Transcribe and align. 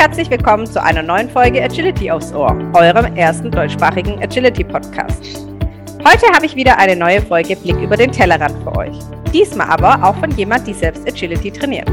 Herzlich 0.00 0.30
willkommen 0.30 0.66
zu 0.66 0.82
einer 0.82 1.02
neuen 1.02 1.28
Folge 1.28 1.62
Agility 1.62 2.10
aufs 2.10 2.32
Ohr, 2.32 2.56
eurem 2.72 3.14
ersten 3.16 3.50
deutschsprachigen 3.50 4.18
Agility-Podcast. 4.22 5.46
Heute 6.02 6.26
habe 6.34 6.46
ich 6.46 6.56
wieder 6.56 6.78
eine 6.78 6.96
neue 6.96 7.20
Folge 7.20 7.54
Blick 7.54 7.76
über 7.76 7.98
den 7.98 8.10
Tellerrand 8.10 8.56
für 8.62 8.74
euch. 8.76 8.96
Diesmal 9.30 9.68
aber 9.68 10.02
auch 10.02 10.16
von 10.16 10.30
jemand, 10.38 10.66
die 10.66 10.72
selbst 10.72 11.06
Agility 11.06 11.50
trainiert. 11.50 11.86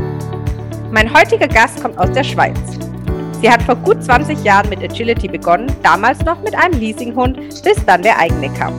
Mein 0.90 1.14
heutiger 1.14 1.50
Gast 1.50 1.84
kommt 1.84 1.98
aus 1.98 2.10
der 2.14 2.24
Schweiz. 2.24 2.58
Sie 3.42 3.52
hat 3.52 3.62
vor 3.64 3.76
gut 3.76 4.02
20 4.02 4.42
Jahren 4.42 4.70
mit 4.70 4.82
Agility 4.82 5.28
begonnen, 5.28 5.68
damals 5.84 6.24
noch 6.24 6.42
mit 6.44 6.56
einem 6.56 6.80
Leasinghund, 6.80 7.38
bis 7.62 7.86
dann 7.86 8.04
der 8.04 8.18
eigene 8.18 8.48
kam. 8.54 8.74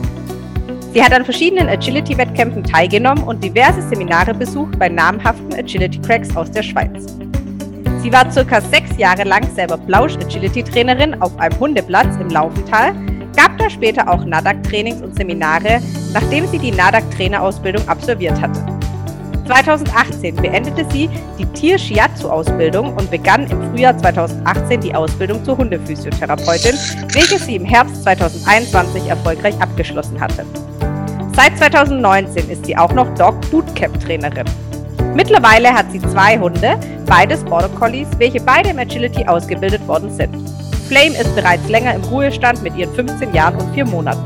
Sie 0.91 1.03
hat 1.03 1.13
an 1.13 1.23
verschiedenen 1.23 1.69
Agility-Wettkämpfen 1.69 2.63
teilgenommen 2.63 3.23
und 3.25 3.43
diverse 3.43 3.83
Seminare 3.89 4.33
besucht 4.33 4.79
bei 4.79 4.89
namhaften 4.89 5.53
Agility-Cracks 5.53 6.35
aus 6.35 6.49
der 6.49 6.63
Schweiz. 6.63 7.19
Sie 8.01 8.13
war 8.13 8.31
circa 8.31 8.61
sechs 8.61 8.97
Jahre 8.97 9.23
lang 9.23 9.43
selber 9.53 9.77
Blausch-Agility-Trainerin 9.77 11.21
auf 11.21 11.37
einem 11.37 11.59
Hundeplatz 11.59 12.15
im 12.19 12.29
Laufental, 12.29 12.93
gab 13.35 13.57
da 13.57 13.69
später 13.69 14.09
auch 14.09 14.23
NADAC-Trainings 14.23 15.01
und 15.01 15.15
Seminare, 15.15 15.81
nachdem 16.13 16.47
sie 16.47 16.59
die 16.59 16.71
NADAC-Trainerausbildung 16.71 17.87
absolviert 17.89 18.41
hatte. 18.41 18.65
2018 19.47 20.35
beendete 20.35 20.85
sie 20.91 21.09
die 21.37 21.45
Tier-Shiatsu-Ausbildung 21.45 22.95
und 22.95 23.11
begann 23.11 23.47
im 23.49 23.71
Frühjahr 23.71 23.97
2018 23.97 24.79
die 24.79 24.95
Ausbildung 24.95 25.43
zur 25.43 25.57
Hundephysiotherapeutin, 25.57 26.75
welche 27.13 27.39
sie 27.39 27.55
im 27.55 27.65
Herbst 27.65 28.03
2021 28.03 29.07
erfolgreich 29.07 29.59
abgeschlossen 29.59 30.21
hatte. 30.21 30.45
Seit 31.35 31.57
2019 31.57 32.49
ist 32.49 32.65
sie 32.65 32.77
auch 32.77 32.93
noch 32.93 33.13
Dog 33.15 33.41
Bootcamp 33.49 33.99
Trainerin. 33.99 34.45
Mittlerweile 35.15 35.73
hat 35.73 35.91
sie 35.91 35.99
zwei 35.99 36.37
Hunde, 36.37 36.77
beides 37.05 37.43
Border 37.43 37.69
Collies, 37.69 38.07
welche 38.17 38.39
beide 38.39 38.69
im 38.69 38.79
Agility 38.79 39.25
ausgebildet 39.25 39.85
worden 39.87 40.09
sind. 40.11 40.35
Flame 40.87 41.17
ist 41.17 41.35
bereits 41.35 41.67
länger 41.67 41.93
im 41.95 42.03
Ruhestand 42.03 42.63
mit 42.63 42.75
ihren 42.75 42.93
15 42.95 43.33
Jahren 43.33 43.55
und 43.55 43.73
4 43.73 43.85
Monaten. 43.85 44.21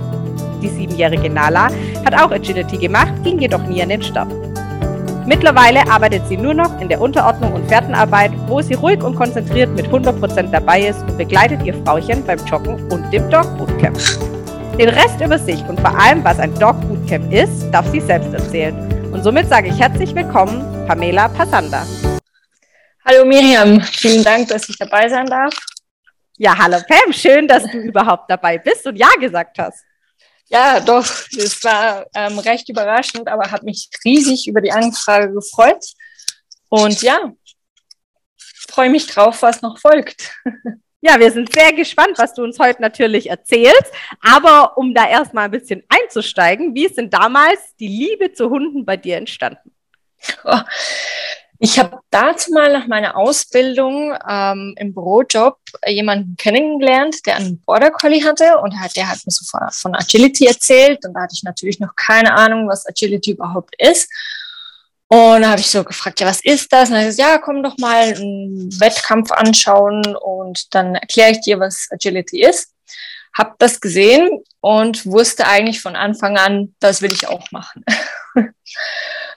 Die 0.62 0.70
siebenjährige 0.70 1.30
Nala 1.30 1.70
hat 2.06 2.14
auch 2.14 2.32
Agility 2.32 2.78
gemacht, 2.78 3.14
ging 3.24 3.40
jedoch 3.40 3.64
nie 3.64 3.82
an 3.82 3.90
den 3.90 4.02
Start. 4.02 4.32
Mittlerweile 5.26 5.90
arbeitet 5.90 6.28
sie 6.28 6.38
nur 6.38 6.54
noch 6.54 6.80
in 6.82 6.90
der 6.90 7.00
Unterordnung 7.00 7.54
und 7.54 7.68
Fährtenarbeit, 7.68 8.32
wo 8.48 8.62
sie 8.62 8.74
ruhig 8.74 9.02
und 9.04 9.16
konzentriert 9.16 9.74
mit 9.76 9.88
100% 9.88 10.52
dabei 10.52 10.82
ist 10.82 11.02
und 11.02 11.18
begleitet 11.18 11.64
ihr 11.64 11.74
Frauchen 11.86 12.26
beim 12.26 12.40
Joggen 12.46 12.76
und 12.92 13.12
dem 13.12 13.30
Dog 13.30 13.58
Bootcamp. 13.58 13.98
Den 14.78 14.90
Rest 14.90 15.22
über 15.24 15.38
sich 15.38 15.64
und 15.68 15.80
vor 15.80 15.98
allem, 15.98 16.24
was 16.24 16.40
ein 16.40 16.54
Dog 16.56 16.76
Bootcamp 16.88 17.32
ist, 17.32 17.70
darf 17.72 17.90
sie 17.92 18.02
selbst 18.02 18.34
erzählen. 18.34 18.76
Und 19.14 19.24
somit 19.24 19.48
sage 19.48 19.70
ich 19.70 19.80
herzlich 19.80 20.16
willkommen, 20.16 20.88
Pamela 20.88 21.28
Passanda. 21.28 21.86
Hallo 23.06 23.24
Miriam, 23.26 23.80
vielen 23.80 24.24
Dank, 24.24 24.48
dass 24.48 24.68
ich 24.68 24.76
dabei 24.76 25.08
sein 25.08 25.28
darf. 25.28 25.54
Ja, 26.38 26.58
hallo 26.58 26.80
Pam, 26.88 27.14
schön, 27.14 27.48
dass 27.48 27.64
du 27.64 27.78
überhaupt 27.78 28.28
dabei 28.32 28.58
bist 28.58 28.88
und 28.88 28.96
Ja 28.96 29.10
gesagt 29.20 29.60
hast. 29.60 29.86
Ja, 30.48 30.80
doch, 30.80 31.06
es 31.38 31.64
war 31.64 32.08
ähm, 32.16 32.40
recht 32.40 32.68
überraschend, 32.70 33.28
aber 33.28 33.52
habe 33.52 33.66
mich 33.66 33.88
riesig 34.04 34.48
über 34.48 34.62
die 34.62 34.72
Anfrage 34.72 35.32
gefreut. 35.32 35.86
Und 36.70 37.04
ja, 37.04 37.32
freue 38.68 38.90
mich 38.90 39.06
drauf, 39.06 39.44
was 39.44 39.62
noch 39.62 39.78
folgt. 39.78 40.32
Ja, 41.06 41.20
wir 41.20 41.30
sind 41.32 41.52
sehr 41.52 41.74
gespannt, 41.74 42.14
was 42.16 42.34
du 42.34 42.44
uns 42.44 42.58
heute 42.60 42.82
natürlich 42.82 43.30
erzählst. 43.30 43.92
Aber 44.22 44.78
um 44.78 44.94
da 44.94 45.06
erstmal 45.06 45.46
ein 45.46 45.52
bisschen 45.52 45.84
einzusteigen, 45.90 46.74
wie 46.76 46.86
ist 46.86 46.98
denn 46.98 47.10
damals 47.10 47.60
die 47.78 47.90
Liebe 47.90 48.32
zu 48.32 48.50
Hunden 48.50 48.86
bei 48.86 48.96
dir 48.96 49.18
entstanden? 49.18 49.74
Oh, 50.46 50.62
ich 51.60 51.78
habe 51.78 52.00
dazu 52.10 52.54
mal 52.54 52.72
nach 52.72 52.88
meiner 52.88 53.18
Ausbildung 53.18 54.18
ähm, 54.30 54.76
im 54.78 54.94
Bürojob 54.94 55.58
jemanden 55.86 56.38
kennengelernt, 56.38 57.26
der 57.26 57.36
einen 57.36 57.60
Border 57.60 57.92
Collie 57.92 58.24
hatte 58.24 58.60
und 58.60 58.80
hat, 58.80 58.96
der 58.96 59.10
hat 59.10 59.20
mir 59.26 59.32
so 59.32 59.44
von, 59.46 59.68
von 59.72 59.96
Agility 59.96 60.46
erzählt 60.46 61.06
und 61.06 61.14
da 61.14 61.24
hatte 61.24 61.36
ich 61.36 61.44
natürlich 61.44 61.82
noch 61.82 61.98
keine 61.98 62.34
Ahnung, 62.34 62.70
was 62.70 62.88
Agility 62.88 63.32
überhaupt 63.32 63.76
ist. 63.78 64.10
Und 65.14 65.44
da 65.44 65.52
habe 65.52 65.62
ich 65.62 65.70
so 65.70 65.84
gefragt, 65.84 66.20
ja, 66.22 66.26
was 66.26 66.44
ist 66.44 66.74
das? 66.74 66.90
Und 66.90 66.96
er 66.96 67.12
sagt, 67.12 67.30
ja, 67.30 67.38
komm 67.38 67.62
doch 67.62 67.78
mal 67.78 68.16
einen 68.16 68.68
Wettkampf 68.80 69.32
anschauen 69.32 70.16
und 70.16 70.74
dann 70.74 70.96
erkläre 70.96 71.34
ich 71.34 71.42
dir, 71.42 71.60
was 71.60 71.88
Agility 71.92 72.42
ist. 72.42 72.74
Hab 73.38 73.60
das 73.60 73.80
gesehen 73.80 74.44
und 74.60 75.06
wusste 75.06 75.46
eigentlich 75.46 75.82
von 75.82 75.96
Anfang 75.96 76.40
an, 76.40 76.74
das 76.80 77.04
will 77.04 77.12
ich 77.12 77.28
auch 77.28 77.52
machen. 77.52 77.86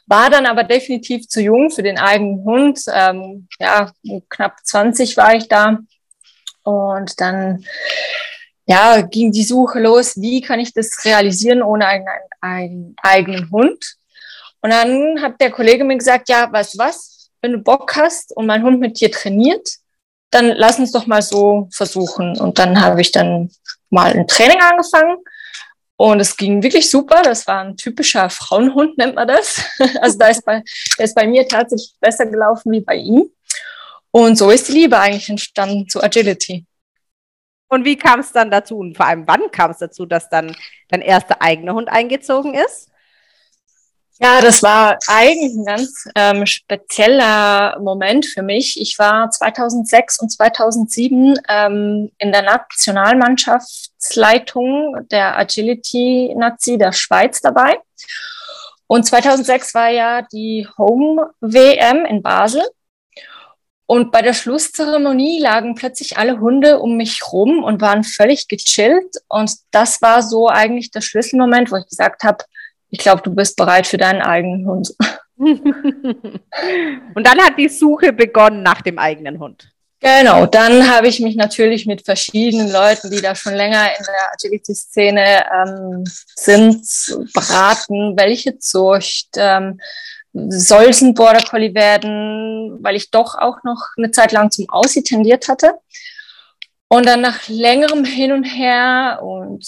War 0.06 0.31
dann 0.31 0.47
aber 0.47 0.64
definitiv 0.64 1.28
zu 1.28 1.42
jung 1.42 1.70
für 1.70 1.82
den 1.82 1.98
eigenen 1.98 2.43
Hund. 2.44 2.81
Ähm, 2.91 3.47
ja, 3.60 3.93
knapp 4.31 4.64
20 4.64 5.14
war 5.19 5.34
ich 5.34 5.47
da. 5.47 5.81
Und 6.62 7.20
dann 7.20 7.66
ja, 8.64 9.03
ging 9.03 9.31
die 9.31 9.44
Suche 9.44 9.81
los, 9.81 10.16
wie 10.16 10.41
kann 10.41 10.58
ich 10.58 10.72
das 10.72 11.04
realisieren 11.04 11.62
ohne 11.62 11.87
einen, 11.87 12.06
einen 12.41 12.97
eigenen 13.03 13.50
Hund. 13.50 13.97
Und 14.66 14.72
dann 14.72 15.22
hat 15.22 15.41
der 15.41 15.53
Kollege 15.53 15.84
mir 15.84 15.97
gesagt, 15.97 16.28
ja, 16.28 16.53
weißt 16.53 16.75
du 16.75 16.78
was, 16.78 17.31
wenn 17.41 17.53
du 17.53 17.59
Bock 17.59 17.94
hast 17.94 18.37
und 18.37 18.47
mein 18.47 18.65
Hund 18.65 18.81
mit 18.81 18.99
dir 18.99 19.12
trainiert, 19.12 19.65
dann 20.32 20.49
lass 20.49 20.81
uns 20.81 20.91
doch 20.91 21.06
mal 21.06 21.22
so 21.22 21.69
versuchen. 21.72 22.37
Und 22.41 22.59
dann 22.59 22.81
habe 22.81 23.00
ich 23.00 23.12
dann 23.12 23.49
mal 23.91 24.10
ein 24.10 24.26
Training 24.26 24.59
angefangen 24.60 25.19
und 25.94 26.19
es 26.19 26.37
ging 26.37 26.65
wirklich 26.65 26.91
super. 26.91 27.22
Das 27.22 27.47
war 27.47 27.60
ein 27.62 27.76
typischer 27.76 28.28
Frauenhund, 28.28 28.99
nennt 28.99 29.15
man 29.15 29.28
das. 29.28 29.62
Also 30.00 30.19
da 30.19 30.26
ist 30.26 30.44
bei, 30.44 30.65
der 30.99 31.05
ist 31.05 31.15
bei 31.15 31.28
mir 31.28 31.47
tatsächlich 31.47 31.94
besser 32.00 32.26
gelaufen 32.26 32.72
wie 32.72 32.81
bei 32.81 32.97
ihm. 32.97 33.31
Und 34.10 34.37
so 34.37 34.50
ist 34.50 34.66
die 34.66 34.72
Liebe 34.72 34.99
eigentlich 34.99 35.28
entstanden 35.28 35.88
zu 35.88 36.03
Agility. 36.03 36.66
Und 37.69 37.84
wie 37.84 37.97
kam 37.97 38.19
es 38.19 38.32
dann 38.32 38.50
dazu? 38.50 38.78
Und 38.78 38.97
vor 38.97 39.06
allem, 39.06 39.28
wann 39.28 39.49
kam 39.53 39.71
es 39.71 39.78
dazu, 39.78 40.06
dass 40.06 40.28
dann 40.28 40.56
dein 40.88 41.03
erster 41.03 41.41
eigener 41.41 41.75
Hund 41.75 41.88
eingezogen 41.88 42.55
ist? 42.55 42.91
Ja, 44.19 44.41
das 44.41 44.62
war 44.62 44.99
eigentlich 45.09 45.53
ein 45.54 45.66
ganz 45.66 46.09
ähm, 46.15 46.47
spezieller 46.47 47.78
Moment 47.81 48.25
für 48.25 48.41
mich. 48.43 48.81
Ich 48.81 48.99
war 48.99 49.31
2006 49.31 50.21
und 50.21 50.31
2007 50.31 51.38
ähm, 51.49 52.10
in 52.16 52.32
der 52.32 52.41
Nationalmannschaftsleitung 52.43 55.06
der 55.10 55.38
Agility 55.38 56.34
Nazi 56.34 56.78
der 56.78 56.93
Schweiz 56.93 57.43
dabei. 57.43 57.78
Und 58.87 59.05
2006 59.05 59.75
war 59.75 59.91
ja 59.91 60.22
die 60.22 60.66
Home 60.78 61.34
WM 61.41 62.06
in 62.06 62.22
Basel. 62.22 62.62
Und 63.84 64.12
bei 64.12 64.22
der 64.22 64.32
Schlusszeremonie 64.32 65.41
lagen 65.41 65.75
plötzlich 65.75 66.16
alle 66.16 66.41
Hunde 66.41 66.78
um 66.81 66.97
mich 66.97 67.21
rum 67.32 67.62
und 67.62 67.82
waren 67.82 68.03
völlig 68.03 68.49
gechillt. 68.49 69.16
Und 69.28 69.53
das 69.72 70.00
war 70.00 70.22
so 70.22 70.49
eigentlich 70.49 70.91
der 70.91 71.03
Schlüsselmoment, 71.03 71.71
wo 71.71 71.76
ich 71.76 71.87
gesagt 71.87 72.25
habe, 72.25 72.47
ich 72.97 73.03
glaube, 73.03 73.21
du 73.23 73.34
bist 73.34 73.57
bereit 73.57 73.87
für 73.87 73.99
deinen 73.99 74.23
eigenen 74.23 74.67
Hund. 74.67 74.95
und 75.37 75.61
dann 77.15 77.39
hat 77.41 77.59
die 77.59 77.69
Suche 77.69 78.11
begonnen 78.15 78.62
nach 78.62 78.81
dem 78.81 78.99
eigenen 78.99 79.39
Hund. 79.39 79.69
Genau, 80.01 80.47
dann 80.47 80.91
habe 80.91 81.09
ich 81.09 81.21
mich 81.21 81.37
natürlich 81.37 81.85
mit 81.85 82.05
verschiedenen 82.05 82.71
Leuten, 82.71 83.11
die 83.11 83.21
da 83.21 83.35
schon 83.35 83.55
länger 83.55 83.87
in 83.99 84.05
der 84.05 84.33
Agility-Szene 84.33 85.45
ähm, 85.53 86.05
sind, 86.35 86.87
beraten, 87.35 88.17
welche 88.17 88.59
Zucht 88.59 89.29
ähm, 89.37 89.79
soll 90.33 90.85
es 90.85 91.03
ein 91.03 91.15
Border 91.15 91.43
Collie 91.43 91.75
werden, 91.75 92.79
weil 92.82 92.97
ich 92.97 93.11
doch 93.11 93.35
auch 93.37 93.62
noch 93.62 93.88
eine 93.99 94.11
Zeit 94.11 94.32
lang 94.32 94.50
zum 94.50 94.69
Aussie 94.70 95.03
tendiert 95.03 95.49
hatte. 95.49 95.75
Und 96.88 97.06
dann 97.06 97.21
nach 97.21 97.49
längerem 97.49 98.05
Hin 98.05 98.33
und 98.33 98.44
Her 98.44 99.21
und 99.23 99.67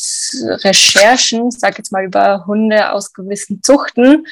Recherchen, 0.65 1.49
ich 1.49 1.59
sage 1.59 1.77
jetzt 1.79 1.91
mal 1.91 2.05
über 2.05 2.47
Hunde 2.47 2.93
aus 2.93 3.13
gewissen 3.13 3.63
Zuchten, 3.63 4.27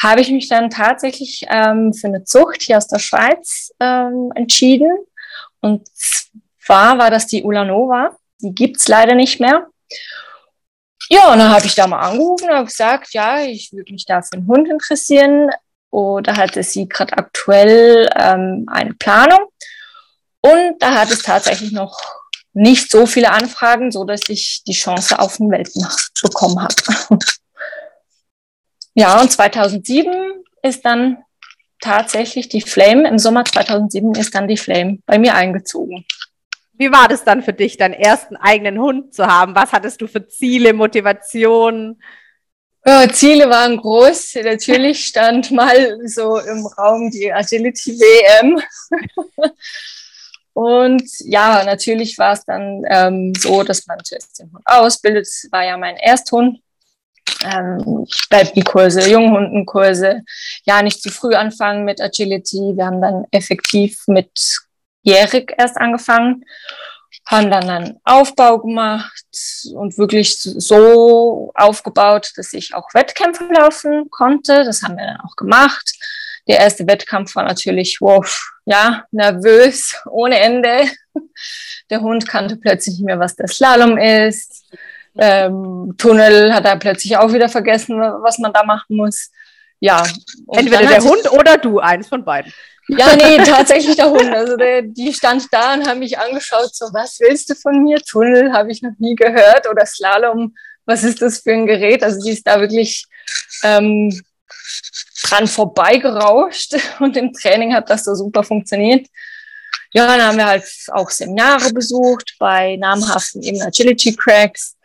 habe 0.00 0.20
ich 0.20 0.30
mich 0.30 0.48
dann 0.48 0.70
tatsächlich 0.70 1.44
ähm, 1.50 1.92
für 1.92 2.06
eine 2.06 2.24
Zucht 2.24 2.62
hier 2.62 2.76
aus 2.76 2.86
der 2.86 3.00
Schweiz 3.00 3.72
ähm, 3.80 4.32
entschieden. 4.34 4.90
Und 5.60 5.88
zwar 6.58 6.98
war 6.98 7.10
das 7.10 7.26
die 7.26 7.42
Ulanova. 7.42 8.16
Die 8.40 8.54
gibt's 8.54 8.88
leider 8.88 9.14
nicht 9.14 9.40
mehr. 9.40 9.66
Ja, 11.10 11.32
und 11.32 11.38
dann 11.40 11.50
habe 11.50 11.66
ich 11.66 11.74
da 11.74 11.88
mal 11.88 11.98
angerufen 11.98 12.48
und 12.50 12.66
gesagt, 12.66 13.12
ja, 13.12 13.42
ich 13.42 13.72
würde 13.72 13.92
mich 13.92 14.06
da 14.06 14.22
für 14.22 14.34
einen 14.34 14.46
Hund 14.46 14.68
interessieren. 14.68 15.50
Oder 15.90 16.36
hatte 16.36 16.62
sie 16.62 16.88
gerade 16.88 17.18
aktuell 17.18 18.08
ähm, 18.14 18.66
eine 18.70 18.94
Planung. 18.94 19.50
Und 20.40 20.76
da 20.78 20.94
hat 20.94 21.10
es 21.10 21.22
tatsächlich 21.22 21.72
noch 21.72 22.00
nicht 22.52 22.90
so 22.90 23.06
viele 23.06 23.30
Anfragen, 23.30 23.90
so 23.90 24.04
dass 24.04 24.22
ich 24.28 24.62
die 24.66 24.72
Chance 24.72 25.18
auf 25.18 25.36
den 25.36 25.50
Weltmarkt 25.50 26.10
bekommen 26.22 26.60
habe. 26.60 26.74
ja, 28.94 29.20
und 29.20 29.30
2007 29.30 30.44
ist 30.62 30.84
dann 30.84 31.18
tatsächlich 31.80 32.48
die 32.48 32.60
Flame, 32.60 33.08
im 33.08 33.18
Sommer 33.18 33.44
2007 33.44 34.14
ist 34.14 34.34
dann 34.34 34.48
die 34.48 34.56
Flame 34.56 34.98
bei 35.06 35.18
mir 35.18 35.34
eingezogen. 35.34 36.04
Wie 36.74 36.90
war 36.90 37.08
das 37.08 37.24
dann 37.24 37.42
für 37.42 37.52
dich, 37.52 37.76
deinen 37.76 37.94
ersten 37.94 38.36
eigenen 38.36 38.80
Hund 38.80 39.14
zu 39.14 39.26
haben? 39.26 39.54
Was 39.54 39.72
hattest 39.72 40.00
du 40.00 40.06
für 40.06 40.26
Ziele, 40.26 40.72
Motivationen? 40.72 42.02
Ja, 42.86 43.06
Ziele 43.12 43.50
waren 43.50 43.76
groß. 43.76 44.36
Natürlich 44.42 45.04
stand 45.04 45.50
mal 45.50 45.98
so 46.06 46.38
im 46.38 46.64
Raum 46.66 47.10
die 47.10 47.30
Agility 47.30 47.98
WM. 47.98 48.62
Und 50.52 51.04
ja, 51.20 51.64
natürlich 51.64 52.18
war 52.18 52.32
es 52.32 52.44
dann 52.44 52.82
ähm, 52.88 53.32
so, 53.38 53.62
dass 53.62 53.86
man 53.86 53.98
zuerst 54.04 54.38
den 54.38 54.52
Hund 54.52 54.62
ausbildet. 54.64 55.26
Das 55.26 55.46
war 55.50 55.64
ja 55.64 55.76
mein 55.76 55.96
Ersthund. 55.96 56.60
Ähm, 57.44 58.06
Welpenkurse, 58.28 59.08
Junghundenkurse. 59.08 60.22
Ja, 60.64 60.82
nicht 60.82 61.02
zu 61.02 61.10
früh 61.10 61.34
anfangen 61.34 61.84
mit 61.84 62.00
Agility. 62.00 62.72
Wir 62.74 62.86
haben 62.86 63.00
dann 63.00 63.24
effektiv 63.30 64.02
mit 64.06 64.60
jährig 65.02 65.54
erst 65.56 65.76
angefangen 65.76 66.44
haben 67.30 67.50
dann 67.50 67.70
einen 67.70 68.00
Aufbau 68.04 68.58
gemacht 68.58 69.24
und 69.74 69.96
wirklich 69.98 70.36
so 70.36 71.52
aufgebaut, 71.54 72.32
dass 72.36 72.52
ich 72.52 72.74
auch 72.74 72.92
Wettkämpfe 72.92 73.44
laufen 73.44 74.10
konnte. 74.10 74.64
Das 74.64 74.82
haben 74.82 74.96
wir 74.96 75.06
dann 75.06 75.20
auch 75.20 75.36
gemacht. 75.36 75.94
Der 76.48 76.58
erste 76.58 76.86
Wettkampf 76.88 77.36
war 77.36 77.44
natürlich, 77.44 77.98
wow, 78.00 78.26
ja, 78.70 79.04
nervös, 79.10 79.96
ohne 80.08 80.38
Ende. 80.38 80.88
Der 81.90 82.00
Hund 82.00 82.28
kannte 82.28 82.56
plötzlich 82.56 82.96
nicht 82.96 83.04
mehr, 83.04 83.18
was 83.18 83.34
der 83.34 83.48
Slalom 83.48 83.98
ist. 83.98 84.64
Ähm, 85.18 85.94
Tunnel 85.98 86.54
hat 86.54 86.64
er 86.64 86.76
plötzlich 86.76 87.16
auch 87.16 87.32
wieder 87.32 87.48
vergessen, 87.48 87.98
was 87.98 88.38
man 88.38 88.52
da 88.52 88.62
machen 88.62 88.96
muss. 88.96 89.32
Ja. 89.80 90.04
Entweder 90.52 90.86
der 90.86 91.02
Hund 91.02 91.32
oder 91.32 91.58
du, 91.58 91.80
eins 91.80 92.06
von 92.06 92.24
beiden. 92.24 92.52
Ja, 92.86 93.16
nee, 93.16 93.38
tatsächlich 93.44 93.96
der 93.96 94.08
Hund. 94.10 94.32
Also 94.32 94.56
der, 94.56 94.82
die 94.82 95.12
stand 95.12 95.46
da 95.50 95.74
und 95.74 95.88
haben 95.88 95.98
mich 95.98 96.16
angeschaut, 96.16 96.72
so, 96.72 96.86
was 96.92 97.18
willst 97.18 97.50
du 97.50 97.56
von 97.56 97.82
mir? 97.82 97.98
Tunnel 97.98 98.52
habe 98.52 98.70
ich 98.70 98.82
noch 98.82 98.96
nie 98.98 99.16
gehört 99.16 99.68
oder 99.68 99.84
Slalom, 99.84 100.54
was 100.84 101.02
ist 101.02 101.20
das 101.22 101.40
für 101.40 101.52
ein 101.52 101.66
Gerät? 101.66 102.04
Also 102.04 102.22
die 102.24 102.30
ist 102.30 102.46
da 102.46 102.60
wirklich 102.60 103.06
ähm, 103.64 104.16
dran 105.30 105.46
vorbeigerauscht 105.46 106.76
und 107.00 107.16
im 107.16 107.32
Training 107.32 107.74
hat 107.74 107.90
das 107.90 108.04
so 108.04 108.14
super 108.14 108.42
funktioniert. 108.42 109.06
Ja, 109.92 110.06
dann 110.06 110.22
haben 110.22 110.36
wir 110.36 110.46
halt 110.46 110.64
auch 110.92 111.10
Seminare 111.10 111.72
besucht 111.72 112.36
bei 112.38 112.76
namhaften 112.76 113.42
eben 113.42 113.60
Agility 113.60 114.14
Cracks 114.14 114.76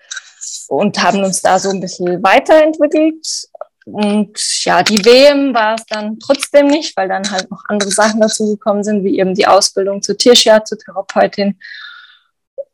und 0.67 1.01
haben 1.01 1.23
uns 1.23 1.41
da 1.41 1.59
so 1.59 1.69
ein 1.69 1.79
bisschen 1.79 2.23
weiterentwickelt. 2.23 3.47
Und 3.85 4.39
ja, 4.63 4.81
die 4.81 5.05
WM 5.05 5.53
war 5.53 5.75
es 5.75 5.85
dann 5.85 6.17
trotzdem 6.17 6.67
nicht, 6.67 6.97
weil 6.97 7.07
dann 7.07 7.29
halt 7.29 7.51
noch 7.51 7.63
andere 7.67 7.91
Sachen 7.91 8.19
dazu 8.19 8.47
gekommen 8.47 8.83
sind, 8.83 9.03
wie 9.03 9.19
eben 9.19 9.35
die 9.35 9.45
Ausbildung 9.45 10.01
zur 10.01 10.17
Tierscherzo-Therapeutin. 10.17 11.59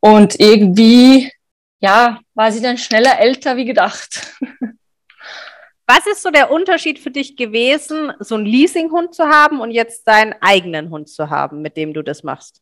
Und 0.00 0.40
irgendwie, 0.40 1.30
ja, 1.80 2.18
war 2.34 2.50
sie 2.50 2.62
dann 2.62 2.78
schneller 2.78 3.20
älter 3.20 3.56
wie 3.56 3.66
gedacht. 3.66 4.26
Was 5.86 6.06
ist 6.06 6.22
so 6.22 6.30
der 6.30 6.50
Unterschied 6.50 6.98
für 6.98 7.10
dich 7.10 7.36
gewesen, 7.36 8.12
so 8.20 8.36
einen 8.36 8.46
Leasinghund 8.46 9.14
zu 9.14 9.24
haben 9.24 9.60
und 9.60 9.70
jetzt 9.72 10.06
deinen 10.06 10.34
eigenen 10.40 10.90
Hund 10.90 11.08
zu 11.08 11.28
haben, 11.28 11.60
mit 11.60 11.76
dem 11.76 11.92
du 11.92 12.02
das 12.02 12.22
machst? 12.22 12.60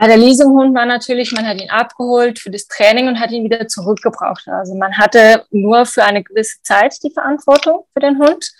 Ja, 0.00 0.06
der 0.06 0.16
Leasinghund 0.16 0.74
war 0.74 0.86
natürlich, 0.86 1.32
man 1.32 1.46
hat 1.46 1.60
ihn 1.60 1.70
abgeholt 1.70 2.38
für 2.38 2.50
das 2.50 2.66
Training 2.66 3.08
und 3.08 3.20
hat 3.20 3.30
ihn 3.30 3.44
wieder 3.44 3.68
zurückgebraucht. 3.68 4.48
Also 4.48 4.74
man 4.74 4.96
hatte 4.96 5.44
nur 5.50 5.84
für 5.84 6.04
eine 6.04 6.22
gewisse 6.22 6.62
Zeit 6.62 6.94
die 7.02 7.10
Verantwortung 7.10 7.84
für 7.92 8.00
den 8.00 8.18
Hund. 8.18 8.52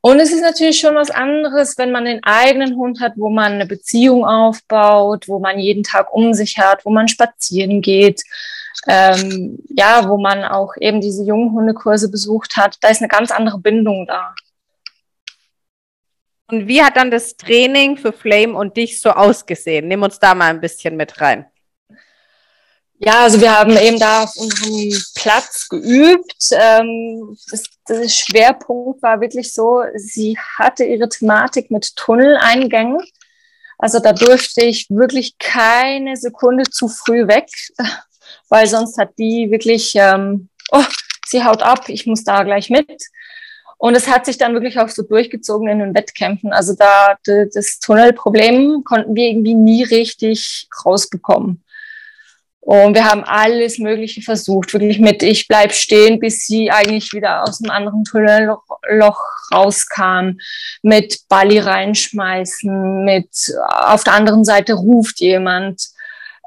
Und 0.00 0.20
es 0.20 0.32
ist 0.32 0.42
natürlich 0.42 0.78
schon 0.78 0.94
was 0.94 1.10
anderes, 1.10 1.76
wenn 1.76 1.90
man 1.90 2.04
den 2.04 2.22
eigenen 2.22 2.76
Hund 2.76 3.00
hat, 3.00 3.14
wo 3.16 3.30
man 3.30 3.52
eine 3.52 3.66
Beziehung 3.66 4.24
aufbaut, 4.24 5.28
wo 5.28 5.38
man 5.38 5.58
jeden 5.58 5.82
Tag 5.82 6.12
um 6.12 6.34
sich 6.34 6.58
hat, 6.58 6.84
wo 6.84 6.90
man 6.90 7.08
spazieren 7.08 7.80
geht, 7.80 8.22
ähm, 8.86 9.58
ja, 9.68 10.08
wo 10.08 10.18
man 10.18 10.44
auch 10.44 10.74
eben 10.80 11.00
diese 11.00 11.24
jungen 11.24 11.52
Hundekurse 11.52 12.10
besucht 12.10 12.56
hat. 12.56 12.76
Da 12.80 12.88
ist 12.88 13.00
eine 13.00 13.08
ganz 13.08 13.30
andere 13.30 13.58
Bindung 13.58 14.06
da. 14.06 14.34
Und 16.50 16.66
wie 16.66 16.82
hat 16.82 16.96
dann 16.96 17.10
das 17.10 17.36
Training 17.36 17.96
für 17.96 18.12
Flame 18.12 18.54
und 18.56 18.76
dich 18.76 19.00
so 19.00 19.10
ausgesehen? 19.10 19.86
Nimm 19.86 20.02
uns 20.02 20.18
da 20.18 20.34
mal 20.34 20.46
ein 20.46 20.60
bisschen 20.60 20.96
mit 20.96 21.20
rein. 21.20 21.46
Ja, 23.00 23.22
also 23.22 23.40
wir 23.40 23.56
haben 23.56 23.76
eben 23.76 23.98
da 23.98 24.24
auf 24.24 24.34
unserem 24.36 24.92
Platz 25.14 25.68
geübt. 25.68 26.48
Ähm, 26.50 27.36
das, 27.50 27.64
das 27.86 28.16
Schwerpunkt 28.16 29.02
war 29.02 29.20
wirklich 29.20 29.52
so, 29.52 29.82
sie 29.94 30.36
hatte 30.56 30.84
ihre 30.84 31.08
Thematik 31.08 31.70
mit 31.70 31.94
Tunneleingängen. 31.94 32.98
Also 33.78 34.00
da 34.00 34.12
durfte 34.12 34.64
ich 34.64 34.90
wirklich 34.90 35.38
keine 35.38 36.16
Sekunde 36.16 36.64
zu 36.64 36.88
früh 36.88 37.28
weg, 37.28 37.48
weil 38.48 38.66
sonst 38.66 38.98
hat 38.98 39.10
die 39.18 39.50
wirklich, 39.50 39.92
ähm, 39.94 40.48
oh, 40.72 40.84
sie 41.26 41.44
haut 41.44 41.62
ab, 41.62 41.88
ich 41.88 42.06
muss 42.06 42.24
da 42.24 42.42
gleich 42.42 42.70
mit. 42.70 43.02
Und 43.80 43.94
es 43.94 44.08
hat 44.08 44.26
sich 44.26 44.38
dann 44.38 44.54
wirklich 44.54 44.78
auch 44.80 44.88
so 44.88 45.02
durchgezogen 45.02 45.68
in 45.68 45.78
den 45.78 45.94
Wettkämpfen. 45.94 46.52
Also 46.52 46.74
da 46.74 47.16
das 47.24 47.78
Tunnelproblem 47.78 48.82
konnten 48.84 49.14
wir 49.14 49.28
irgendwie 49.28 49.54
nie 49.54 49.84
richtig 49.84 50.66
rausbekommen. 50.84 51.62
Und 52.60 52.94
wir 52.94 53.04
haben 53.04 53.24
alles 53.24 53.78
Mögliche 53.78 54.20
versucht, 54.20 54.74
wirklich 54.74 54.98
mit 54.98 55.22
ich 55.22 55.48
bleib 55.48 55.72
stehen, 55.72 56.18
bis 56.18 56.44
sie 56.44 56.70
eigentlich 56.70 57.14
wieder 57.14 57.44
aus 57.44 57.62
einem 57.62 57.70
anderen 57.70 58.04
Tunnelloch 58.04 59.22
rauskam, 59.54 60.38
mit 60.82 61.20
Balli 61.30 61.60
reinschmeißen, 61.60 63.06
mit 63.06 63.30
auf 63.68 64.04
der 64.04 64.12
anderen 64.12 64.44
Seite 64.44 64.74
ruft 64.74 65.20
jemand 65.20 65.80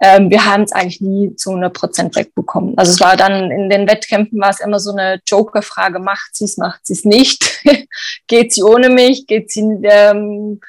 ähm, 0.04 0.32
wir 0.32 0.46
haben 0.46 0.64
es 0.64 0.72
eigentlich 0.72 1.00
nie 1.00 1.36
zu 1.36 1.52
100 1.52 1.74
Prozent 1.74 2.16
wegbekommen. 2.16 2.76
Also 2.76 2.92
es 2.92 3.00
war 3.00 3.16
dann 3.16 3.52
in 3.52 3.70
den 3.70 3.88
Wettkämpfen 3.88 4.42
war 4.42 4.50
es 4.50 4.60
immer 4.60 4.80
so 4.80 4.92
eine 4.92 5.22
Joker-Frage, 5.28 6.00
macht 6.00 6.36
sie 6.36 6.46
es, 6.46 6.58
macht 6.58 6.86
sie 6.88 6.94
es 6.94 7.06
nicht? 7.06 7.64
Geht 8.28 8.52
sie 8.52 8.64
ohne 8.64 8.90
mich? 8.90 9.28
Geht 9.28 9.52
sie, 9.52 9.62
ähm, 9.84 10.60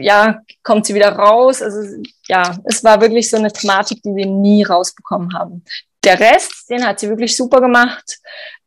ja, 0.00 0.40
kommt 0.64 0.86
sie 0.86 0.94
wieder 0.94 1.12
raus? 1.12 1.62
Also 1.62 2.02
ja, 2.26 2.58
es 2.64 2.82
war 2.82 3.00
wirklich 3.00 3.30
so 3.30 3.36
eine 3.36 3.52
Thematik, 3.52 4.02
die 4.02 4.16
wir 4.16 4.26
nie 4.26 4.64
rausbekommen 4.64 5.34
haben. 5.34 5.64
Der 6.02 6.18
Rest, 6.18 6.68
den 6.68 6.84
hat 6.84 6.98
sie 6.98 7.08
wirklich 7.08 7.36
super 7.36 7.60
gemacht. 7.60 8.18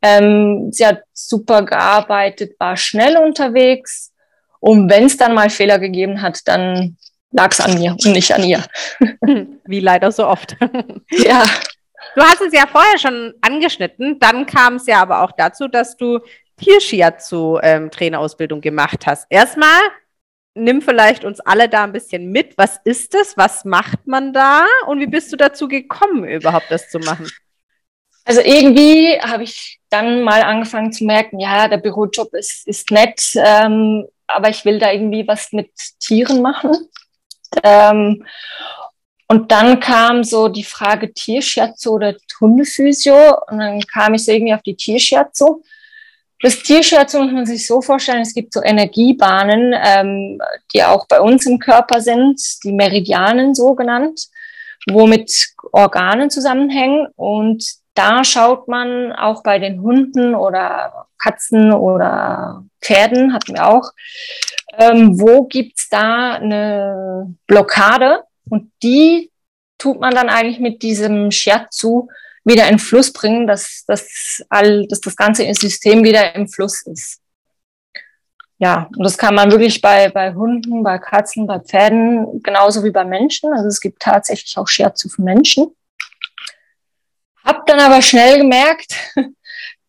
Ähm, 0.02 0.70
sie 0.72 0.88
hat 0.88 1.02
super 1.12 1.64
gearbeitet, 1.64 2.58
war 2.60 2.78
schnell 2.78 3.18
unterwegs. 3.18 4.14
Und 4.62 4.90
wenn 4.90 5.06
es 5.06 5.18
dann 5.18 5.34
mal 5.34 5.50
Fehler 5.50 5.80
gegeben 5.80 6.22
hat, 6.22 6.40
dann 6.46 6.98
lag 7.32 7.52
es 7.52 7.60
an 7.60 7.80
mir 7.80 7.92
und 7.92 8.12
nicht 8.12 8.34
an 8.34 8.44
ihr. 8.44 8.64
Wie 9.66 9.80
leider 9.80 10.12
so 10.12 10.28
oft. 10.28 10.56
ja. 11.12 11.44
Du 12.16 12.22
hast 12.22 12.42
es 12.42 12.54
ja 12.54 12.66
vorher 12.68 12.98
schon 12.98 13.34
angeschnitten, 13.42 14.20
dann 14.20 14.46
kam 14.46 14.76
es 14.76 14.88
ja 14.88 15.02
aber 15.02 15.24
auch 15.24 15.32
dazu, 15.32 15.68
dass 15.68 15.96
du 15.96 16.20
Tierschiatsu-Trainerausbildung 16.60 18.58
ähm, 18.58 18.62
gemacht 18.62 19.06
hast. 19.06 19.28
Erstmal, 19.30 19.80
nimm 20.56 20.82
vielleicht 20.82 21.24
uns 21.24 21.40
alle 21.40 21.70
da 21.70 21.84
ein 21.84 21.94
bisschen 21.94 22.32
mit. 22.32 22.58
Was 22.58 22.80
ist 22.84 23.14
das? 23.14 23.38
Was 23.38 23.66
macht 23.66 24.08
man 24.08 24.34
da? 24.34 24.66
Und 24.88 25.00
wie 25.00 25.08
bist 25.08 25.32
du 25.32 25.38
dazu 25.38 25.68
gekommen, 25.68 26.26
überhaupt 26.26 26.70
das 26.70 26.90
zu 26.90 27.00
machen? 27.00 27.30
Also 28.26 28.42
irgendwie 28.42 29.20
habe 29.20 29.44
ich 29.44 29.80
dann 29.90 30.22
mal 30.22 30.44
angefangen 30.44 30.92
zu 30.92 31.06
merken, 31.06 31.40
ja, 31.40 31.68
der 31.68 31.78
Bürojob 31.78 32.34
ist, 32.34 32.68
ist 32.68 32.92
nett, 32.92 33.34
ähm, 33.36 34.06
aber 34.28 34.50
ich 34.50 34.64
will 34.64 34.80
da 34.80 34.92
irgendwie 34.92 35.28
was 35.28 35.52
mit 35.52 35.72
Tieren 36.00 36.42
machen. 36.42 36.72
Ähm, 37.64 38.26
und 39.28 39.52
dann 39.52 39.80
kam 39.80 40.26
so 40.26 40.50
die 40.50 40.64
Frage 40.64 41.14
Tierschiatsu 41.14 41.92
oder 41.92 42.16
Hundephysio 42.42 43.16
und 43.50 43.60
dann 43.60 43.80
kam 43.82 44.14
ich 44.14 44.26
so 44.26 44.32
irgendwie 44.32 44.54
auf 44.54 44.62
die 44.62 44.76
Tierschiatsu. 44.76 45.64
Das 46.42 46.62
Tierschiatsu 46.64 47.20
muss 47.22 47.32
man 47.32 47.46
sich 47.46 47.66
so 47.66 47.82
vorstellen, 47.82 48.22
es 48.22 48.34
gibt 48.34 48.52
so 48.52 48.62
Energiebahnen, 48.62 49.74
ähm, 49.86 50.42
die 50.74 50.84
auch 50.84 51.08
bei 51.08 51.22
uns 51.22 51.46
im 51.46 51.60
Körper 51.60 52.02
sind, 52.02 52.42
die 52.64 52.74
Meridianen 52.74 53.56
so 53.56 53.74
genannt, 53.76 54.28
wo 54.90 55.08
mit 55.08 55.54
Organen 55.72 56.30
zusammenhängen 56.30 57.08
und 57.16 57.64
da 57.94 58.24
schaut 58.24 58.68
man 58.68 59.12
auch 59.12 59.44
bei 59.44 59.60
den 59.60 59.82
Hunden 59.82 60.34
oder 60.34 61.08
Katzen 61.18 61.72
oder 61.72 62.66
Pferden, 62.82 63.34
hatten 63.34 63.54
wir 63.54 63.68
auch, 63.68 63.92
ähm, 64.78 65.20
wo 65.20 65.46
gibt's 65.46 65.90
da 65.90 66.34
eine 66.34 67.36
Blockade 67.48 68.24
und 68.50 68.72
die 68.84 69.32
tut 69.78 70.00
man 70.00 70.14
dann 70.14 70.30
eigentlich 70.30 70.60
mit 70.60 70.82
diesem 70.82 71.32
Shiatsu 71.32 72.08
wieder 72.44 72.68
in 72.70 72.80
Fluss 72.80 73.12
bringen, 73.14 73.48
dass, 73.48 73.84
dass, 73.88 74.44
all, 74.50 74.88
dass 74.88 75.02
das 75.02 75.16
ganze 75.16 75.52
System 75.54 76.04
wieder 76.04 76.36
im 76.36 76.48
Fluss 76.48 76.86
ist. 76.86 77.20
Ja, 78.58 78.88
und 78.96 79.04
das 79.04 79.18
kann 79.18 79.34
man 79.34 79.50
wirklich 79.50 79.82
bei, 79.82 80.10
bei 80.10 80.34
Hunden, 80.36 80.84
bei 80.84 81.00
Katzen, 81.00 81.48
bei 81.48 81.60
Pferden, 81.60 82.44
genauso 82.44 82.84
wie 82.84 82.92
bei 82.92 83.04
Menschen. 83.04 83.52
Also 83.52 83.68
es 83.68 83.82
gibt 83.82 84.00
tatsächlich 84.00 84.56
auch 84.58 84.68
Shiatsu 84.68 85.10
für 85.10 85.24
Menschen. 85.24 85.76
Hab 87.44 87.66
dann 87.66 87.80
aber 87.80 88.04
schnell 88.04 88.38
gemerkt, 88.38 88.96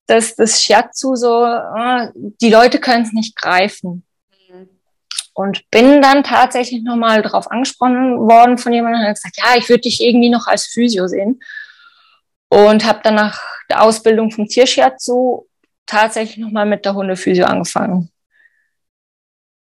dass 0.06 0.34
das 0.36 0.62
Shiatsu 0.62 1.16
so, 1.16 1.44
äh, 1.44 2.08
die 2.14 2.48
Leute 2.48 2.80
können 2.80 3.04
es 3.04 3.12
nicht 3.12 3.36
greifen. 3.36 4.06
Und 5.34 5.70
bin 5.70 6.02
dann 6.02 6.24
tatsächlich 6.24 6.82
nochmal 6.82 7.22
drauf 7.22 7.50
angesprochen 7.50 8.18
worden 8.18 8.58
von 8.58 8.72
jemandem 8.72 9.00
und 9.00 9.08
hat 9.08 9.14
gesagt, 9.14 9.38
ja, 9.38 9.56
ich 9.56 9.68
würde 9.68 9.82
dich 9.82 10.02
irgendwie 10.02 10.28
noch 10.28 10.46
als 10.46 10.66
Physio 10.66 11.08
sehen. 11.08 11.40
Und 12.48 12.84
habe 12.84 13.00
dann 13.02 13.14
nach 13.14 13.40
der 13.70 13.82
Ausbildung 13.82 14.30
vom 14.30 14.46
Tierschiatsu 14.46 15.46
tatsächlich 15.86 16.36
nochmal 16.36 16.66
mit 16.66 16.84
der 16.84 16.94
Hundephysio 16.94 17.46
angefangen. 17.46 18.10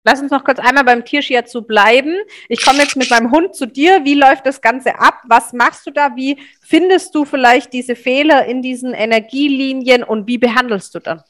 Lass 0.08 0.22
uns 0.22 0.30
noch 0.30 0.44
kurz 0.44 0.60
einmal 0.60 0.84
beim 0.84 1.04
Tierschiatsu 1.04 1.64
bleiben. 1.64 2.16
Ich 2.48 2.64
komme 2.64 2.84
jetzt 2.84 2.96
mit 2.96 3.10
meinem 3.10 3.32
Hund 3.32 3.56
zu 3.56 3.66
dir. 3.66 4.06
Wie 4.06 4.14
läuft 4.14 4.46
das 4.46 4.62
Ganze 4.62 5.00
ab? 5.00 5.20
Was 5.28 5.52
machst 5.52 5.88
du 5.88 5.92
da? 5.92 6.16
Wie 6.16 6.38
findest 6.62 7.16
du 7.16 7.26
vielleicht 7.26 7.74
diese 7.74 7.96
Fehler 7.96 8.46
in 8.46 8.62
diesen 8.62 8.94
Energielinien 8.94 10.04
und 10.04 10.28
wie 10.28 10.38
behandelst 10.38 10.94
du 10.94 11.00
dann? 11.00 11.24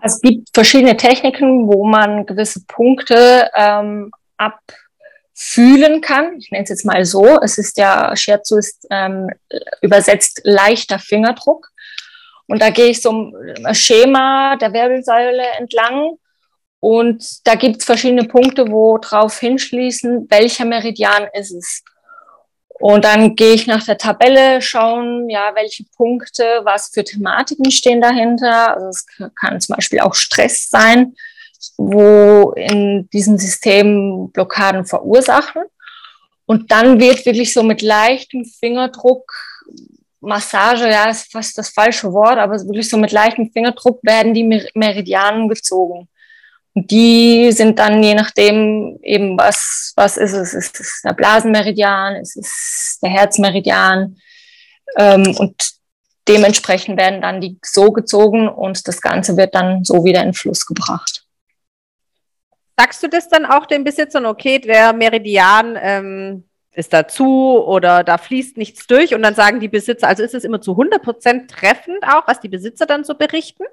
Es 0.00 0.20
gibt 0.20 0.48
verschiedene 0.54 0.96
Techniken, 0.96 1.66
wo 1.66 1.84
man 1.84 2.24
gewisse 2.26 2.64
Punkte 2.66 3.50
ähm, 3.54 4.12
abfühlen 4.36 6.00
kann. 6.00 6.36
Ich 6.38 6.50
nenne 6.50 6.64
es 6.64 6.70
jetzt 6.70 6.84
mal 6.84 7.04
so. 7.04 7.40
Es 7.40 7.58
ist 7.58 7.78
ja, 7.78 8.14
Shiatsu 8.14 8.58
ist 8.58 8.86
ähm, 8.90 9.28
übersetzt 9.82 10.40
leichter 10.44 10.98
Fingerdruck. 10.98 11.68
Und 12.46 12.62
da 12.62 12.70
gehe 12.70 12.86
ich 12.86 13.02
so 13.02 13.10
ein 13.10 13.74
Schema 13.74 14.56
der 14.56 14.72
Wirbelsäule 14.72 15.44
entlang 15.58 16.18
und 16.80 17.46
da 17.46 17.54
gibt 17.54 17.78
es 17.78 17.84
verschiedene 17.84 18.24
Punkte, 18.24 18.70
wo 18.70 18.98
drauf 18.98 19.38
hinschließen, 19.38 20.30
welcher 20.30 20.64
Meridian 20.64 21.26
ist 21.32 21.52
es. 21.52 21.82
Und 22.80 23.04
dann 23.04 23.34
gehe 23.34 23.54
ich 23.54 23.66
nach 23.66 23.84
der 23.84 23.98
Tabelle 23.98 24.62
schauen, 24.62 25.28
ja, 25.28 25.52
welche 25.54 25.84
Punkte, 25.96 26.60
was 26.62 26.90
für 26.92 27.02
Thematiken 27.02 27.70
stehen 27.70 28.00
dahinter. 28.00 28.74
Also 28.74 28.88
es 28.88 29.06
kann 29.34 29.60
zum 29.60 29.74
Beispiel 29.76 30.00
auch 30.00 30.14
Stress 30.14 30.68
sein, 30.68 31.14
wo 31.76 32.52
in 32.52 33.08
diesem 33.10 33.36
System 33.36 34.30
Blockaden 34.30 34.84
verursachen. 34.84 35.62
Und 36.46 36.70
dann 36.70 37.00
wird 37.00 37.26
wirklich 37.26 37.52
so 37.52 37.62
mit 37.62 37.82
leichtem 37.82 38.44
Fingerdruck 38.44 39.32
Massage, 40.20 40.88
ja, 40.88 41.08
ist 41.10 41.30
fast 41.30 41.56
das 41.58 41.68
falsche 41.68 42.12
Wort, 42.12 42.38
aber 42.38 42.54
wirklich 42.64 42.88
so 42.88 42.96
mit 42.96 43.12
leichtem 43.12 43.50
Fingerdruck 43.52 44.00
werden 44.02 44.34
die 44.34 44.68
Meridianen 44.74 45.48
gezogen 45.48 46.08
die 46.74 47.50
sind 47.52 47.78
dann 47.78 48.02
je 48.02 48.14
nachdem 48.14 48.98
eben, 49.02 49.36
was, 49.38 49.92
was 49.96 50.16
ist 50.16 50.32
es? 50.32 50.54
Ist 50.54 50.80
es 50.80 51.00
der 51.04 51.14
Blasenmeridian? 51.14 52.16
Ist 52.16 52.36
es 52.36 52.98
der 53.02 53.10
Herzmeridian? 53.10 54.16
Ähm, 54.96 55.34
und 55.36 55.72
dementsprechend 56.28 56.98
werden 56.98 57.22
dann 57.22 57.40
die 57.40 57.58
so 57.64 57.90
gezogen 57.90 58.48
und 58.48 58.86
das 58.86 59.00
Ganze 59.00 59.36
wird 59.36 59.54
dann 59.54 59.84
so 59.84 60.04
wieder 60.04 60.22
in 60.22 60.34
Fluss 60.34 60.66
gebracht. 60.66 61.24
Sagst 62.76 63.02
du 63.02 63.08
das 63.08 63.28
dann 63.28 63.44
auch 63.44 63.66
den 63.66 63.82
Besitzern, 63.82 64.26
okay, 64.26 64.60
der 64.60 64.92
Meridian 64.92 65.76
ähm, 65.80 66.44
ist 66.72 66.92
dazu 66.92 67.64
oder 67.66 68.04
da 68.04 68.18
fließt 68.18 68.56
nichts 68.56 68.86
durch 68.86 69.14
und 69.14 69.22
dann 69.22 69.34
sagen 69.34 69.58
die 69.58 69.68
Besitzer, 69.68 70.06
also 70.06 70.22
ist 70.22 70.34
es 70.34 70.44
immer 70.44 70.60
zu 70.60 70.72
100 70.72 71.02
Prozent 71.02 71.50
treffend 71.50 72.04
auch, 72.04 72.28
was 72.28 72.40
die 72.40 72.48
Besitzer 72.48 72.86
dann 72.86 73.02
so 73.02 73.14
berichten? 73.14 73.64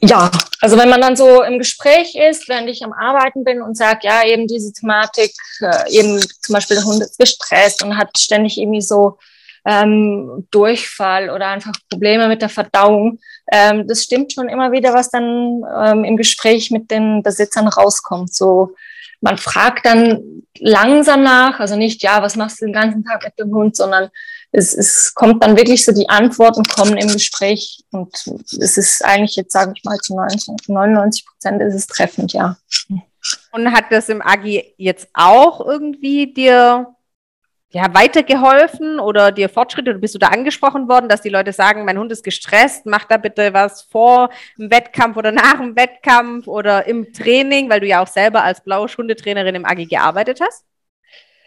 Ja, 0.00 0.30
also 0.60 0.76
wenn 0.76 0.88
man 0.88 1.00
dann 1.00 1.16
so 1.16 1.42
im 1.42 1.58
Gespräch 1.58 2.14
ist, 2.14 2.48
während 2.48 2.68
ich 2.68 2.84
am 2.84 2.92
Arbeiten 2.92 3.44
bin 3.44 3.62
und 3.62 3.76
sage, 3.76 4.00
ja, 4.02 4.24
eben 4.24 4.46
diese 4.46 4.72
Thematik, 4.72 5.32
äh, 5.60 5.90
eben 5.90 6.20
zum 6.40 6.52
Beispiel 6.52 6.76
der 6.76 6.84
Hund 6.84 7.02
ist 7.02 7.18
gestresst 7.18 7.82
und 7.82 7.96
hat 7.96 8.18
ständig 8.18 8.58
irgendwie 8.58 8.82
so 8.82 9.18
ähm, 9.66 10.46
Durchfall 10.50 11.30
oder 11.30 11.48
einfach 11.48 11.72
Probleme 11.90 12.28
mit 12.28 12.42
der 12.42 12.48
Verdauung. 12.48 13.18
Ähm, 13.50 13.88
das 13.88 14.02
stimmt 14.02 14.32
schon 14.32 14.48
immer 14.48 14.72
wieder, 14.72 14.92
was 14.94 15.10
dann 15.10 15.62
ähm, 15.82 16.04
im 16.04 16.16
Gespräch 16.16 16.70
mit 16.70 16.90
den 16.90 17.22
Besitzern 17.22 17.68
rauskommt. 17.68 18.34
So, 18.34 18.74
man 19.20 19.38
fragt 19.38 19.86
dann 19.86 20.42
langsam 20.58 21.22
nach, 21.22 21.60
also 21.60 21.76
nicht, 21.76 22.02
ja, 22.02 22.22
was 22.22 22.36
machst 22.36 22.60
du 22.60 22.66
den 22.66 22.74
ganzen 22.74 23.04
Tag 23.04 23.24
mit 23.24 23.38
dem 23.38 23.54
Hund, 23.54 23.76
sondern 23.76 24.10
es, 24.56 24.72
es 24.72 25.14
kommt 25.14 25.42
dann 25.42 25.56
wirklich 25.56 25.84
so, 25.84 25.90
die 25.90 26.08
Antworten 26.08 26.62
kommen 26.62 26.96
im 26.96 27.08
Gespräch 27.08 27.82
und 27.90 28.14
es 28.60 28.78
ist 28.78 29.04
eigentlich 29.04 29.34
jetzt, 29.34 29.52
sage 29.52 29.72
ich 29.74 29.82
mal, 29.82 29.98
zu 29.98 30.14
90, 30.14 30.68
99 30.68 31.26
Prozent 31.26 31.60
ist 31.60 31.74
es 31.74 31.86
treffend, 31.88 32.32
ja. 32.32 32.56
Und 33.50 33.72
hat 33.72 33.86
das 33.90 34.08
im 34.08 34.22
Agi 34.22 34.74
jetzt 34.76 35.08
auch 35.12 35.60
irgendwie 35.60 36.32
dir 36.32 36.94
ja, 37.70 37.92
weitergeholfen 37.92 39.00
oder 39.00 39.32
dir 39.32 39.48
Fortschritte 39.48 39.90
oder 39.90 39.98
bist 39.98 40.14
du 40.14 40.20
da 40.20 40.28
angesprochen 40.28 40.88
worden, 40.88 41.08
dass 41.08 41.22
die 41.22 41.30
Leute 41.30 41.52
sagen, 41.52 41.84
mein 41.84 41.98
Hund 41.98 42.12
ist 42.12 42.22
gestresst, 42.22 42.86
mach 42.86 43.06
da 43.06 43.16
bitte 43.16 43.52
was 43.52 43.82
vor 43.82 44.30
dem 44.56 44.70
Wettkampf 44.70 45.16
oder 45.16 45.32
nach 45.32 45.58
dem 45.58 45.74
Wettkampf 45.74 46.46
oder 46.46 46.86
im 46.86 47.12
Training, 47.12 47.68
weil 47.68 47.80
du 47.80 47.88
ja 47.88 48.00
auch 48.00 48.06
selber 48.06 48.44
als 48.44 48.62
blaue 48.62 48.86
Hundetrainerin 48.86 49.56
im 49.56 49.64
Agi 49.64 49.86
gearbeitet 49.86 50.40
hast? 50.40 50.64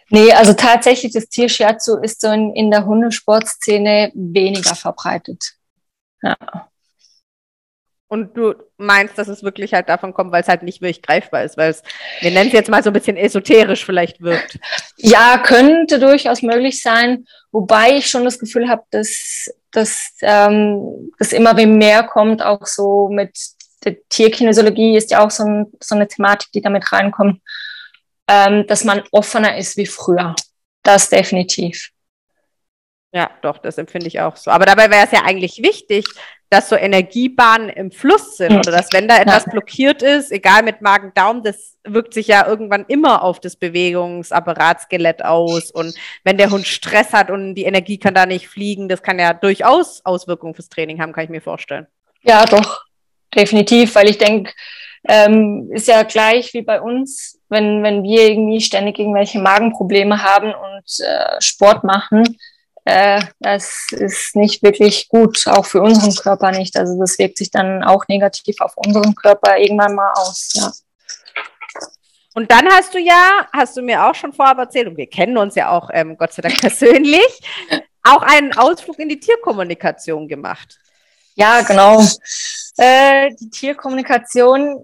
Nee, 0.09 0.31
also 0.31 0.53
tatsächlich, 0.53 1.13
das 1.13 1.27
Tierscherzo 1.27 1.97
ist 1.97 2.21
so 2.21 2.31
in, 2.31 2.53
in 2.55 2.71
der 2.71 2.85
Hundesportszene 2.85 4.11
weniger 4.15 4.75
verbreitet. 4.75 5.53
Ja. 6.21 6.35
Und 8.09 8.37
du 8.37 8.53
meinst, 8.77 9.17
dass 9.17 9.27
es 9.27 9.43
wirklich 9.43 9.73
halt 9.73 9.89
davon 9.89 10.13
kommt, 10.13 10.31
weil 10.31 10.41
es 10.41 10.47
halt 10.47 10.63
nicht 10.63 10.81
wirklich 10.81 11.01
greifbar 11.01 11.43
ist, 11.43 11.57
weil 11.57 11.71
es, 11.71 11.83
wir 12.21 12.31
nennen 12.31 12.47
es 12.47 12.53
jetzt 12.53 12.69
mal 12.69 12.81
so 12.81 12.89
ein 12.89 12.93
bisschen 12.93 13.17
esoterisch 13.17 13.83
vielleicht 13.83 14.21
wirkt. 14.21 14.57
Ja, 14.95 15.37
könnte 15.39 15.99
durchaus 15.99 16.41
möglich 16.41 16.81
sein, 16.81 17.25
wobei 17.51 17.97
ich 17.97 18.09
schon 18.09 18.23
das 18.23 18.39
Gefühl 18.39 18.69
habe, 18.69 18.83
dass, 18.91 19.49
dass 19.71 20.13
ähm, 20.21 21.11
das 21.19 21.33
immer 21.33 21.53
mehr 21.53 22.03
kommt, 22.03 22.41
auch 22.41 22.65
so 22.65 23.09
mit 23.09 23.37
der 23.83 23.97
Tierkinesiologie 24.07 24.95
ist 24.95 25.11
ja 25.11 25.25
auch 25.25 25.31
so, 25.31 25.43
ein, 25.43 25.67
so 25.81 25.93
eine 25.93 26.07
Thematik, 26.07 26.49
die 26.53 26.61
damit 26.61 26.89
reinkommt 26.93 27.41
ähm, 28.27 28.67
dass 28.67 28.83
man 28.83 29.03
offener 29.11 29.57
ist 29.57 29.77
wie 29.77 29.85
früher. 29.85 30.35
Das 30.83 31.09
definitiv. 31.09 31.91
Ja, 33.13 33.31
doch, 33.41 33.57
das 33.57 33.77
empfinde 33.77 34.07
ich 34.07 34.19
auch 34.19 34.35
so. 34.35 34.51
Aber 34.51 34.65
dabei 34.65 34.89
wäre 34.91 35.05
es 35.05 35.11
ja 35.11 35.23
eigentlich 35.23 35.63
wichtig, 35.63 36.05
dass 36.49 36.69
so 36.69 36.75
Energiebahnen 36.75 37.69
im 37.69 37.91
Fluss 37.91 38.37
sind 38.37 38.53
oder 38.53 38.71
dass 38.71 38.93
wenn 38.93 39.07
da 39.07 39.17
etwas 39.17 39.45
ja. 39.45 39.51
blockiert 39.51 40.01
ist, 40.01 40.31
egal 40.31 40.63
mit 40.63 40.81
Magen-Darm, 40.81 41.43
das 41.43 41.77
wirkt 41.83 42.13
sich 42.13 42.27
ja 42.27 42.47
irgendwann 42.47 42.85
immer 42.87 43.23
auf 43.23 43.39
das 43.39 43.55
Bewegungsapparatskelett 43.55 45.25
aus. 45.25 45.71
Und 45.71 45.93
wenn 46.23 46.37
der 46.37 46.49
Hund 46.49 46.65
Stress 46.65 47.11
hat 47.11 47.29
und 47.31 47.55
die 47.55 47.63
Energie 47.63 47.97
kann 47.97 48.13
da 48.13 48.25
nicht 48.25 48.47
fliegen, 48.47 48.87
das 48.87 49.01
kann 49.01 49.19
ja 49.19 49.33
durchaus 49.33 50.05
Auswirkungen 50.05 50.53
fürs 50.53 50.69
Training 50.69 51.01
haben, 51.01 51.11
kann 51.11 51.25
ich 51.25 51.29
mir 51.29 51.41
vorstellen. 51.41 51.87
Ja, 52.21 52.45
doch, 52.45 52.83
definitiv, 53.35 53.95
weil 53.95 54.09
ich 54.09 54.17
denke, 54.17 54.53
ähm, 55.07 55.69
ist 55.71 55.87
ja 55.87 56.03
gleich 56.03 56.53
wie 56.53 56.61
bei 56.61 56.81
uns, 56.81 57.39
wenn, 57.49 57.83
wenn 57.83 58.03
wir 58.03 58.29
irgendwie 58.29 58.61
ständig 58.61 58.99
irgendwelche 58.99 59.39
Magenprobleme 59.39 60.23
haben 60.23 60.53
und 60.53 61.05
äh, 61.05 61.41
Sport 61.41 61.83
machen, 61.83 62.37
äh, 62.85 63.21
das 63.39 63.87
ist 63.91 64.35
nicht 64.35 64.63
wirklich 64.63 65.09
gut, 65.09 65.45
auch 65.47 65.65
für 65.65 65.81
unseren 65.81 66.15
Körper 66.15 66.51
nicht. 66.51 66.77
Also 66.77 66.97
das 66.97 67.19
wirkt 67.19 67.37
sich 67.37 67.51
dann 67.51 67.83
auch 67.83 68.07
negativ 68.07 68.61
auf 68.61 68.77
unseren 68.77 69.13
Körper 69.13 69.57
irgendwann 69.57 69.95
mal 69.95 70.13
aus, 70.15 70.51
ja. 70.53 70.71
Und 72.33 72.51
dann 72.51 72.67
hast 72.69 72.93
du 72.93 72.99
ja, 72.99 73.47
hast 73.51 73.75
du 73.75 73.81
mir 73.81 74.05
auch 74.05 74.13
schon 74.13 74.31
vorab 74.31 74.59
erzählt, 74.59 74.87
und 74.87 74.95
wir 74.95 75.07
kennen 75.07 75.37
uns 75.39 75.55
ja 75.55 75.71
auch 75.71 75.89
ähm, 75.91 76.17
Gott 76.17 76.33
sei 76.33 76.43
Dank 76.43 76.57
persönlich, 76.61 77.41
auch 78.03 78.21
einen 78.21 78.55
Ausflug 78.55 78.99
in 78.99 79.09
die 79.09 79.19
Tierkommunikation 79.19 80.27
gemacht. 80.27 80.77
Ja, 81.37 81.61
genau. 81.61 82.03
Äh, 82.77 83.29
die 83.39 83.49
Tierkommunikation, 83.51 84.83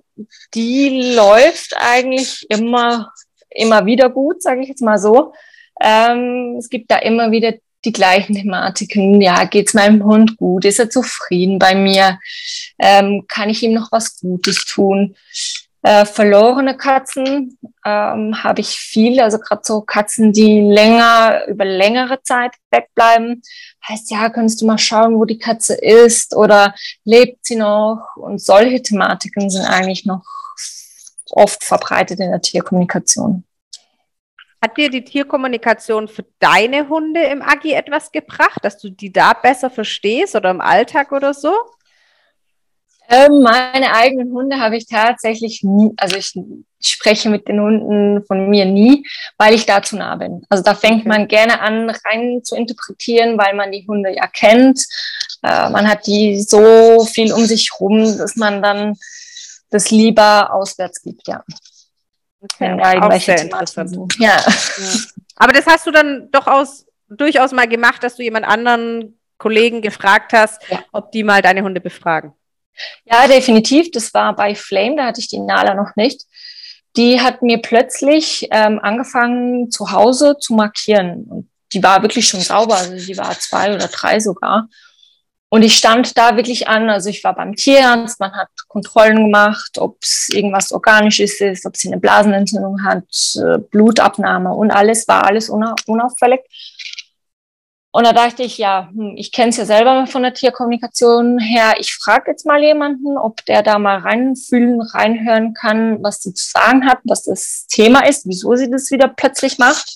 die 0.54 1.14
läuft 1.16 1.76
eigentlich 1.76 2.46
immer, 2.48 3.12
immer 3.50 3.88
wieder 3.88 4.10
gut, 4.10 4.44
sage 4.44 4.62
ich 4.62 4.68
jetzt 4.70 4.84
mal 4.84 5.00
so. 5.00 5.34
Ähm, 5.82 6.56
es 6.60 6.70
gibt 6.70 6.92
da 6.92 6.98
immer 6.98 7.32
wieder 7.32 7.54
die 7.86 7.92
gleichen 7.92 8.36
Thematiken. 8.36 9.20
Ja, 9.20 9.46
geht's 9.46 9.74
meinem 9.74 10.04
Hund 10.04 10.38
gut? 10.38 10.64
Ist 10.66 10.80
er 10.80 10.92
zufrieden 10.92 11.58
bei 11.58 11.74
mir? 11.74 12.20
Ähm, 12.78 13.26
kann 13.28 13.50
ich 13.50 13.64
ihm 13.64 13.74
noch 13.74 13.92
was 13.92 14.20
Gutes 14.20 14.64
tun? 14.66 15.16
Äh, 15.86 16.06
verlorene 16.06 16.78
Katzen 16.78 17.58
ähm, 17.84 18.42
habe 18.42 18.62
ich 18.62 18.70
viel, 18.70 19.20
also 19.20 19.38
gerade 19.38 19.64
so 19.66 19.82
Katzen, 19.82 20.32
die 20.32 20.62
länger, 20.62 21.46
über 21.48 21.66
längere 21.66 22.22
Zeit 22.22 22.54
wegbleiben. 22.72 23.42
Heißt, 23.86 24.10
ja, 24.10 24.30
könntest 24.30 24.62
du 24.62 24.66
mal 24.66 24.78
schauen, 24.78 25.16
wo 25.16 25.26
die 25.26 25.38
Katze 25.38 25.74
ist 25.76 26.38
oder 26.38 26.74
lebt 27.04 27.46
sie 27.46 27.58
noch? 27.58 28.16
Und 28.16 28.42
solche 28.42 28.82
Thematiken 28.82 29.50
sind 29.50 29.66
eigentlich 29.66 30.06
noch 30.06 30.24
oft 31.32 31.66
verbreitet 31.66 32.22
in 32.22 32.32
der 32.32 32.42
Tierkommunikation. 32.42 33.44
Hat 34.62 34.78
dir 34.78 34.90
die 34.90 35.04
Tierkommunikation 35.04 36.08
für 36.08 36.24
deine 36.40 36.88
Hunde 36.88 37.24
im 37.24 37.42
Agi 37.42 37.74
etwas 37.74 38.14
gebracht, 38.14 38.60
dass 38.64 38.78
du 38.78 38.90
die 38.90 39.12
da 39.12 39.34
besser 39.34 39.70
verstehst 39.70 40.38
oder 40.38 40.52
im 40.52 40.62
Alltag 40.62 41.12
oder 41.12 41.34
so? 41.34 41.54
Ähm, 43.10 43.42
meine 43.42 43.94
eigenen 43.94 44.32
Hunde 44.34 44.60
habe 44.60 44.78
ich 44.78 44.88
tatsächlich 44.88 45.62
nie, 45.64 45.92
also 45.98 46.16
ich 46.16 46.34
spreche 46.80 47.30
mit 47.30 47.48
den 47.48 47.60
Hunden 47.60 48.26
von 48.26 48.50
mir 48.50 48.66
nie, 48.66 49.06
weil 49.38 49.54
ich 49.54 49.66
da 49.66 49.82
zu 49.82 49.98
nah 49.98 50.16
bin. 50.16 50.46
Also 50.50 50.64
da 50.64 50.74
fängt 50.74 51.06
man 51.06 51.28
gerne 51.28 51.60
an, 51.60 51.90
rein 51.90 52.42
zu 52.44 52.56
interpretieren, 52.56 53.38
weil 53.38 53.56
man 53.56 53.72
die 53.72 53.86
Hunde 53.88 54.16
ja 54.16 54.28
kennt. 54.28 54.84
Äh, 55.44 55.70
man 55.70 55.88
hat 55.88 56.08
die 56.08 56.42
so 56.42 57.06
viel 57.06 57.34
um 57.34 57.46
sich 57.46 57.72
rum, 57.80 58.18
dass 58.18 58.36
man 58.36 58.62
dann 58.62 58.96
das 59.70 59.92
lieber 59.92 60.54
auswärts 60.54 61.02
gibt, 61.02 61.28
ja. 61.28 61.44
Okay, 62.42 62.78
auch 63.00 63.22
sehr 63.22 63.42
interessant. 63.42 63.96
Ja. 64.20 64.38
ja. 64.38 64.46
Aber 65.36 65.54
das 65.54 65.66
hast 65.66 65.88
du 65.88 65.92
dann 65.92 66.30
doch 66.32 66.48
aus, 66.48 66.86
durchaus 67.10 67.52
mal 67.52 67.68
gemacht, 67.68 68.04
dass 68.04 68.16
du 68.16 68.24
jemand 68.24 68.46
anderen 68.46 69.20
Kollegen 69.38 69.82
gefragt 69.82 70.34
hast, 70.34 70.62
ja. 70.70 70.84
ob 70.92 71.12
die 71.12 71.24
mal 71.24 71.42
deine 71.42 71.64
Hunde 71.64 71.82
befragen. 71.82 72.34
Ja, 73.06 73.28
definitiv. 73.28 73.92
Das 73.92 74.14
war 74.14 74.36
bei 74.36 74.56
Flame, 74.56 74.96
da 74.98 75.06
hatte 75.06 75.22
ich 75.22 75.28
die 75.28 75.40
Nala 75.40 75.74
noch 75.76 75.96
nicht. 75.96 76.24
die 76.96 77.20
hat 77.20 77.42
mir 77.42 77.60
plötzlich 77.60 78.48
ähm, 78.52 78.80
angefangen, 78.80 79.72
zu 79.72 79.92
Hause 79.92 80.38
zu 80.40 80.54
markieren. 80.54 81.24
Und 81.24 81.50
die 81.74 81.82
war 81.82 82.02
wirklich 82.04 82.28
schon 82.28 82.42
sauber, 82.42 82.76
also 82.76 82.96
die 82.96 83.18
war 83.18 83.32
zwei 83.40 83.74
oder 83.74 83.88
drei 83.88 84.20
sogar. 84.20 84.68
Und 85.50 85.62
ich 85.62 85.78
stand 85.78 86.18
da 86.18 86.36
wirklich 86.36 86.68
an, 86.68 86.90
also 86.90 87.10
ich 87.10 87.24
war 87.24 87.36
beim 87.36 87.56
Tierarzt, 87.56 88.20
man 88.20 88.32
hat 88.34 88.50
Kontrollen 88.68 89.26
gemacht, 89.26 89.78
ob 89.78 89.98
es 90.02 90.30
irgendwas 90.32 90.72
Organisches 90.72 91.40
ist, 91.42 91.68
ob 91.68 91.78
sie 91.78 91.90
eine 91.90 92.00
Blasenentzündung 92.00 92.84
hat, 92.84 93.04
äh, 93.36 93.60
Blutabnahme 93.60 94.52
und 94.52 94.72
alles, 94.72 95.08
war 95.08 95.26
alles 95.26 95.50
unauffällig. 95.50 96.42
Und 97.96 98.08
da 98.08 98.12
dachte 98.12 98.42
ich, 98.42 98.58
ja, 98.58 98.90
hm, 98.92 99.14
ich 99.18 99.32
kenne 99.32 99.50
es 99.50 99.58
ja 99.58 99.66
selber 99.66 100.08
von 100.08 100.24
der 100.24 100.34
Tierkommunikation 100.34 101.38
her. 101.38 101.76
Ich 101.78 101.94
frage 101.94 102.32
jetzt 102.32 102.44
mal 102.44 102.62
jemanden, 102.62 103.20
ob 103.20 103.46
der 103.46 103.62
da 103.62 103.78
mal 103.78 104.00
reinfühlen, 104.00 104.82
reinhören 104.82 105.54
kann, 105.54 106.02
was 106.02 106.24
sie 106.24 106.34
zu 106.34 106.50
sagen 106.50 106.88
hat, 106.88 106.98
was 107.04 107.26
das 107.26 107.68
Thema 107.68 108.08
ist, 108.08 108.26
wieso 108.26 108.56
sie 108.56 108.72
das 108.72 108.90
wieder 108.90 109.08
plötzlich 109.08 109.60
macht. 109.60 109.96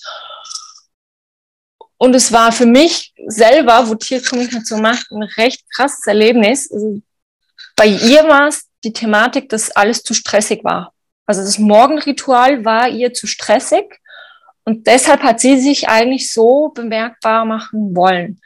Und 1.97 2.13
es 2.15 2.31
war 2.31 2.51
für 2.51 2.67
mich 2.67 3.15
selber, 3.25 3.89
wo 3.89 3.95
Tierkommunikation 3.95 4.79
macht, 4.79 5.09
ein 5.09 5.23
recht 5.23 5.63
krasses 5.75 6.05
Erlebnis. 6.05 6.71
Also 6.71 7.01
bei 7.75 7.87
ihr 7.87 8.27
war 8.27 8.49
es 8.49 8.67
die 8.83 8.93
Thematik, 8.93 9.49
dass 9.49 9.71
alles 9.71 10.03
zu 10.03 10.13
stressig 10.13 10.63
war. 10.63 10.93
Also 11.25 11.41
das 11.41 11.57
Morgenritual 11.57 12.63
war 12.63 12.89
ihr 12.89 13.11
zu 13.13 13.25
stressig 13.25 13.99
und 14.67 14.85
deshalb 14.85 15.23
hat 15.23 15.39
sie 15.39 15.59
sich 15.59 15.87
eigentlich 15.87 16.31
so 16.31 16.69
bemerkbar 16.69 17.45
machen 17.45 17.95
wollen. 17.95 18.41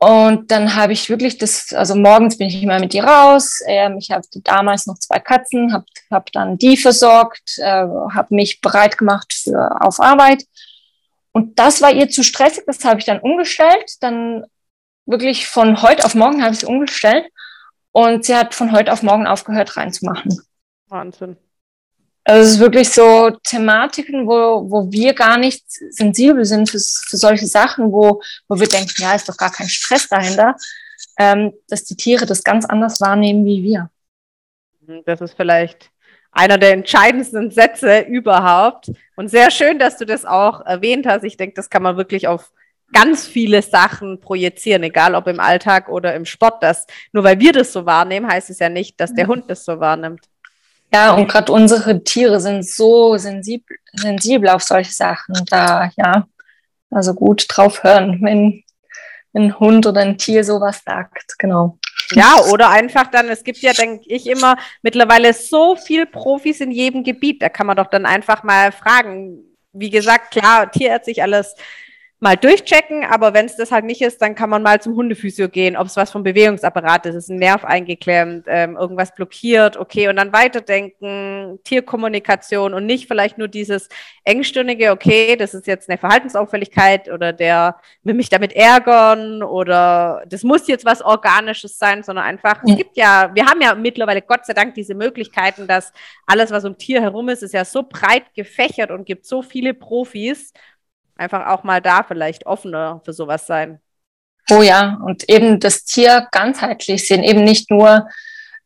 Und 0.00 0.50
dann 0.50 0.76
habe 0.76 0.92
ich 0.92 1.08
wirklich 1.08 1.38
das, 1.38 1.72
also 1.72 1.96
morgens 1.96 2.38
bin 2.38 2.46
ich 2.48 2.62
immer 2.62 2.78
mit 2.78 2.94
ihr 2.94 3.02
raus. 3.02 3.60
Ähm, 3.66 3.96
ich 3.98 4.10
hatte 4.12 4.40
damals 4.42 4.86
noch 4.86 4.98
zwei 4.98 5.18
Katzen, 5.18 5.72
habe 5.72 5.86
hab 6.10 6.30
dann 6.32 6.56
die 6.58 6.76
versorgt, 6.76 7.58
äh, 7.58 7.86
habe 8.14 8.34
mich 8.34 8.60
bereit 8.60 8.96
gemacht 8.98 9.32
für 9.32 9.80
auf 9.80 9.98
Arbeit 9.98 10.44
und 11.38 11.58
das 11.58 11.80
war 11.80 11.92
ihr 11.92 12.08
zu 12.08 12.24
stressig, 12.24 12.64
das 12.66 12.84
habe 12.84 12.98
ich 12.98 13.06
dann 13.06 13.20
umgestellt. 13.20 13.92
Dann 14.00 14.44
wirklich 15.06 15.46
von 15.46 15.82
heute 15.82 16.04
auf 16.04 16.14
morgen 16.14 16.42
habe 16.42 16.52
ich 16.52 16.62
es 16.62 16.68
umgestellt. 16.68 17.26
Und 17.92 18.24
sie 18.24 18.34
hat 18.34 18.54
von 18.54 18.72
heute 18.72 18.92
auf 18.92 19.02
morgen 19.02 19.26
aufgehört 19.26 19.76
reinzumachen. 19.76 20.40
Wahnsinn. 20.88 21.36
Also 22.28 22.42
es 22.42 22.54
ist 22.56 22.60
wirklich 22.60 22.90
so 22.90 23.30
Thematiken, 23.42 24.26
wo, 24.26 24.70
wo 24.70 24.92
wir 24.92 25.14
gar 25.14 25.38
nicht 25.38 25.64
sensibel 25.66 26.44
sind 26.44 26.68
für, 26.68 26.78
für 26.78 27.16
solche 27.16 27.46
Sachen, 27.46 27.90
wo, 27.90 28.20
wo 28.46 28.60
wir 28.60 28.68
denken, 28.68 28.92
ja, 28.98 29.14
ist 29.14 29.30
doch 29.30 29.36
gar 29.38 29.50
kein 29.50 29.66
Stress 29.66 30.10
dahinter, 30.10 30.54
ähm, 31.18 31.54
dass 31.68 31.84
die 31.84 31.96
Tiere 31.96 32.26
das 32.26 32.44
ganz 32.44 32.66
anders 32.66 33.00
wahrnehmen 33.00 33.46
wie 33.46 33.62
wir. 33.62 33.90
Das 35.06 35.22
ist 35.22 35.38
vielleicht 35.38 35.90
einer 36.30 36.58
der 36.58 36.74
entscheidendsten 36.74 37.50
Sätze 37.50 38.00
überhaupt. 38.00 38.92
Und 39.16 39.30
sehr 39.30 39.50
schön, 39.50 39.78
dass 39.78 39.96
du 39.96 40.04
das 40.04 40.26
auch 40.26 40.60
erwähnt 40.66 41.06
hast. 41.06 41.24
Ich 41.24 41.38
denke, 41.38 41.54
das 41.54 41.70
kann 41.70 41.82
man 41.82 41.96
wirklich 41.96 42.28
auf 42.28 42.52
ganz 42.92 43.26
viele 43.26 43.62
Sachen 43.62 44.20
projizieren, 44.20 44.82
egal 44.82 45.14
ob 45.14 45.28
im 45.28 45.40
Alltag 45.40 45.88
oder 45.88 46.14
im 46.14 46.26
Sport. 46.26 46.62
Das, 46.62 46.86
nur 47.10 47.24
weil 47.24 47.40
wir 47.40 47.52
das 47.52 47.72
so 47.72 47.86
wahrnehmen, 47.86 48.30
heißt 48.30 48.50
es 48.50 48.58
ja 48.58 48.68
nicht, 48.68 49.00
dass 49.00 49.14
der 49.14 49.28
Hund 49.28 49.44
das 49.48 49.64
so 49.64 49.80
wahrnimmt. 49.80 50.28
Ja, 50.92 51.12
und 51.12 51.28
gerade 51.28 51.52
unsere 51.52 52.02
Tiere 52.02 52.40
sind 52.40 52.66
so 52.66 53.16
sensibel, 53.18 53.76
sensibel 53.92 54.48
auf 54.48 54.62
solche 54.62 54.92
Sachen. 54.92 55.34
Da, 55.50 55.90
ja, 55.96 56.26
also 56.90 57.14
gut 57.14 57.44
drauf 57.48 57.84
hören, 57.84 58.18
wenn 58.22 58.64
ein 59.34 59.58
Hund 59.58 59.86
oder 59.86 60.00
ein 60.00 60.18
Tier 60.18 60.44
sowas 60.44 60.82
sagt, 60.84 61.38
genau. 61.38 61.78
Ja, 62.12 62.36
oder 62.52 62.70
einfach 62.70 63.08
dann, 63.08 63.28
es 63.28 63.44
gibt 63.44 63.58
ja, 63.58 63.74
denke 63.74 64.04
ich, 64.06 64.26
immer 64.26 64.56
mittlerweile 64.82 65.34
so 65.34 65.76
viel 65.76 66.06
Profis 66.06 66.60
in 66.60 66.70
jedem 66.70 67.04
Gebiet. 67.04 67.42
Da 67.42 67.50
kann 67.50 67.66
man 67.66 67.76
doch 67.76 67.88
dann 67.88 68.06
einfach 68.06 68.42
mal 68.42 68.72
fragen. 68.72 69.44
Wie 69.72 69.90
gesagt, 69.90 70.30
klar, 70.30 70.70
tierärztlich 70.70 71.22
alles 71.22 71.54
mal 72.20 72.36
durchchecken, 72.36 73.04
aber 73.04 73.32
wenn 73.32 73.46
es 73.46 73.54
das 73.54 73.70
halt 73.70 73.84
nicht 73.84 74.02
ist, 74.02 74.20
dann 74.20 74.34
kann 74.34 74.50
man 74.50 74.62
mal 74.62 74.80
zum 74.80 74.96
Hundephysio 74.96 75.48
gehen, 75.48 75.76
ob 75.76 75.86
es 75.86 75.96
was 75.96 76.10
vom 76.10 76.24
Bewegungsapparat 76.24 77.06
ist, 77.06 77.14
ist 77.14 77.30
ein 77.30 77.38
Nerv 77.38 77.64
eingeklemmt, 77.64 78.46
ähm, 78.48 78.76
irgendwas 78.76 79.14
blockiert, 79.14 79.76
okay, 79.76 80.08
und 80.08 80.16
dann 80.16 80.32
weiterdenken, 80.32 81.60
Tierkommunikation 81.62 82.74
und 82.74 82.86
nicht 82.86 83.06
vielleicht 83.06 83.38
nur 83.38 83.46
dieses 83.46 83.88
engstirnige, 84.24 84.90
okay, 84.90 85.36
das 85.36 85.54
ist 85.54 85.68
jetzt 85.68 85.88
eine 85.88 85.96
Verhaltensauffälligkeit 85.96 87.08
oder 87.08 87.32
der 87.32 87.76
will 88.02 88.14
mich 88.14 88.28
damit 88.28 88.52
ärgern 88.52 89.44
oder 89.44 90.24
das 90.26 90.42
muss 90.42 90.66
jetzt 90.66 90.84
was 90.84 91.02
Organisches 91.02 91.78
sein, 91.78 92.02
sondern 92.02 92.24
einfach, 92.24 92.62
es 92.66 92.76
gibt 92.76 92.96
ja, 92.96 93.30
wir 93.32 93.46
haben 93.46 93.60
ja 93.60 93.76
mittlerweile 93.76 94.22
Gott 94.22 94.44
sei 94.44 94.54
Dank 94.54 94.74
diese 94.74 94.96
Möglichkeiten, 94.96 95.68
dass 95.68 95.92
alles, 96.26 96.50
was 96.50 96.64
um 96.64 96.76
Tier 96.76 97.00
herum 97.00 97.28
ist, 97.28 97.44
ist 97.44 97.54
ja 97.54 97.64
so 97.64 97.84
breit 97.84 98.34
gefächert 98.34 98.90
und 98.90 99.04
gibt 99.04 99.24
so 99.24 99.40
viele 99.42 99.72
Profis, 99.72 100.52
einfach 101.18 101.46
auch 101.46 101.64
mal 101.64 101.80
da 101.80 102.02
vielleicht 102.02 102.46
offener 102.46 103.00
für 103.04 103.12
sowas 103.12 103.46
sein. 103.46 103.80
Oh 104.50 104.62
ja, 104.62 104.98
und 105.04 105.28
eben 105.28 105.60
das 105.60 105.84
Tier 105.84 106.26
ganzheitlich 106.32 107.06
sehen, 107.06 107.22
eben 107.22 107.44
nicht 107.44 107.70
nur 107.70 108.08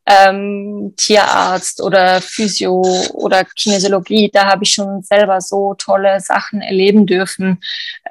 ähm, 0.07 0.95
Tierarzt 0.97 1.81
oder 1.81 2.21
Physio 2.21 2.83
oder 3.15 3.45
Kinesiologie, 3.45 4.31
da 4.33 4.47
habe 4.47 4.65
ich 4.65 4.75
schon 4.75 5.03
selber 5.03 5.41
so 5.41 5.75
tolle 5.75 6.21
Sachen 6.21 6.61
erleben 6.61 7.07
dürfen. 7.07 7.61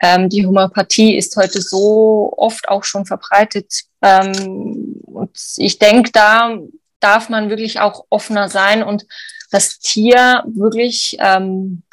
Ähm, 0.01 0.29
die 0.29 0.45
Homöopathie 0.45 1.17
ist 1.17 1.35
heute 1.35 1.61
so 1.61 2.33
oft 2.37 2.69
auch 2.69 2.83
schon 2.83 3.05
verbreitet. 3.05 3.83
Ähm, 4.01 5.01
und 5.03 5.37
ich 5.57 5.79
denke, 5.79 6.11
da 6.11 6.57
darf 6.99 7.29
man 7.29 7.49
wirklich 7.49 7.79
auch 7.79 8.05
offener 8.09 8.47
sein 8.49 8.83
und 8.83 9.05
das 9.49 9.79
Tier 9.79 10.43
wirklich 10.45 11.17
ähm, 11.19 11.83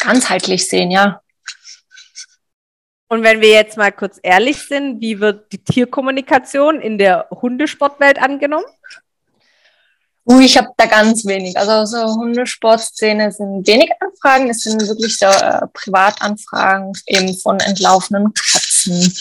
ganzheitlich 0.00 0.68
sehen, 0.68 0.90
ja. 0.90 1.20
Und 3.10 3.24
wenn 3.24 3.40
wir 3.40 3.50
jetzt 3.50 3.76
mal 3.76 3.90
kurz 3.90 4.20
ehrlich 4.22 4.68
sind, 4.68 5.00
wie 5.00 5.18
wird 5.18 5.50
die 5.52 5.58
Tierkommunikation 5.58 6.80
in 6.80 6.96
der 6.96 7.26
Hundesportwelt 7.30 8.22
angenommen? 8.22 8.64
Uh, 10.24 10.38
ich 10.38 10.56
habe 10.56 10.68
da 10.76 10.86
ganz 10.86 11.26
wenig. 11.26 11.56
Also 11.58 11.86
so 11.86 12.14
Hundesportszene 12.14 13.32
sind 13.32 13.66
wenig 13.66 13.90
Anfragen. 13.98 14.48
Es 14.48 14.62
sind 14.62 14.86
wirklich 14.86 15.18
so 15.18 15.26
äh, 15.26 15.66
Privatanfragen 15.72 16.92
eben 17.06 17.36
von 17.36 17.58
entlaufenen 17.58 18.32
Katzen 18.32 19.12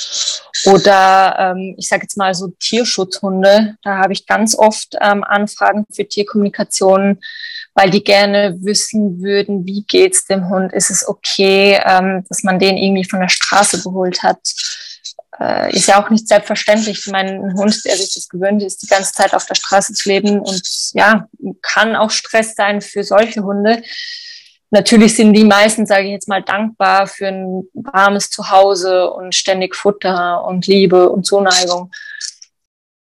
oder 0.65 1.35
ähm, 1.39 1.73
ich 1.79 1.87
sage 1.87 2.03
jetzt 2.03 2.15
mal 2.15 2.35
so 2.35 2.49
Tierschutzhunde. 2.59 3.75
Da 3.81 3.97
habe 3.97 4.13
ich 4.13 4.27
ganz 4.27 4.55
oft 4.55 4.97
ähm, 5.01 5.23
Anfragen 5.23 5.87
für 5.91 6.07
Tierkommunikation 6.07 7.21
weil 7.79 7.91
die 7.91 8.03
gerne 8.03 8.57
wissen 8.59 9.21
würden, 9.21 9.65
wie 9.65 9.85
geht's 9.87 10.25
dem 10.25 10.49
Hund? 10.49 10.73
Ist 10.73 10.89
es 10.89 11.07
okay, 11.07 11.79
ähm, 11.85 12.25
dass 12.27 12.43
man 12.43 12.59
den 12.59 12.75
irgendwie 12.75 13.05
von 13.05 13.21
der 13.21 13.29
Straße 13.29 13.81
geholt 13.81 14.21
hat? 14.21 14.39
Äh, 15.39 15.73
ist 15.73 15.87
ja 15.87 16.03
auch 16.03 16.09
nicht 16.09 16.27
selbstverständlich. 16.27 17.05
Ich 17.05 17.11
meine, 17.11 17.31
ein 17.31 17.53
Hund, 17.53 17.73
der 17.85 17.95
sich 17.95 18.13
das 18.13 18.27
gewöhnt 18.27 18.61
ist, 18.63 18.81
die 18.81 18.87
ganze 18.87 19.13
Zeit 19.13 19.33
auf 19.33 19.45
der 19.45 19.55
Straße 19.55 19.93
zu 19.93 20.09
leben 20.09 20.41
und 20.41 20.61
ja, 20.91 21.29
kann 21.61 21.95
auch 21.95 22.11
Stress 22.11 22.53
sein 22.53 22.81
für 22.81 23.05
solche 23.05 23.43
Hunde. 23.43 23.81
Natürlich 24.71 25.15
sind 25.15 25.31
die 25.31 25.45
meisten, 25.45 25.85
sage 25.85 26.07
ich 26.07 26.11
jetzt 26.11 26.27
mal, 26.27 26.43
dankbar 26.43 27.07
für 27.07 27.29
ein 27.29 27.63
warmes 27.73 28.29
Zuhause 28.29 29.09
und 29.09 29.33
ständig 29.33 29.73
Futter 29.73 30.43
und 30.43 30.67
Liebe 30.67 31.09
und 31.09 31.25
Zuneigung. 31.25 31.91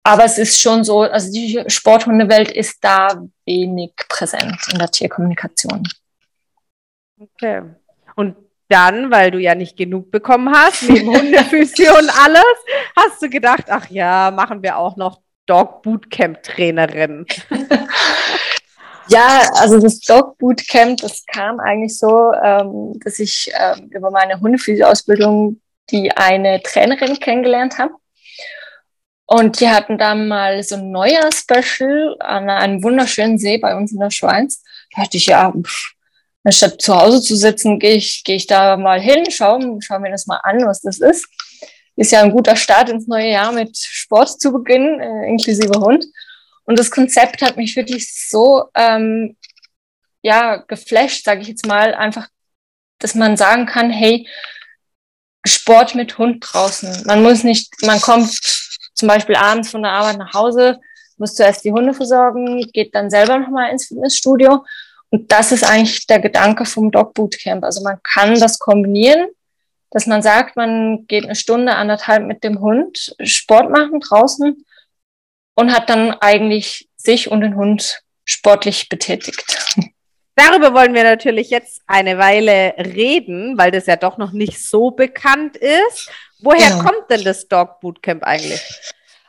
Aber 0.05 0.25
es 0.25 0.39
ist 0.39 0.61
schon 0.61 0.85
so, 0.85 1.01
also 1.01 1.33
die 1.33 1.65
Sporthundewelt 1.67 2.51
ist 2.51 2.79
da 2.83 3.23
wenig 3.47 3.93
präsent 4.09 4.59
in 4.71 4.79
der 4.79 4.91
Tierkommunikation. 4.91 5.89
Okay. 7.19 7.63
Und 8.15 8.37
dann, 8.69 9.11
weil 9.11 9.31
du 9.31 9.39
ja 9.39 9.55
nicht 9.55 9.77
genug 9.77 10.11
bekommen 10.11 10.55
hast, 10.55 10.83
neben 10.89 11.09
Hundephysio 11.09 11.99
und 11.99 12.11
alles, 12.23 12.45
hast 12.97 13.23
du 13.23 13.31
gedacht, 13.31 13.65
ach 13.69 13.89
ja, 13.89 14.31
machen 14.31 14.63
wir 14.63 14.77
auch 14.77 14.97
noch 14.97 15.21
Dog 15.47 15.83
Bootcamp 15.83 16.43
Trainerin. 16.43 17.27
Ja, 19.09 19.43
also 19.57 19.79
das 19.81 20.01
Dog 20.01 20.39
Bootcamp, 20.39 21.01
das 21.01 21.25
kam 21.27 21.61
eigentlich 21.61 21.99
so, 21.99 22.33
ähm, 22.43 22.99
dass 23.05 23.19
ich 23.19 23.53
ähm, 23.59 23.91
über 23.91 24.11
meine 24.11 24.41
Hundephysio-Ausbildung 24.41 25.61
die 25.91 26.11
eine 26.13 26.63
Trainerin 26.63 27.19
kennengelernt 27.21 27.79
habe. 27.79 27.93
Und 29.27 29.61
die 29.61 29.69
hatten 29.69 29.97
dann 29.97 30.29
mal 30.29 30.63
so 30.63 30.75
ein 30.75 30.91
Neujahr-Special 30.91 32.17
an 32.21 32.51
einem 32.51 32.83
wunderschönen 32.83 33.39
See 33.39 33.59
bei 33.59 33.75
uns 33.75 33.93
in 33.93 34.01
der 34.01 34.11
Schweiz. 34.11 34.63
Da 34.95 35.03
dachte 35.03 35.17
ich, 35.17 35.27
ja, 35.27 35.51
pff, 35.51 35.95
anstatt 36.45 36.81
zu 36.83 36.95
Hause 36.95 37.23
zu 37.23 37.35
sitzen, 37.35 37.79
gehe 37.79 37.95
ich, 37.95 38.23
gehe 38.25 38.37
ich 38.37 38.47
da 38.47 38.77
mal 38.77 39.01
hin, 39.01 39.25
schau, 39.31 39.59
schau 39.81 39.99
mir 39.99 40.11
das 40.11 40.27
mal 40.27 40.41
an, 40.43 40.67
was 40.67 40.83
das 40.83 41.01
ist. 41.01 41.27
Ist 41.97 42.13
ja 42.13 42.23
ein 42.23 42.33
guter 42.33 42.57
Start 42.57 42.91
ins 42.91 43.07
neue 43.07 43.31
Jahr 43.31 43.53
mit 43.53 43.77
Sport 43.79 44.41
zu 44.41 44.53
beginnen, 44.53 45.01
äh, 45.01 45.29
inklusive 45.29 45.81
Hund. 45.81 46.05
Und 46.65 46.79
das 46.79 46.91
Konzept 46.91 47.41
hat 47.41 47.57
mich 47.57 47.77
wirklich 47.77 48.13
so 48.29 48.65
ähm, 48.75 49.37
ja 50.23 50.57
geflasht, 50.57 51.25
sage 51.25 51.43
ich 51.43 51.49
jetzt 51.49 51.67
mal, 51.67 51.95
einfach, 51.95 52.29
dass 52.99 53.15
man 53.15 53.37
sagen 53.37 53.67
kann, 53.67 53.91
hey, 53.91 54.27
Sport 55.47 55.95
mit 55.95 56.17
Hund 56.19 56.45
draußen. 56.47 57.05
Man 57.05 57.23
muss 57.23 57.45
nicht, 57.45 57.71
man 57.83 58.01
kommt 58.01 58.31
zum 58.95 59.09
Beispiel 59.09 59.37
abends 59.37 59.71
von 59.71 59.83
der 59.83 59.93
Arbeit 59.93 60.19
nach 60.19 60.35
Hause, 60.35 60.81
muss 61.17 61.35
zuerst 61.35 61.65
die 61.65 61.73
Hunde 61.73 61.95
versorgen, 61.95 62.61
geht 62.73 62.95
dann 62.95 63.11
selber 63.11 63.39
nochmal 63.39 63.71
ins 63.71 63.87
Fitnessstudio. 63.87 64.65
Und 65.11 65.31
das 65.31 65.53
ist 65.53 65.65
eigentlich 65.65 66.07
der 66.07 66.19
Gedanke 66.19 66.65
vom 66.65 66.91
Dog 66.91 67.15
Bootcamp. 67.15 67.63
Also 67.65 67.83
man 67.83 67.99
kann 68.03 68.39
das 68.39 68.59
kombinieren, 68.59 69.29
dass 69.91 70.07
man 70.07 70.23
sagt, 70.23 70.57
man 70.57 71.07
geht 71.07 71.25
eine 71.25 71.37
Stunde, 71.37 71.77
anderthalb 71.77 72.25
mit 72.25 72.43
dem 72.43 72.61
Hund 72.61 73.15
Sport 73.23 73.71
machen 73.71 74.01
draußen 74.01 74.65
und 75.55 75.73
hat 75.73 75.89
dann 75.89 76.13
eigentlich 76.15 76.89
sich 76.97 77.31
und 77.31 77.43
den 77.43 77.55
Hund 77.55 78.03
sportlich 78.25 78.89
betätigt. 78.89 79.45
Darüber 80.35 80.75
wollen 80.75 80.95
wir 80.95 81.05
natürlich 81.05 81.51
jetzt 81.51 81.81
eine 81.87 82.19
Weile 82.19 82.75
reden, 82.77 83.57
weil 83.57 83.71
das 83.71 83.87
ja 83.87 83.95
doch 83.95 84.19
noch 84.19 84.33
nicht 84.33 84.67
so 84.67 84.91
bekannt 84.91 85.57
ist. 85.57 86.11
Woher 86.45 86.69
ja. 86.69 86.79
kommt 86.79 87.09
denn 87.09 87.25
das 87.25 87.49
Dog 87.49 87.81
Bootcamp 87.81 88.23
eigentlich? 88.23 88.63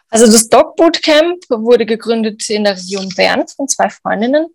Also 0.10 0.26
das 0.26 0.50
Dog 0.50 0.76
Bootcamp 0.76 1.44
wurde 1.50 1.86
gegründet 1.86 2.50
in 2.50 2.66
der 2.66 2.76
Region 2.76 3.08
Bern 3.16 3.48
von 3.48 3.70
zwei 3.70 3.90
Freundinnen. 3.90 4.48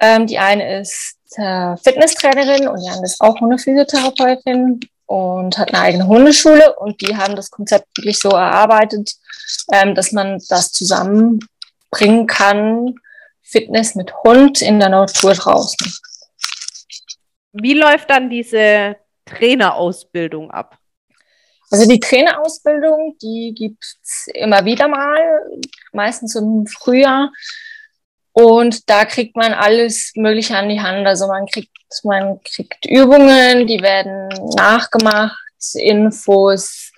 Ähm, 0.00 0.26
die 0.26 0.38
eine 0.38 0.80
ist 0.80 1.16
äh, 1.36 1.76
Fitnesstrainerin 1.76 2.66
und 2.66 2.82
die 2.82 2.88
andere 2.88 3.04
ist 3.04 3.20
auch 3.20 3.40
Hundephysiotherapeutin 3.40 4.80
und 5.06 5.56
hat 5.56 5.72
eine 5.72 5.82
eigene 5.82 6.06
Hundeschule 6.08 6.74
und 6.76 7.00
die 7.00 7.16
haben 7.16 7.36
das 7.36 7.50
Konzept 7.50 7.86
wirklich 7.96 8.18
so 8.18 8.30
erarbeitet, 8.30 9.12
ähm, 9.72 9.94
dass 9.94 10.10
man 10.10 10.42
das 10.48 10.72
zusammenbringen 10.72 12.26
kann, 12.26 12.96
Fitness 13.42 13.94
mit 13.94 14.12
Hund 14.24 14.60
in 14.60 14.80
der 14.80 14.88
Natur 14.88 15.34
draußen. 15.34 15.92
Wie 17.52 17.74
läuft 17.74 18.10
dann 18.10 18.28
diese 18.28 18.96
Trainerausbildung 19.24 20.50
ab? 20.50 20.76
Also 21.70 21.88
die 21.88 22.00
Trainerausbildung, 22.00 23.16
die 23.20 23.54
gibt's 23.56 24.26
immer 24.34 24.64
wieder 24.64 24.88
mal, 24.88 25.18
meistens 25.92 26.34
im 26.36 26.66
Frühjahr. 26.66 27.32
Und 28.32 28.88
da 28.88 29.04
kriegt 29.04 29.36
man 29.36 29.54
alles 29.54 30.12
Mögliche 30.14 30.56
an 30.56 30.68
die 30.68 30.80
Hand. 30.80 31.06
Also 31.06 31.26
man 31.26 31.46
kriegt, 31.46 31.70
man 32.04 32.40
kriegt 32.42 32.84
Übungen, 32.86 33.66
die 33.66 33.80
werden 33.80 34.28
nachgemacht, 34.56 35.36
Infos, 35.74 36.92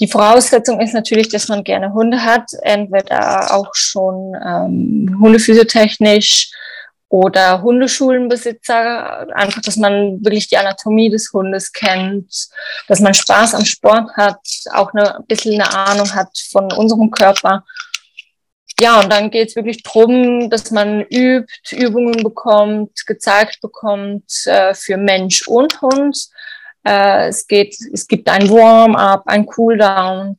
die 0.00 0.08
Voraussetzung 0.08 0.80
ist 0.80 0.94
natürlich, 0.94 1.28
dass 1.28 1.48
man 1.48 1.62
gerne 1.62 1.92
Hunde 1.92 2.24
hat, 2.24 2.50
entweder 2.62 3.54
auch 3.54 3.74
schon 3.74 4.34
ähm, 4.34 5.18
hundephysiotechnisch 5.20 6.50
oder 7.10 7.60
Hundeschulenbesitzer, 7.60 9.26
einfach, 9.34 9.60
dass 9.62 9.76
man 9.76 10.24
wirklich 10.24 10.48
die 10.48 10.56
Anatomie 10.56 11.10
des 11.10 11.32
Hundes 11.32 11.72
kennt, 11.72 12.48
dass 12.86 13.00
man 13.00 13.12
Spaß 13.12 13.54
am 13.56 13.64
Sport 13.64 14.10
hat, 14.16 14.40
auch 14.72 14.94
eine, 14.94 15.16
ein 15.16 15.26
bisschen 15.26 15.60
eine 15.60 15.74
Ahnung 15.74 16.14
hat 16.14 16.30
von 16.52 16.72
unserem 16.72 17.10
Körper. 17.10 17.64
Ja, 18.80 19.00
und 19.00 19.12
dann 19.12 19.30
geht 19.30 19.48
es 19.48 19.56
wirklich 19.56 19.82
drum, 19.82 20.48
dass 20.48 20.70
man 20.70 21.02
übt, 21.02 21.52
Übungen 21.72 22.22
bekommt, 22.22 23.04
gezeigt 23.06 23.58
bekommt 23.60 24.30
äh, 24.46 24.72
für 24.72 24.96
Mensch 24.96 25.46
und 25.48 25.82
Hund 25.82 26.16
äh, 26.84 27.28
es, 27.28 27.46
geht, 27.46 27.76
es 27.92 28.06
gibt 28.06 28.28
ein 28.28 28.48
Warm-up, 28.48 29.24
ein 29.26 29.46
Cooldown. 29.46 30.38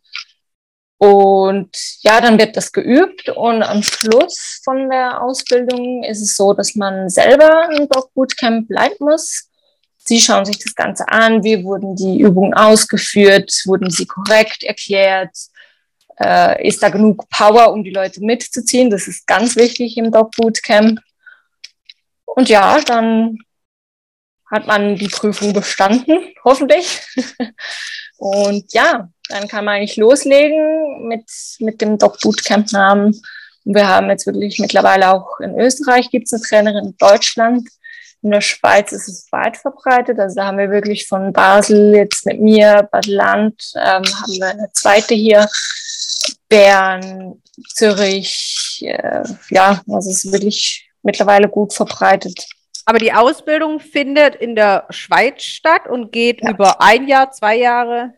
Und 1.03 1.71
ja, 2.01 2.21
dann 2.21 2.37
wird 2.37 2.55
das 2.55 2.71
geübt 2.71 3.27
und 3.29 3.63
am 3.63 3.81
Schluss 3.81 4.61
von 4.63 4.87
der 4.87 5.23
Ausbildung 5.23 6.03
ist 6.03 6.21
es 6.21 6.37
so, 6.37 6.53
dass 6.53 6.75
man 6.75 7.09
selber 7.09 7.69
im 7.75 7.89
Dog 7.89 8.13
Bootcamp 8.13 8.67
bleiben 8.67 8.97
muss. 8.99 9.49
Sie 9.97 10.21
schauen 10.21 10.45
sich 10.45 10.59
das 10.59 10.75
Ganze 10.75 11.07
an, 11.07 11.43
wie 11.43 11.63
wurden 11.63 11.95
die 11.95 12.19
Übungen 12.21 12.53
ausgeführt, 12.53 13.51
wurden 13.65 13.89
sie 13.89 14.05
korrekt 14.05 14.63
erklärt, 14.63 15.35
äh, 16.19 16.67
ist 16.67 16.83
da 16.83 16.89
genug 16.89 17.27
Power, 17.31 17.73
um 17.73 17.83
die 17.83 17.89
Leute 17.89 18.23
mitzuziehen. 18.23 18.91
Das 18.91 19.07
ist 19.07 19.25
ganz 19.25 19.55
wichtig 19.55 19.97
im 19.97 20.11
Dog 20.11 20.29
Bootcamp. 20.37 20.99
Und 22.25 22.47
ja, 22.47 22.79
dann 22.79 23.39
hat 24.51 24.67
man 24.67 24.97
die 24.97 25.07
Prüfung 25.07 25.51
bestanden, 25.51 26.31
hoffentlich. 26.43 27.01
Und 28.21 28.71
ja, 28.71 29.09
dann 29.29 29.47
kann 29.47 29.65
man 29.65 29.77
eigentlich 29.77 29.97
loslegen 29.97 31.07
mit, 31.07 31.25
mit 31.57 31.81
dem 31.81 31.97
Doc 31.97 32.19
Bootcamp 32.19 32.71
Namen. 32.71 33.19
Und 33.65 33.75
wir 33.75 33.87
haben 33.87 34.11
jetzt 34.11 34.27
wirklich 34.27 34.59
mittlerweile 34.59 35.11
auch 35.11 35.39
in 35.39 35.59
Österreich 35.59 36.11
gibt 36.11 36.27
es 36.27 36.33
eine 36.33 36.43
Trainerin, 36.43 36.85
in 36.85 36.97
Deutschland. 36.97 37.67
In 38.21 38.29
der 38.29 38.41
Schweiz 38.41 38.91
ist 38.91 39.07
es 39.07 39.31
weit 39.31 39.57
verbreitet. 39.57 40.19
Also 40.19 40.35
da 40.35 40.45
haben 40.45 40.59
wir 40.59 40.69
wirklich 40.69 41.07
von 41.07 41.33
Basel 41.33 41.95
jetzt 41.95 42.27
mit 42.27 42.39
mir, 42.39 42.87
Bad 42.91 43.07
Land, 43.07 43.59
ähm, 43.73 44.03
haben 44.03 44.33
wir 44.33 44.49
eine 44.49 44.69
zweite 44.71 45.15
hier. 45.15 45.49
Bern, 46.47 47.41
Zürich, 47.73 48.83
äh, 48.85 49.23
ja, 49.49 49.81
also 49.89 50.11
es 50.11 50.25
ist 50.25 50.31
wirklich 50.31 50.91
mittlerweile 51.01 51.49
gut 51.49 51.73
verbreitet. 51.73 52.45
Aber 52.91 52.99
die 52.99 53.13
Ausbildung 53.13 53.79
findet 53.79 54.35
in 54.35 54.53
der 54.53 54.83
Schweiz 54.89 55.43
statt 55.43 55.87
und 55.87 56.11
geht 56.11 56.43
ja. 56.43 56.49
über 56.49 56.81
ein 56.81 57.07
Jahr, 57.07 57.31
zwei 57.31 57.55
Jahre? 57.55 58.15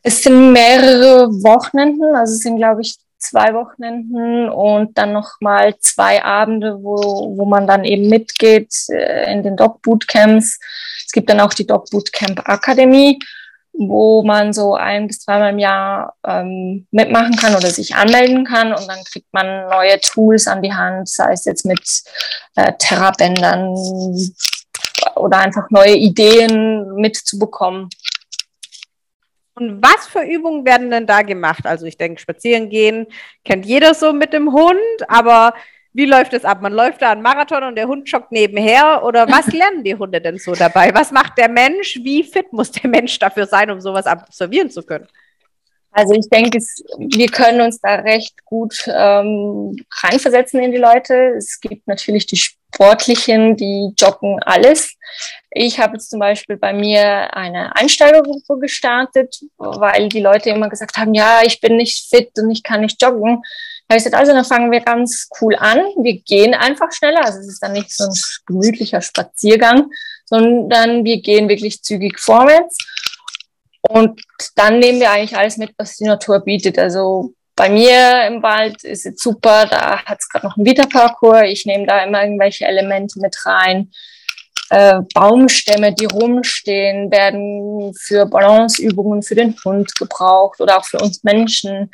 Es 0.00 0.22
sind 0.22 0.52
mehrere 0.52 1.26
Wochenenden, 1.42 2.14
also 2.14 2.34
es 2.34 2.38
sind, 2.38 2.56
glaube 2.56 2.82
ich, 2.82 2.94
zwei 3.18 3.52
Wochenenden 3.52 4.48
und 4.48 4.96
dann 4.96 5.12
nochmal 5.12 5.76
zwei 5.80 6.22
Abende, 6.22 6.78
wo, 6.84 7.36
wo 7.36 7.44
man 7.46 7.66
dann 7.66 7.82
eben 7.82 8.08
mitgeht 8.08 8.72
äh, 8.90 9.32
in 9.32 9.42
den 9.42 9.56
Dog 9.56 9.82
Bootcamps. 9.82 10.60
Es 11.04 11.10
gibt 11.10 11.28
dann 11.28 11.40
auch 11.40 11.52
die 11.52 11.66
Dog 11.66 11.90
Bootcamp 11.90 12.48
Akademie 12.48 13.18
wo 13.72 14.22
man 14.22 14.52
so 14.52 14.74
ein 14.74 15.06
bis 15.06 15.20
zweimal 15.20 15.50
im 15.50 15.58
Jahr 15.58 16.14
ähm, 16.26 16.86
mitmachen 16.90 17.36
kann 17.36 17.54
oder 17.54 17.70
sich 17.70 17.94
anmelden 17.94 18.44
kann 18.44 18.72
und 18.72 18.86
dann 18.86 19.02
kriegt 19.10 19.32
man 19.32 19.68
neue 19.68 19.98
Tools 20.00 20.46
an 20.46 20.62
die 20.62 20.74
Hand, 20.74 21.08
sei 21.08 21.32
es 21.32 21.44
jetzt 21.44 21.64
mit 21.64 21.82
äh, 22.56 22.72
Terrabändern 22.78 23.74
oder 25.16 25.38
einfach 25.38 25.70
neue 25.70 25.96
Ideen 25.96 26.94
mitzubekommen. 26.96 27.88
Und 29.54 29.82
was 29.82 30.06
für 30.06 30.22
Übungen 30.22 30.64
werden 30.64 30.90
denn 30.90 31.06
da 31.06 31.22
gemacht? 31.22 31.66
Also 31.66 31.86
ich 31.86 31.98
denke, 31.98 32.20
spazieren 32.20 32.70
gehen 32.70 33.06
kennt 33.44 33.66
jeder 33.66 33.94
so 33.94 34.12
mit 34.12 34.32
dem 34.32 34.52
Hund, 34.52 34.78
aber 35.08 35.54
wie 35.94 36.06
läuft 36.06 36.32
es 36.32 36.44
ab? 36.44 36.62
Man 36.62 36.72
läuft 36.72 37.02
da 37.02 37.12
einen 37.12 37.22
Marathon 37.22 37.64
und 37.64 37.76
der 37.76 37.86
Hund 37.86 38.08
joggt 38.08 38.32
nebenher 38.32 39.02
oder 39.04 39.28
was 39.28 39.46
lernen 39.52 39.84
die 39.84 39.94
Hunde 39.94 40.20
denn 40.20 40.38
so 40.38 40.54
dabei? 40.54 40.94
Was 40.94 41.10
macht 41.10 41.36
der 41.38 41.48
Mensch? 41.48 41.98
Wie 42.02 42.24
fit 42.24 42.52
muss 42.52 42.70
der 42.70 42.88
Mensch 42.88 43.18
dafür 43.18 43.46
sein, 43.46 43.70
um 43.70 43.80
sowas 43.80 44.06
absolvieren 44.06 44.70
zu 44.70 44.82
können? 44.82 45.06
Also 45.94 46.14
ich 46.14 46.28
denke, 46.30 46.56
es, 46.56 46.82
wir 46.96 47.28
können 47.28 47.60
uns 47.60 47.78
da 47.78 47.96
recht 47.96 48.42
gut 48.46 48.84
ähm, 48.88 49.76
reinversetzen 50.02 50.60
in 50.60 50.72
die 50.72 50.78
Leute. 50.78 51.34
Es 51.36 51.60
gibt 51.60 51.86
natürlich 51.86 52.24
die 52.24 52.38
Sportlichen, 52.38 53.56
die 53.56 53.92
joggen 53.98 54.42
alles. 54.42 54.96
Ich 55.50 55.78
habe 55.78 55.94
jetzt 55.94 56.08
zum 56.08 56.18
Beispiel 56.18 56.56
bei 56.56 56.72
mir 56.72 57.36
eine 57.36 57.76
Einsteigergruppe 57.76 58.58
gestartet, 58.58 59.38
weil 59.58 60.08
die 60.08 60.20
Leute 60.20 60.48
immer 60.48 60.70
gesagt 60.70 60.96
haben, 60.96 61.12
ja, 61.12 61.40
ich 61.44 61.60
bin 61.60 61.76
nicht 61.76 62.08
fit 62.08 62.30
und 62.38 62.50
ich 62.50 62.62
kann 62.62 62.80
nicht 62.80 63.02
joggen 63.02 63.42
habe 63.92 63.98
ich 63.98 64.04
gesagt, 64.04 64.20
also 64.20 64.32
dann 64.32 64.44
fangen 64.44 64.70
wir 64.70 64.80
ganz 64.80 65.28
cool 65.40 65.54
an. 65.56 65.78
Wir 66.02 66.20
gehen 66.20 66.54
einfach 66.54 66.90
schneller. 66.92 67.24
Also 67.24 67.40
es 67.40 67.48
ist 67.48 67.62
dann 67.62 67.72
nicht 67.72 67.94
so 67.94 68.04
ein 68.04 68.14
gemütlicher 68.46 69.00
Spaziergang, 69.00 69.90
sondern 70.24 71.04
wir 71.04 71.20
gehen 71.20 71.48
wirklich 71.48 71.82
zügig 71.82 72.18
vorwärts. 72.18 72.76
Und 73.82 74.20
dann 74.54 74.78
nehmen 74.78 75.00
wir 75.00 75.10
eigentlich 75.10 75.36
alles 75.36 75.56
mit, 75.56 75.72
was 75.76 75.96
die 75.96 76.04
Natur 76.04 76.40
bietet. 76.40 76.78
Also 76.78 77.34
bei 77.54 77.68
mir 77.68 78.26
im 78.26 78.42
Wald 78.42 78.82
ist 78.84 79.04
es 79.04 79.20
super, 79.20 79.66
da 79.66 80.02
hat 80.04 80.18
es 80.20 80.28
gerade 80.28 80.46
noch 80.46 80.56
einen 80.56 80.66
Vita-Parcours. 80.66 81.42
Ich 81.46 81.66
nehme 81.66 81.86
da 81.86 82.02
immer 82.04 82.22
irgendwelche 82.22 82.64
Elemente 82.64 83.20
mit 83.20 83.36
rein. 83.44 83.90
Äh, 84.70 85.00
Baumstämme, 85.12 85.92
die 85.92 86.06
rumstehen, 86.06 87.10
werden 87.10 87.92
für 87.94 88.24
Balanceübungen 88.24 89.22
für 89.22 89.34
den 89.34 89.54
Hund 89.64 89.94
gebraucht 89.96 90.60
oder 90.60 90.78
auch 90.78 90.84
für 90.86 90.98
uns 90.98 91.22
Menschen. 91.24 91.90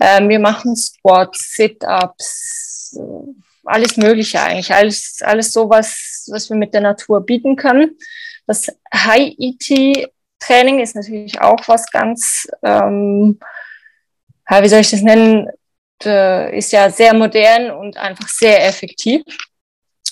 Ähm, 0.00 0.28
wir 0.28 0.38
machen 0.38 0.76
Squats, 0.76 1.54
Sit-ups, 1.54 2.98
alles 3.64 3.96
Mögliche 3.96 4.40
eigentlich, 4.40 4.72
alles, 4.72 5.20
alles 5.22 5.52
so, 5.52 5.68
was, 5.68 6.28
was 6.30 6.50
wir 6.50 6.56
mit 6.56 6.74
der 6.74 6.82
Natur 6.82 7.24
bieten 7.24 7.56
können. 7.56 7.96
Das 8.46 8.66
High-ET-Training 8.94 10.80
ist 10.80 10.96
natürlich 10.96 11.40
auch 11.40 11.66
was 11.66 11.90
ganz, 11.90 12.46
ähm, 12.62 13.38
wie 14.48 14.68
soll 14.68 14.80
ich 14.80 14.90
das 14.90 15.02
nennen, 15.02 15.48
ist 16.52 16.72
ja 16.72 16.90
sehr 16.90 17.14
modern 17.14 17.70
und 17.70 17.96
einfach 17.96 18.28
sehr 18.28 18.66
effektiv, 18.66 19.22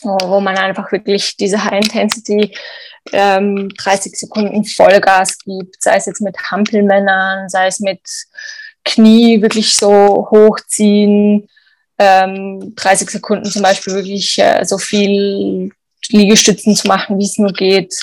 wo 0.03 0.41
man 0.41 0.57
einfach 0.57 0.91
wirklich 0.91 1.37
diese 1.37 1.63
High-Intensity 1.63 2.57
ähm, 3.13 3.69
30 3.69 4.17
Sekunden 4.17 4.65
Vollgas 4.65 5.39
gibt, 5.39 5.83
sei 5.83 5.97
es 5.97 6.07
jetzt 6.07 6.21
mit 6.21 6.39
Hampelmännern, 6.51 7.49
sei 7.49 7.67
es 7.67 7.81
mit 7.81 8.01
Knie 8.85 9.41
wirklich 9.43 9.77
so 9.77 10.29
hochziehen, 10.31 11.49
ähm, 11.99 12.75
30 12.75 13.11
Sekunden 13.11 13.45
zum 13.45 13.63
Beispiel 13.63 13.95
wirklich 13.95 14.39
äh, 14.39 14.65
so 14.65 14.79
viel 14.79 15.71
Liegestützen 16.09 16.75
zu 16.75 16.89
machen, 16.89 17.19
wie 17.19 17.25
es 17.25 17.39
nur 17.39 17.53
geht. 17.53 17.95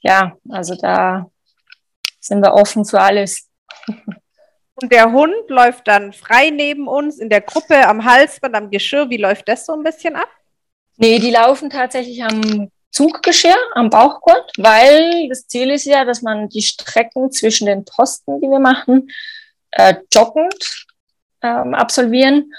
Ja, 0.00 0.36
also 0.48 0.74
da 0.74 1.30
sind 2.20 2.40
wir 2.40 2.54
offen 2.54 2.84
für 2.84 3.00
alles. 3.00 3.48
Und 4.74 4.90
der 4.90 5.12
Hund 5.12 5.48
läuft 5.48 5.86
dann 5.86 6.12
frei 6.12 6.50
neben 6.50 6.88
uns 6.88 7.18
in 7.18 7.28
der 7.28 7.42
Gruppe 7.42 7.86
am 7.86 8.04
Halsband, 8.04 8.54
am 8.54 8.70
Geschirr. 8.70 9.10
Wie 9.10 9.18
läuft 9.18 9.48
das 9.48 9.66
so 9.66 9.74
ein 9.74 9.82
bisschen 9.82 10.16
ab? 10.16 10.28
Nee, 10.96 11.18
die 11.18 11.30
laufen 11.30 11.68
tatsächlich 11.70 12.22
am 12.22 12.70
Zuggeschirr, 12.90 13.56
am 13.74 13.90
Bauchgurt, 13.90 14.52
weil 14.58 15.28
das 15.28 15.46
Ziel 15.46 15.70
ist 15.70 15.84
ja, 15.84 16.04
dass 16.04 16.22
man 16.22 16.48
die 16.48 16.62
Strecken 16.62 17.30
zwischen 17.32 17.66
den 17.66 17.84
Posten, 17.84 18.40
die 18.40 18.48
wir 18.48 18.60
machen, 18.60 19.10
äh, 19.72 19.94
joggend 20.12 20.86
ähm, 21.42 21.74
absolvieren. 21.74 22.52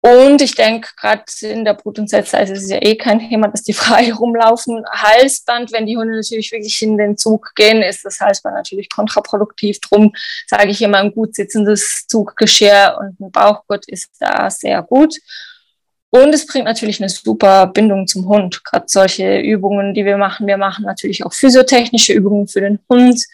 Und 0.00 0.40
ich 0.40 0.54
denke, 0.54 0.90
gerade 0.96 1.24
in 1.40 1.64
der 1.64 1.74
Brutungszeit 1.74 2.32
ist 2.32 2.62
es 2.62 2.70
ja 2.70 2.78
eh 2.80 2.94
kein 2.94 3.18
Thema, 3.18 3.48
dass 3.48 3.64
die 3.64 3.72
frei 3.84 4.12
rumlaufen. 4.12 4.84
Halsband, 4.88 5.72
wenn 5.72 5.86
die 5.86 5.96
Hunde 5.96 6.14
natürlich 6.14 6.52
wirklich 6.52 6.80
in 6.82 6.96
den 6.96 7.16
Zug 7.16 7.52
gehen, 7.56 7.82
ist 7.82 8.04
das 8.04 8.20
Halsband 8.20 8.54
natürlich 8.54 8.88
kontraproduktiv. 8.88 9.80
Drum 9.80 10.12
sage 10.46 10.70
ich 10.70 10.80
immer, 10.80 10.98
ein 10.98 11.12
gut 11.12 11.34
sitzendes 11.34 12.06
Zuggeschirr 12.06 12.98
und 13.00 13.18
ein 13.18 13.32
Bauchgurt 13.32 13.88
ist 13.88 14.10
da 14.20 14.48
sehr 14.48 14.80
gut. 14.82 15.16
Und 16.10 16.32
es 16.32 16.46
bringt 16.46 16.66
natürlich 16.66 17.00
eine 17.00 17.08
super 17.08 17.66
Bindung 17.66 18.06
zum 18.06 18.28
Hund. 18.28 18.62
Gerade 18.64 18.86
solche 18.88 19.40
Übungen, 19.40 19.92
die 19.92 20.04
wir 20.04 20.16
machen. 20.16 20.46
Wir 20.46 20.56
machen 20.56 20.84
natürlich 20.84 21.26
auch 21.26 21.32
physiotechnische 21.32 22.12
Übungen 22.12 22.46
für 22.46 22.60
den 22.60 22.78
Hund. 22.88 23.24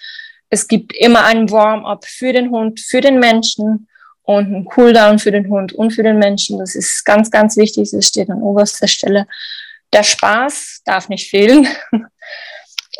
Es 0.52 0.68
gibt 0.68 0.94
immer 0.94 1.24
einen 1.24 1.50
Warm-up 1.50 2.04
für 2.04 2.34
den 2.34 2.50
Hund, 2.50 2.78
für 2.78 3.00
den 3.00 3.18
Menschen 3.18 3.88
und 4.22 4.46
einen 4.48 4.66
Cooldown 4.66 5.18
für 5.18 5.32
den 5.32 5.48
Hund 5.48 5.72
und 5.72 5.92
für 5.92 6.02
den 6.02 6.18
Menschen. 6.18 6.58
Das 6.58 6.74
ist 6.74 7.06
ganz, 7.06 7.30
ganz 7.30 7.56
wichtig. 7.56 7.90
Das 7.90 8.06
steht 8.06 8.28
an 8.28 8.42
oberster 8.42 8.86
Stelle. 8.86 9.26
Der 9.94 10.02
Spaß 10.02 10.82
darf 10.84 11.08
nicht 11.08 11.30
fehlen. 11.30 11.66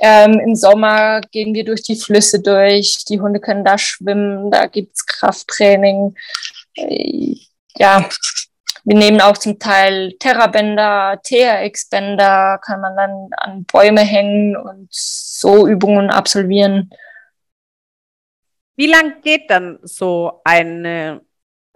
ähm, 0.00 0.40
Im 0.40 0.54
Sommer 0.54 1.20
gehen 1.30 1.52
wir 1.52 1.66
durch 1.66 1.82
die 1.82 1.96
Flüsse 1.96 2.40
durch. 2.40 3.04
Die 3.04 3.20
Hunde 3.20 3.38
können 3.38 3.66
da 3.66 3.76
schwimmen. 3.76 4.50
Da 4.50 4.64
gibt's 4.64 5.04
Krafttraining. 5.04 6.14
Äh, 6.76 7.36
ja, 7.76 8.08
wir 8.84 8.96
nehmen 8.96 9.20
auch 9.20 9.36
zum 9.36 9.58
Teil 9.58 10.14
Terrabänder, 10.18 11.20
TRX-Bänder, 11.22 12.60
kann 12.64 12.80
man 12.80 12.96
dann 12.96 13.28
an 13.36 13.64
Bäume 13.64 14.00
hängen 14.00 14.56
und 14.56 14.88
so 14.90 15.68
Übungen 15.68 16.08
absolvieren. 16.08 16.90
Wie 18.76 18.87
lang 18.87 19.20
geht 19.22 19.50
dann 19.50 19.78
so 19.82 20.40
eine 20.44 21.20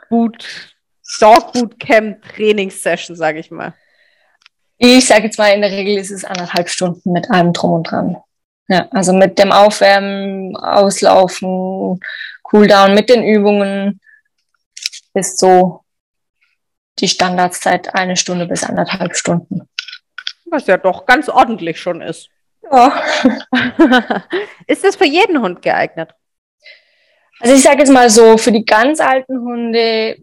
Boot, 0.08 0.74
Dog 1.20 1.52
Bootcamp 1.52 2.22
Trainingssession, 2.22 3.16
sage 3.16 3.40
ich 3.40 3.50
mal? 3.50 3.74
Ich 4.78 5.06
sage 5.06 5.24
jetzt 5.24 5.38
mal, 5.38 5.52
in 5.52 5.62
der 5.62 5.70
Regel 5.70 5.96
ist 5.98 6.10
es 6.10 6.24
anderthalb 6.24 6.68
Stunden 6.68 7.12
mit 7.12 7.30
allem 7.30 7.52
drum 7.52 7.72
und 7.72 7.90
dran. 7.90 8.16
Ja, 8.68 8.88
also 8.90 9.12
mit 9.12 9.38
dem 9.38 9.52
Aufwärmen, 9.52 10.56
Auslaufen, 10.56 12.00
Cooldown, 12.42 12.94
mit 12.94 13.08
den 13.08 13.22
Übungen 13.22 14.00
ist 15.14 15.38
so 15.38 15.84
die 16.98 17.08
Standardzeit 17.08 17.94
eine 17.94 18.16
Stunde 18.16 18.46
bis 18.46 18.64
anderthalb 18.64 19.16
Stunden. 19.16 19.68
Was 20.50 20.66
ja 20.66 20.76
doch 20.76 21.06
ganz 21.06 21.28
ordentlich 21.28 21.80
schon 21.80 22.00
ist. 22.00 22.28
Ja. 22.70 23.02
ist 24.66 24.84
das 24.84 24.96
für 24.96 25.06
jeden 25.06 25.40
Hund 25.40 25.62
geeignet? 25.62 26.14
Also 27.40 27.54
ich 27.54 27.62
sage 27.62 27.80
jetzt 27.80 27.92
mal 27.92 28.08
so, 28.10 28.38
für 28.38 28.52
die 28.52 28.64
ganz 28.64 29.00
alten 29.00 29.38
Hunde, 29.38 30.16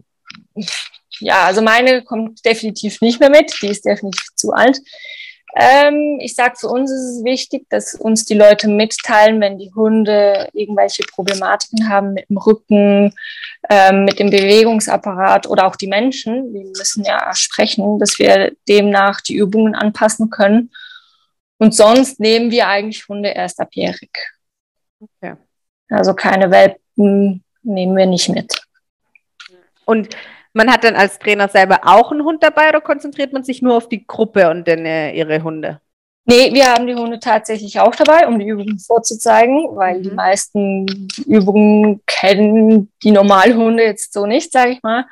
ja, 1.20 1.44
also 1.44 1.62
meine 1.62 2.02
kommt 2.02 2.44
definitiv 2.44 3.00
nicht 3.00 3.20
mehr 3.20 3.30
mit, 3.30 3.52
die 3.62 3.68
ist 3.68 3.84
definitiv 3.84 4.26
zu 4.34 4.52
alt. 4.52 4.80
Ähm, 5.56 6.18
ich 6.20 6.34
sage, 6.34 6.56
für 6.56 6.66
uns 6.66 6.90
ist 6.90 7.18
es 7.18 7.24
wichtig, 7.24 7.66
dass 7.70 7.94
uns 7.94 8.24
die 8.24 8.34
Leute 8.34 8.66
mitteilen, 8.66 9.40
wenn 9.40 9.56
die 9.56 9.72
Hunde 9.72 10.48
irgendwelche 10.52 11.04
Problematiken 11.04 11.88
haben 11.88 12.14
mit 12.14 12.28
dem 12.28 12.38
Rücken, 12.38 13.14
ähm, 13.70 14.04
mit 14.04 14.18
dem 14.18 14.30
Bewegungsapparat 14.30 15.46
oder 15.46 15.66
auch 15.66 15.76
die 15.76 15.86
Menschen. 15.86 16.52
Wir 16.52 16.64
müssen 16.64 17.04
ja 17.04 17.32
sprechen, 17.34 18.00
dass 18.00 18.18
wir 18.18 18.52
demnach 18.68 19.20
die 19.20 19.36
Übungen 19.36 19.76
anpassen 19.76 20.28
können. 20.28 20.72
Und 21.58 21.72
sonst 21.72 22.18
nehmen 22.18 22.50
wir 22.50 22.66
eigentlich 22.66 23.06
Hunde 23.06 23.28
erst 23.28 23.60
abjährig. 23.60 24.10
Okay. 24.98 25.34
Also 25.88 26.14
keine 26.14 26.50
Welpen 26.50 26.83
nehmen 26.96 27.96
wir 27.96 28.06
nicht 28.06 28.28
mit. 28.28 28.62
Und 29.84 30.16
man 30.52 30.72
hat 30.72 30.84
dann 30.84 30.94
als 30.94 31.18
Trainer 31.18 31.48
selber 31.48 31.80
auch 31.84 32.12
einen 32.12 32.24
Hund 32.24 32.42
dabei 32.42 32.68
oder 32.68 32.80
konzentriert 32.80 33.32
man 33.32 33.44
sich 33.44 33.60
nur 33.60 33.76
auf 33.76 33.88
die 33.88 34.06
Gruppe 34.06 34.50
und 34.50 34.66
den, 34.66 34.86
äh, 34.86 35.12
ihre 35.12 35.42
Hunde? 35.42 35.80
Nee, 36.26 36.54
wir 36.54 36.72
haben 36.72 36.86
die 36.86 36.94
Hunde 36.94 37.20
tatsächlich 37.20 37.78
auch 37.80 37.94
dabei, 37.94 38.26
um 38.26 38.38
die 38.38 38.46
Übungen 38.46 38.78
vorzuzeigen, 38.78 39.76
weil 39.76 39.98
mhm. 39.98 40.02
die 40.02 40.10
meisten 40.10 41.08
Übungen 41.26 42.00
kennen 42.06 42.90
die 43.02 43.10
Normalhunde 43.10 43.82
jetzt 43.82 44.14
so 44.14 44.24
nicht, 44.24 44.50
sage 44.50 44.70
ich 44.72 44.82
mal. 44.82 45.06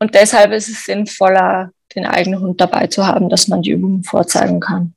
Und 0.00 0.14
deshalb 0.14 0.52
ist 0.52 0.68
es 0.68 0.84
sinnvoller, 0.84 1.70
den 1.94 2.06
eigenen 2.06 2.40
Hund 2.40 2.60
dabei 2.60 2.86
zu 2.88 3.06
haben, 3.06 3.28
dass 3.28 3.48
man 3.48 3.62
die 3.62 3.70
Übungen 3.70 4.02
vorzeigen 4.02 4.60
kann. 4.60 4.94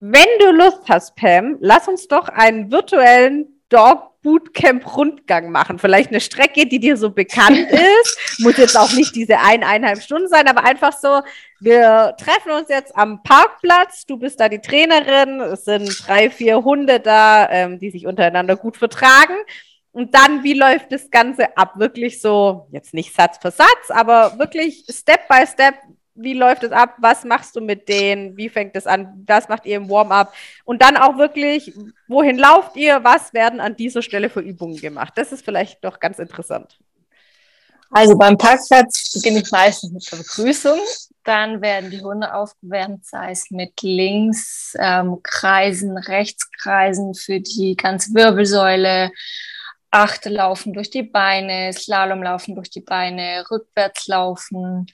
Wenn 0.00 0.28
du 0.38 0.50
Lust 0.52 0.82
hast, 0.88 1.16
Pam, 1.16 1.56
lass 1.60 1.88
uns 1.88 2.08
doch 2.08 2.28
einen 2.28 2.70
virtuellen 2.70 3.62
Dog 3.68 4.13
Bootcamp-Rundgang 4.24 5.52
machen. 5.52 5.78
Vielleicht 5.78 6.10
eine 6.10 6.20
Strecke, 6.20 6.66
die 6.66 6.80
dir 6.80 6.96
so 6.96 7.10
bekannt 7.10 7.58
ist. 7.70 8.40
Muss 8.40 8.56
jetzt 8.56 8.76
auch 8.76 8.92
nicht 8.92 9.14
diese 9.14 9.38
eineinhalb 9.38 10.02
Stunden 10.02 10.28
sein, 10.28 10.48
aber 10.48 10.64
einfach 10.64 10.92
so, 10.92 11.20
wir 11.60 12.16
treffen 12.18 12.50
uns 12.50 12.68
jetzt 12.68 12.96
am 12.96 13.22
Parkplatz. 13.22 14.06
Du 14.06 14.16
bist 14.16 14.40
da 14.40 14.48
die 14.48 14.60
Trainerin. 14.60 15.40
Es 15.40 15.64
sind 15.64 15.96
drei, 16.06 16.30
vier 16.30 16.64
Hunde 16.64 16.98
da, 16.98 17.48
ähm, 17.50 17.78
die 17.78 17.90
sich 17.90 18.06
untereinander 18.06 18.56
gut 18.56 18.76
vertragen. 18.76 19.36
Und 19.92 20.14
dann, 20.14 20.42
wie 20.42 20.54
läuft 20.54 20.90
das 20.90 21.08
Ganze 21.10 21.56
ab? 21.56 21.74
Wirklich 21.76 22.20
so, 22.20 22.66
jetzt 22.72 22.94
nicht 22.94 23.14
Satz 23.14 23.38
für 23.40 23.52
Satz, 23.52 23.90
aber 23.90 24.38
wirklich 24.40 24.84
Step 24.90 25.28
by 25.28 25.46
Step 25.46 25.74
wie 26.14 26.34
läuft 26.34 26.62
es 26.62 26.72
ab, 26.72 26.94
was 26.98 27.24
machst 27.24 27.56
du 27.56 27.60
mit 27.60 27.88
denen, 27.88 28.36
wie 28.36 28.48
fängt 28.48 28.76
es 28.76 28.86
an, 28.86 29.24
was 29.26 29.48
macht 29.48 29.66
ihr 29.66 29.76
im 29.76 29.88
Warm-up? 29.88 30.32
Und 30.64 30.82
dann 30.82 30.96
auch 30.96 31.18
wirklich, 31.18 31.72
wohin 32.08 32.38
lauft 32.38 32.76
ihr, 32.76 33.02
was 33.02 33.34
werden 33.34 33.60
an 33.60 33.76
dieser 33.76 34.02
Stelle 34.02 34.30
für 34.30 34.40
Übungen 34.40 34.76
gemacht. 34.76 35.14
Das 35.16 35.32
ist 35.32 35.44
vielleicht 35.44 35.84
doch 35.84 35.98
ganz 36.00 36.18
interessant. 36.18 36.78
Also 37.90 38.16
beim 38.16 38.36
Parkplatz 38.36 39.12
beginne 39.12 39.40
ich 39.40 39.50
meistens 39.52 39.92
mit 39.92 40.10
der 40.10 40.16
Begrüßung. 40.16 40.78
Dann 41.22 41.62
werden 41.62 41.90
die 41.90 42.02
Hunde 42.02 42.34
aufgewärmt, 42.34 43.06
sei 43.06 43.30
es 43.30 43.50
mit 43.50 43.82
links 43.82 44.74
ähm, 44.78 45.20
Kreisen, 45.22 45.96
rechts 45.96 46.50
Kreisen 46.60 47.14
für 47.14 47.40
die 47.40 47.76
ganze 47.76 48.12
Wirbelsäule, 48.14 49.10
Achte 49.90 50.28
laufen 50.28 50.72
durch 50.72 50.90
die 50.90 51.04
Beine, 51.04 51.72
Slalom 51.72 52.20
laufen 52.20 52.56
durch 52.56 52.68
die 52.68 52.80
Beine, 52.80 53.44
rückwärts 53.48 54.08
laufen, 54.08 54.86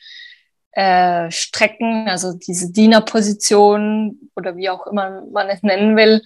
äh, 0.72 1.30
Strecken, 1.30 2.08
also 2.08 2.32
diese 2.34 2.72
Dienerposition 2.72 4.30
oder 4.36 4.56
wie 4.56 4.70
auch 4.70 4.86
immer 4.86 5.22
man 5.32 5.48
es 5.48 5.62
nennen 5.62 5.96
will, 5.96 6.22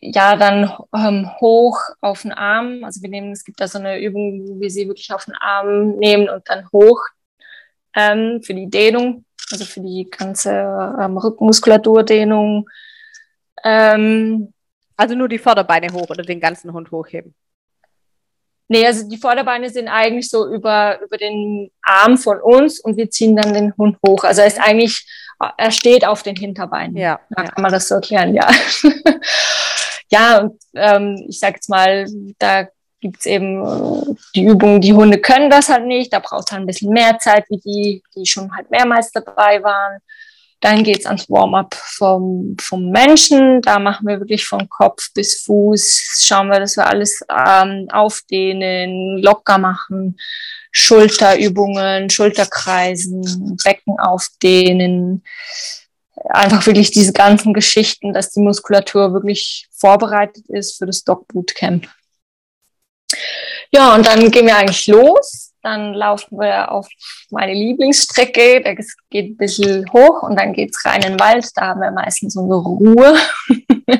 ja, 0.00 0.36
dann 0.36 0.72
ähm, 0.94 1.30
hoch 1.40 1.78
auf 2.00 2.22
den 2.22 2.32
Arm. 2.32 2.84
Also 2.84 3.02
wir 3.02 3.08
nehmen, 3.08 3.32
es 3.32 3.44
gibt 3.44 3.60
da 3.60 3.68
so 3.68 3.78
eine 3.78 4.00
Übung, 4.00 4.46
wo 4.46 4.60
wir 4.60 4.70
sie 4.70 4.86
wirklich 4.86 5.12
auf 5.12 5.24
den 5.24 5.34
Arm 5.34 5.96
nehmen 5.96 6.28
und 6.28 6.48
dann 6.48 6.68
hoch 6.72 7.00
ähm, 7.94 8.42
für 8.42 8.54
die 8.54 8.68
Dehnung, 8.68 9.24
also 9.50 9.64
für 9.64 9.80
die 9.80 10.08
ganze 10.10 10.50
ähm, 10.50 11.16
Rückenmuskulaturdehnung. 11.16 12.68
Ähm, 13.64 14.52
also 14.96 15.14
nur 15.14 15.28
die 15.28 15.38
Vorderbeine 15.38 15.92
hoch 15.92 16.08
oder 16.10 16.22
den 16.22 16.40
ganzen 16.40 16.72
Hund 16.72 16.90
hochheben? 16.90 17.34
Nee, 18.68 18.84
also 18.86 19.08
die 19.08 19.16
Vorderbeine 19.16 19.70
sind 19.70 19.88
eigentlich 19.88 20.28
so 20.28 20.46
über, 20.48 21.00
über 21.00 21.16
den 21.16 21.70
Arm 21.82 22.18
von 22.18 22.40
uns 22.40 22.80
und 22.80 22.96
wir 22.96 23.10
ziehen 23.10 23.36
dann 23.36 23.54
den 23.54 23.72
Hund 23.76 23.96
hoch. 24.06 24.24
Also 24.24 24.40
er 24.40 24.48
ist 24.48 24.60
eigentlich, 24.60 25.06
er 25.56 25.70
steht 25.70 26.04
auf 26.04 26.22
den 26.22 26.36
Hinterbeinen. 26.36 26.96
Ja. 26.96 27.20
Da 27.30 27.44
kann 27.44 27.62
man 27.62 27.72
das 27.72 27.86
so 27.88 27.96
erklären, 27.96 28.34
ja. 28.34 28.48
ja, 30.10 30.38
und 30.38 30.60
ähm, 30.74 31.24
ich 31.28 31.38
sag 31.38 31.54
jetzt 31.54 31.68
mal, 31.68 32.06
da 32.38 32.66
gibt's 33.00 33.26
eben 33.26 33.64
äh, 33.64 34.14
die 34.34 34.44
Übungen, 34.44 34.80
die 34.80 34.94
Hunde 34.94 35.18
können 35.18 35.50
das 35.50 35.68
halt 35.68 35.86
nicht, 35.86 36.12
da 36.12 36.18
braucht 36.18 36.48
es 36.48 36.52
halt 36.52 36.62
ein 36.62 36.66
bisschen 36.66 36.92
mehr 36.92 37.18
Zeit, 37.18 37.44
wie 37.48 37.58
die, 37.58 38.02
die 38.16 38.26
schon 38.26 38.54
halt 38.54 38.70
mehrmals 38.70 39.12
dabei 39.12 39.62
waren. 39.62 40.00
Dann 40.60 40.82
geht's 40.82 41.06
ans 41.06 41.28
Warm-up 41.28 41.74
vom, 41.74 42.56
vom 42.58 42.90
Menschen. 42.90 43.60
Da 43.62 43.78
machen 43.78 44.06
wir 44.06 44.18
wirklich 44.20 44.46
von 44.46 44.68
Kopf 44.68 45.12
bis 45.12 45.42
Fuß. 45.42 46.22
Schauen 46.24 46.48
wir, 46.48 46.60
dass 46.60 46.76
wir 46.76 46.86
alles 46.86 47.20
ähm, 47.30 47.88
aufdehnen, 47.92 49.18
locker 49.18 49.58
machen. 49.58 50.16
Schulterübungen, 50.72 52.10
Schulterkreisen, 52.10 53.56
Becken 53.64 53.98
aufdehnen. 53.98 55.24
Einfach 56.28 56.66
wirklich 56.66 56.90
diese 56.90 57.12
ganzen 57.12 57.54
Geschichten, 57.54 58.12
dass 58.12 58.32
die 58.32 58.40
Muskulatur 58.40 59.12
wirklich 59.12 59.68
vorbereitet 59.72 60.48
ist 60.48 60.78
für 60.78 60.86
das 60.86 61.04
Dog 61.04 61.28
Bootcamp. 61.28 61.88
Ja, 63.72 63.94
und 63.94 64.06
dann 64.06 64.30
gehen 64.30 64.46
wir 64.46 64.56
eigentlich 64.56 64.86
los. 64.86 65.52
Dann 65.62 65.94
laufen 65.94 66.38
wir 66.38 66.70
auf 66.70 66.88
meine 67.30 67.52
Lieblingsstrecke. 67.52 68.62
Da 68.62 68.74
geht 69.10 69.30
ein 69.30 69.36
bisschen 69.36 69.84
hoch 69.92 70.22
und 70.22 70.38
dann 70.38 70.52
geht's 70.52 70.84
rein 70.84 71.02
in 71.02 71.12
den 71.12 71.20
Wald. 71.20 71.48
Da 71.56 71.68
haben 71.68 71.80
wir 71.80 71.90
meistens 71.90 72.36
unsere 72.36 72.60
Ruhe. 72.60 73.16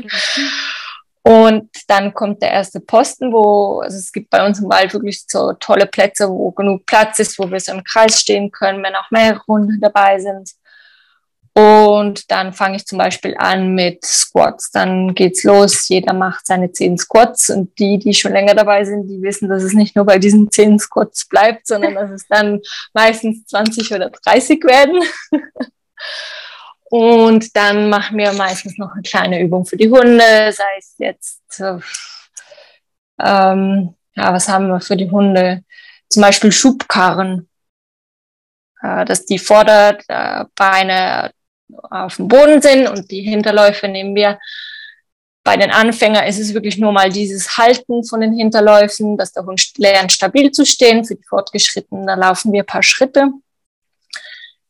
und 1.23 1.69
dann 1.89 2.15
kommt 2.15 2.41
der 2.43 2.53
erste 2.53 2.79
Posten, 2.79 3.33
wo 3.33 3.81
also 3.81 3.97
es 3.97 4.13
gibt 4.13 4.31
bei 4.31 4.47
uns 4.47 4.61
im 4.61 4.71
Wald 4.71 4.93
wirklich 4.93 5.25
so 5.27 5.55
tolle 5.55 5.87
Plätze, 5.87 6.29
wo 6.29 6.53
genug 6.53 6.87
Platz 6.87 7.19
ist, 7.19 7.39
wo 7.39 7.51
wir 7.51 7.59
so 7.59 7.73
im 7.73 7.83
Kreis 7.83 8.21
stehen 8.21 8.53
können, 8.53 8.85
wenn 8.85 8.95
auch 8.95 9.11
mehrere 9.11 9.43
Hunde 9.49 9.79
dabei 9.81 10.21
sind. 10.21 10.53
Und 11.57 12.31
dann 12.31 12.53
fange 12.53 12.77
ich 12.77 12.85
zum 12.85 12.99
Beispiel 12.99 13.35
an 13.39 13.75
mit 13.75 14.05
Squats. 14.05 14.71
Dann 14.73 15.15
geht's 15.15 15.43
los. 15.43 15.89
Jeder 15.89 16.13
macht 16.13 16.47
seine 16.47 16.71
zehn 16.71 16.99
Squats. 16.99 17.49
Und 17.49 17.79
die, 17.79 17.99
die 17.99 18.13
schon 18.13 18.33
länger 18.33 18.55
dabei 18.55 18.85
sind, 18.85 19.09
die 19.09 19.23
wissen, 19.23 19.49
dass 19.49 19.63
es 19.63 19.73
nicht 19.73 19.97
nur 19.97 20.05
bei 20.05 20.19
diesen 20.19 20.51
zehn 20.51 20.79
Squats 20.79 21.27
bleibt, 21.27 21.67
sondern 21.67 21.95
dass 21.95 22.11
es 22.11 22.29
dann 22.29 22.61
meistens 22.93 23.47
20 23.47 23.91
oder 23.95 24.11
30 24.11 24.63
werden. 24.65 25.01
Und 26.91 27.57
dann 27.57 27.89
machen 27.89 28.19
wir 28.19 28.35
meistens 28.35 28.77
noch 28.77 28.93
eine 28.93 29.01
kleine 29.01 29.41
Übung 29.41 29.65
für 29.65 29.79
die 29.79 29.89
Hunde, 29.89 30.53
sei 30.53 30.77
es 30.79 30.95
jetzt, 30.99 31.59
äh, 31.59 31.79
ähm, 33.19 33.95
ja, 34.15 34.33
was 34.33 34.47
haben 34.49 34.69
wir 34.69 34.81
für 34.81 34.97
die 34.97 35.11
Hunde? 35.11 35.65
Zum 36.11 36.21
Beispiel 36.21 36.53
Schubkarren, 36.53 37.49
äh, 38.83 39.07
dass 39.07 39.25
die 39.25 39.39
Vorderbeine 39.39 41.33
auf 41.91 42.17
dem 42.17 42.29
Boden 42.29 42.63
sind 42.63 42.89
und 42.89 43.11
die 43.11 43.23
Hinterläufe 43.23 43.89
nehmen 43.89 44.15
wir. 44.15 44.39
Bei 45.45 45.57
den 45.57 45.71
Anfängern 45.71 46.27
ist 46.27 46.41
es 46.41 46.55
wirklich 46.55 46.77
nur 46.77 46.93
mal 46.93 47.11
dieses 47.11 47.57
Halten 47.57 48.05
von 48.05 48.21
den 48.21 48.33
Hinterläufen, 48.33 49.17
dass 49.17 49.33
der 49.33 49.45
Hund 49.45 49.63
lernt, 49.79 50.11
stabil 50.11 50.51
zu 50.51 50.67
stehen. 50.67 51.05
Für 51.05 51.15
die 51.15 51.23
Fortgeschrittenen, 51.23 52.07
da 52.07 52.15
laufen 52.15 52.53
wir 52.53 52.63
ein 52.63 52.67
paar 52.67 52.83
Schritte. 52.83 53.31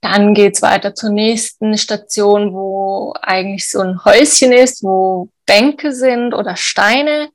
Dann 0.03 0.35
geht's 0.35 0.61
weiter 0.61 0.95
zur 0.95 1.11
nächsten 1.11 1.77
Station, 1.79 2.53
wo 2.53 3.15
eigentlich 3.23 3.71
so 3.71 3.81
ein 3.81 4.05
Häuschen 4.05 4.53
ist, 4.53 4.83
wo 4.83 5.31
Bänke 5.47 5.95
sind 5.95 6.35
oder 6.35 6.57
Steine. 6.57 7.31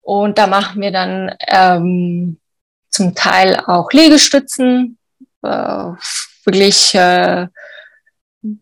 Und 0.00 0.38
da 0.38 0.46
machen 0.46 0.80
wir 0.80 0.92
dann 0.92 1.34
ähm, 1.48 2.40
zum 2.88 3.14
Teil 3.14 3.60
auch 3.66 3.92
Liegestützen, 3.92 4.98
äh, 5.42 5.92
wirklich 6.44 6.94
äh, 6.94 7.48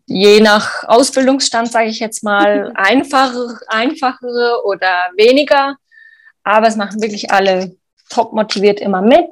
je 0.05 0.39
nach 0.41 0.83
Ausbildungsstand, 0.83 1.71
sage 1.71 1.89
ich 1.89 1.99
jetzt 1.99 2.23
mal, 2.23 2.71
einfacher, 2.75 3.59
einfachere 3.67 4.61
oder 4.65 5.09
weniger. 5.17 5.75
Aber 6.43 6.67
es 6.67 6.75
machen 6.75 7.01
wirklich 7.01 7.31
alle 7.31 7.75
top 8.09 8.33
motiviert 8.33 8.79
immer 8.79 9.01
mit. 9.01 9.29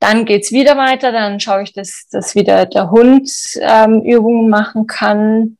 Dann 0.00 0.24
geht's 0.24 0.52
wieder 0.52 0.76
weiter, 0.76 1.12
dann 1.12 1.40
schaue 1.40 1.62
ich, 1.62 1.72
dass, 1.72 2.08
dass 2.10 2.34
wieder 2.34 2.66
der 2.66 2.90
Hund 2.90 3.30
ähm, 3.60 4.02
Übungen 4.02 4.50
machen 4.50 4.86
kann 4.86 5.56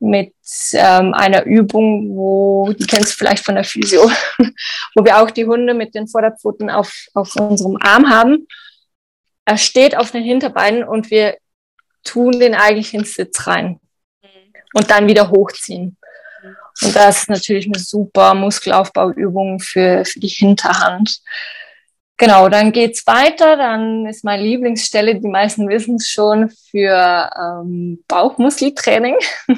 mit 0.00 0.34
ähm, 0.72 1.14
einer 1.14 1.44
Übung, 1.44 2.16
wo, 2.16 2.72
die 2.72 2.86
kennst 2.86 3.12
du 3.12 3.16
vielleicht 3.16 3.44
von 3.44 3.54
der 3.54 3.64
Physio, 3.64 4.10
wo 4.94 5.04
wir 5.04 5.22
auch 5.22 5.30
die 5.30 5.46
Hunde 5.46 5.74
mit 5.74 5.94
den 5.94 6.08
Vorderpfoten 6.08 6.70
auf, 6.70 7.06
auf 7.14 7.36
unserem 7.36 7.76
Arm 7.80 8.08
haben. 8.08 8.46
Er 9.44 9.58
steht 9.58 9.96
auf 9.96 10.10
den 10.10 10.24
Hinterbeinen 10.24 10.84
und 10.84 11.10
wir 11.10 11.36
tun 12.04 12.38
den 12.38 12.54
eigentlich 12.54 12.94
ins 12.94 13.14
Sitz 13.14 13.46
rein 13.46 13.80
und 14.74 14.90
dann 14.90 15.06
wieder 15.06 15.30
hochziehen. 15.30 15.96
Und 16.82 16.96
das 16.96 17.22
ist 17.22 17.30
natürlich 17.30 17.66
eine 17.66 17.78
super 17.78 18.34
Muskelaufbauübung 18.34 19.60
für, 19.60 20.04
für 20.04 20.20
die 20.20 20.28
Hinterhand. 20.28 21.20
Genau, 22.16 22.50
dann 22.50 22.72
geht's 22.72 23.06
weiter. 23.06 23.56
Dann 23.56 24.04
ist 24.04 24.24
meine 24.24 24.42
Lieblingsstelle, 24.42 25.18
die 25.18 25.28
meisten 25.28 25.68
wissen 25.70 25.96
es 25.96 26.10
schon, 26.10 26.50
für 26.70 27.30
ähm, 27.34 28.04
Bauchmuskeltraining. 28.08 29.16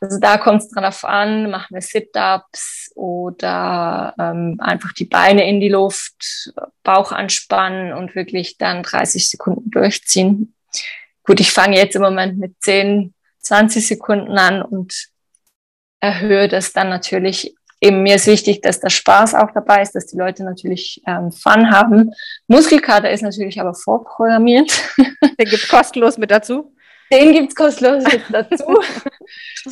also 0.00 0.20
da 0.20 0.38
kommt 0.38 0.62
es 0.62 0.70
drauf 0.70 1.04
an, 1.04 1.50
machen 1.50 1.74
wir 1.74 1.82
Sit-ups 1.82 2.92
oder 2.94 4.14
ähm, 4.20 4.56
einfach 4.60 4.92
die 4.92 5.04
Beine 5.04 5.48
in 5.48 5.58
die 5.58 5.68
Luft, 5.68 6.52
Bauch 6.84 7.10
anspannen 7.10 7.92
und 7.92 8.14
wirklich 8.14 8.56
dann 8.56 8.84
30 8.84 9.28
Sekunden 9.28 9.68
durchziehen. 9.72 10.54
Gut, 11.24 11.40
ich 11.40 11.52
fange 11.52 11.76
jetzt 11.76 11.96
im 11.96 12.02
Moment 12.02 12.38
mit 12.38 12.54
10, 12.62 13.14
20 13.40 13.86
Sekunden 13.86 14.38
an 14.38 14.62
und 14.62 15.08
erhöhe 16.00 16.48
das 16.48 16.72
dann 16.72 16.88
natürlich 16.88 17.54
eben 17.82 18.02
mir 18.02 18.14
ist 18.14 18.26
wichtig, 18.28 18.62
dass 18.62 18.80
der 18.80 18.90
Spaß 18.90 19.34
auch 19.34 19.50
dabei 19.52 19.82
ist, 19.82 19.94
dass 19.94 20.06
die 20.06 20.16
Leute 20.16 20.44
natürlich 20.44 21.02
ähm, 21.06 21.32
Fun 21.32 21.70
haben. 21.70 22.12
Muskelkater 22.46 23.10
ist 23.10 23.22
natürlich 23.22 23.60
aber 23.60 23.74
vorprogrammiert. 23.74 24.70
Den 24.96 25.48
gibt 25.48 25.68
kostenlos 25.68 26.16
mit 26.16 26.30
dazu. 26.30 26.72
Den 27.12 27.32
gibt's 27.32 27.54
kostenlos 27.54 28.04
mit 28.04 28.22
dazu. 28.30 28.64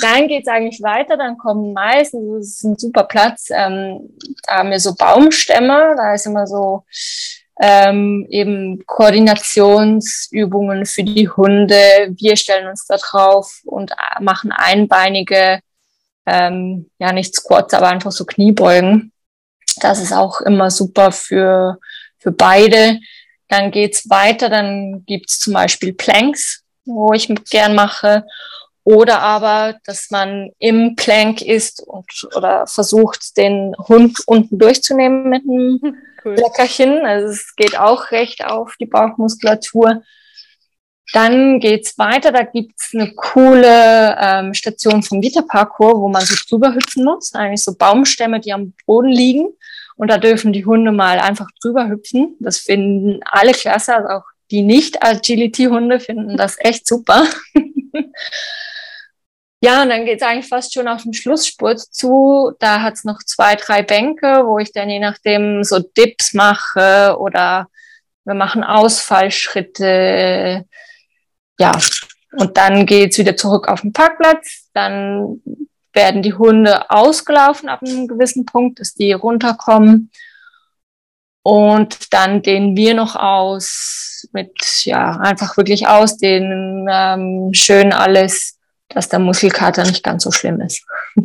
dann 0.01 0.29
geht's 0.29 0.49
eigentlich 0.49 0.83
weiter, 0.83 1.17
dann 1.17 1.39
kommen 1.39 1.73
meistens, 1.73 2.23
das 2.37 2.47
ist 2.47 2.65
ein 2.65 2.79
super 2.79 3.05
Platz, 3.05 3.49
ähm, 3.51 4.11
da 4.47 4.59
haben 4.59 4.71
wir 4.71 4.81
so 4.81 4.95
Baumstämme, 4.95 5.95
da 5.97 6.13
ist 6.13 6.27
immer 6.27 6.47
so 6.47 6.85
ähm, 7.61 8.27
eben 8.31 8.85
Koordinationsübungen 8.87 10.87
für 10.87 11.05
die 11.05 11.29
Hunde. 11.29 11.77
Wir 12.17 12.37
stellen 12.37 12.69
uns 12.69 12.87
da 12.87 12.97
drauf 12.97 13.61
und 13.65 13.93
äh, 13.93 14.23
machen 14.23 14.51
einbeinige 14.51 15.61
ähm, 16.27 16.91
ja 16.99 17.13
nicht 17.13 17.37
Squats, 17.37 17.75
aber 17.75 17.89
einfach 17.89 18.13
so 18.13 18.25
Kniebeugen. 18.25 19.13
Das 19.81 20.01
ist 20.01 20.13
auch 20.13 20.41
immer 20.41 20.71
super 20.71 21.13
für, 21.13 21.79
für 22.19 22.33
beide. 22.33 22.99
Dann 23.49 23.71
geht's 23.71 24.09
weiter, 24.09 24.49
dann 24.49 25.05
gibt's 25.07 25.41
zum 25.41 25.53
Beispiel 25.53 25.93
Planks, 25.93 26.63
wo 26.85 27.13
ich 27.13 27.29
gern 27.51 27.75
mache. 27.75 28.25
Oder 28.85 29.21
aber, 29.21 29.79
dass 29.85 30.11
man 30.11 30.51
im 30.59 30.97
Plank 30.97 31.43
ist 31.43 31.83
und 31.87 32.07
oder 32.35 32.67
versucht, 32.67 33.37
den 33.37 33.75
Hund 33.77 34.21
unten 34.27 34.59
durchzunehmen 34.59 35.29
mit 35.29 35.43
einem 35.43 35.81
cool. 36.25 36.35
Leckerchen. 36.35 37.05
Also 37.05 37.29
es 37.29 37.55
geht 37.57 37.79
auch 37.79 38.11
recht 38.11 38.45
auf 38.45 38.77
die 38.79 38.87
Bauchmuskulatur. 38.87 40.03
Dann 41.13 41.59
geht's 41.59 41.99
weiter, 41.99 42.31
da 42.31 42.45
gibt's 42.45 42.93
eine 42.95 43.13
coole 43.15 44.17
ähm, 44.21 44.55
Station 44.55 45.03
vom 45.03 45.21
Gitterparcours, 45.21 45.95
wo 45.95 46.09
man 46.09 46.25
so 46.25 46.37
drüber 46.49 46.73
hüpfen 46.73 47.05
muss. 47.05 47.35
Eigentlich 47.35 47.65
so 47.65 47.75
Baumstämme, 47.75 48.39
die 48.39 48.53
am 48.53 48.75
Boden 48.87 49.09
liegen. 49.09 49.49
Und 49.97 50.09
da 50.09 50.19
dürfen 50.19 50.53
die 50.53 50.65
Hunde 50.65 50.93
mal 50.93 51.19
einfach 51.19 51.49
drüber 51.61 51.89
hüpfen. 51.89 52.37
Das 52.39 52.59
finden 52.59 53.21
alle 53.25 53.53
klasse, 53.53 53.97
also 53.97 54.09
auch 54.09 54.25
die 54.51 54.63
Nicht-Agility-Hunde 54.63 56.01
finden 56.01 56.37
das 56.37 56.57
echt 56.59 56.87
super. 56.87 57.27
ja, 59.61 59.83
und 59.83 59.91
dann 59.91 60.05
geht's 60.05 60.23
eigentlich 60.23 60.49
fast 60.49 60.75
schon 60.75 60.89
auf 60.89 61.03
den 61.03 61.15
Schlussspurt 61.15 61.81
zu. 61.81 62.53
Da 62.59 62.83
hat's 62.83 63.05
noch 63.05 63.19
zwei, 63.25 63.57
drei 63.57 63.83
Bänke, 63.83 64.45
wo 64.47 64.59
ich 64.59 64.73
dann 64.73 64.89
je 64.89 65.01
nachdem 65.01 65.65
so 65.65 65.79
Dips 65.79 66.35
mache 66.35 67.17
oder 67.19 67.69
wir 68.25 68.35
machen 68.35 68.65
Ausfallschritte 68.65 70.65
ja, 71.61 71.79
und 72.33 72.57
dann 72.57 72.87
geht's 72.87 73.19
wieder 73.19 73.37
zurück 73.37 73.69
auf 73.69 73.83
den 73.83 73.93
Parkplatz. 73.93 74.71
Dann 74.73 75.43
werden 75.93 76.23
die 76.23 76.33
Hunde 76.33 76.91
ausgelaufen 76.91 77.69
ab 77.69 77.81
einem 77.83 78.09
gewissen 78.09 78.47
Punkt, 78.47 78.81
dass 78.81 78.95
die 78.95 79.13
runterkommen. 79.13 80.11
Und 81.43 82.13
dann 82.13 82.43
dehnen 82.43 82.77
wir 82.77 82.95
noch 82.95 83.17
aus 83.17 84.27
mit, 84.33 84.85
ja, 84.85 85.19
einfach 85.19 85.57
wirklich 85.57 85.87
ausdehnen, 85.87 86.87
ähm, 86.91 87.51
schön 87.53 87.93
alles, 87.93 88.59
dass 88.91 89.09
der 89.09 89.19
Muskelkater 89.19 89.85
nicht 89.85 90.03
ganz 90.03 90.25
so 90.25 90.31
schlimm 90.31 90.61
ist. 90.61 90.85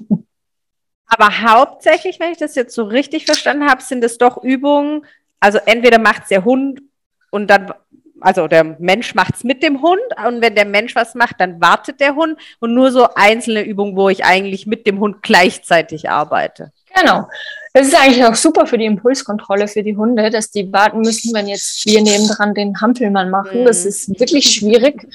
Aber 1.08 1.42
hauptsächlich, 1.42 2.20
wenn 2.20 2.32
ich 2.32 2.38
das 2.38 2.56
jetzt 2.56 2.74
so 2.74 2.84
richtig 2.84 3.26
verstanden 3.26 3.70
habe, 3.70 3.82
sind 3.82 4.04
es 4.04 4.18
doch 4.18 4.42
Übungen, 4.44 5.06
also 5.40 5.60
entweder 5.66 6.00
macht 6.00 6.30
der 6.32 6.44
Hund 6.44 6.82
und 7.30 7.48
dann 7.50 7.74
also 8.22 8.48
der 8.48 8.64
Mensch 8.64 9.14
macht 9.14 9.36
es 9.36 9.44
mit 9.44 9.62
dem 9.62 9.82
Hund 9.82 10.02
und 10.26 10.42
wenn 10.42 10.56
der 10.56 10.66
Mensch 10.66 10.96
was 10.96 11.16
macht, 11.16 11.36
dann 11.40 11.62
wartet 11.62 12.00
der 12.00 12.16
Hund 12.16 12.40
und 12.60 12.74
nur 12.74 12.92
so 12.92 13.08
einzelne 13.14 13.62
Übungen, 13.62 13.96
wo 13.96 14.10
ich 14.10 14.26
eigentlich 14.26 14.66
mit 14.66 14.88
dem 14.88 15.00
Hund 15.00 15.22
gleichzeitig 15.22 16.10
arbeite. 16.10 16.72
Genau. 16.96 17.28
Das 17.74 17.88
ist 17.88 17.96
eigentlich 17.96 18.24
auch 18.24 18.36
super 18.36 18.66
für 18.68 18.78
die 18.78 18.86
Impulskontrolle 18.86 19.68
für 19.68 19.84
die 19.84 19.98
Hunde, 19.98 20.30
dass 20.30 20.50
die 20.50 20.72
warten 20.72 21.02
müssen, 21.02 21.36
wenn 21.36 21.48
jetzt 21.48 21.86
wir 21.86 22.02
nebendran 22.02 22.54
den 22.54 22.80
Hampelmann 22.80 23.30
machen. 23.30 23.62
Mhm. 23.62 23.66
Das 23.66 23.86
ist 23.86 24.10
wirklich 24.20 24.50
schwierig. 24.50 25.06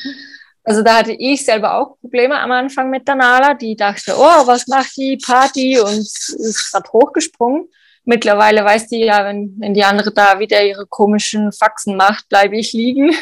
Also 0.63 0.83
da 0.83 0.99
hatte 0.99 1.13
ich 1.13 1.45
selber 1.45 1.75
auch 1.75 1.99
Probleme 2.01 2.39
am 2.39 2.53
Anfang 2.53 2.91
mit 2.91 3.09
der 3.09 3.15
Nala. 3.15 3.55
Die 3.55 3.77
dachte, 3.77 4.15
oh, 4.17 4.47
was 4.47 4.67
macht 4.67 4.97
die 4.97 5.17
Party 5.17 5.79
und 5.81 5.99
ist 5.99 6.71
gerade 6.71 6.91
hochgesprungen. 6.93 7.69
Mittlerweile 8.05 8.65
weiß 8.65 8.89
die 8.89 9.05
ja, 9.05 9.25
wenn, 9.25 9.55
wenn 9.59 9.75
die 9.75 9.85
andere 9.85 10.13
da 10.13 10.39
wieder 10.39 10.65
ihre 10.65 10.87
komischen 10.87 11.53
Faxen 11.53 11.97
macht, 11.97 12.29
bleibe 12.29 12.57
ich 12.57 12.73
liegen. 12.73 13.15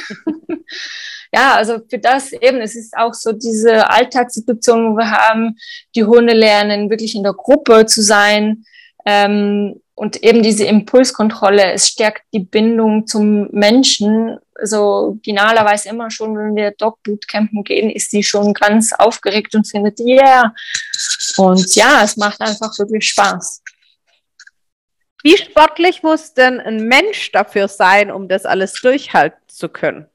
ja, 1.33 1.55
also 1.55 1.79
für 1.89 1.99
das 1.99 2.33
eben, 2.33 2.59
es 2.61 2.75
ist 2.75 2.97
auch 2.97 3.13
so 3.15 3.33
diese 3.33 3.91
Alltagssituation, 3.91 4.93
wo 4.93 4.99
wir 4.99 5.11
haben, 5.11 5.57
die 5.95 6.05
Hunde 6.05 6.33
lernen, 6.33 6.91
wirklich 6.91 7.15
in 7.15 7.23
der 7.23 7.35
Gruppe 7.35 7.87
zu 7.87 8.03
sein. 8.03 8.65
Ähm, 9.05 9.81
und 9.99 10.23
eben 10.23 10.45
diese 10.45 10.65
Impulskontrolle, 10.65 11.73
es 11.73 11.89
stärkt 11.89 12.23
die 12.33 12.39
Bindung 12.39 13.09
zum 13.09 13.51
Menschen. 13.51 14.39
Also 14.55 15.19
die 15.27 15.33
Nala 15.33 15.65
weiß 15.65 15.87
immer 15.87 16.09
schon, 16.09 16.39
wenn 16.39 16.55
wir 16.55 16.71
Dog 16.71 17.03
Bootcampen 17.03 17.65
gehen, 17.65 17.91
ist 17.91 18.13
die 18.13 18.23
schon 18.23 18.55
ganz 18.55 18.93
aufgeregt 18.93 19.57
und 19.57 19.69
findet, 19.69 19.99
yeah. 19.99 20.55
Und 21.37 21.75
ja, 21.75 22.03
es 22.05 22.17
macht 22.17 22.41
einfach 22.41 22.79
wirklich 22.79 23.09
Spaß. 23.09 23.65
Wie 25.25 25.37
sportlich 25.37 26.05
muss 26.05 26.33
denn 26.33 26.61
ein 26.61 26.85
Mensch 26.85 27.33
dafür 27.33 27.67
sein, 27.67 28.13
um 28.13 28.29
das 28.29 28.47
alles 28.47 28.75
durchhalten 28.75 29.43
zu 29.49 29.69
können? 29.69 30.07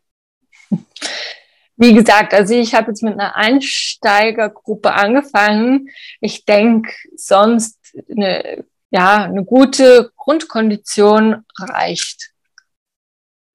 Wie 1.76 1.94
gesagt, 1.94 2.34
also 2.34 2.54
ich 2.54 2.74
habe 2.74 2.92
jetzt 2.92 3.04
mit 3.04 3.14
einer 3.14 3.36
Einsteigergruppe 3.36 4.94
angefangen. 4.94 5.90
Ich 6.22 6.46
denke, 6.46 6.90
sonst 7.18 7.78
eine, 8.10 8.64
ja, 8.94 9.24
eine 9.24 9.44
gute 9.44 10.12
Grundkondition 10.16 11.44
reicht. 11.58 12.30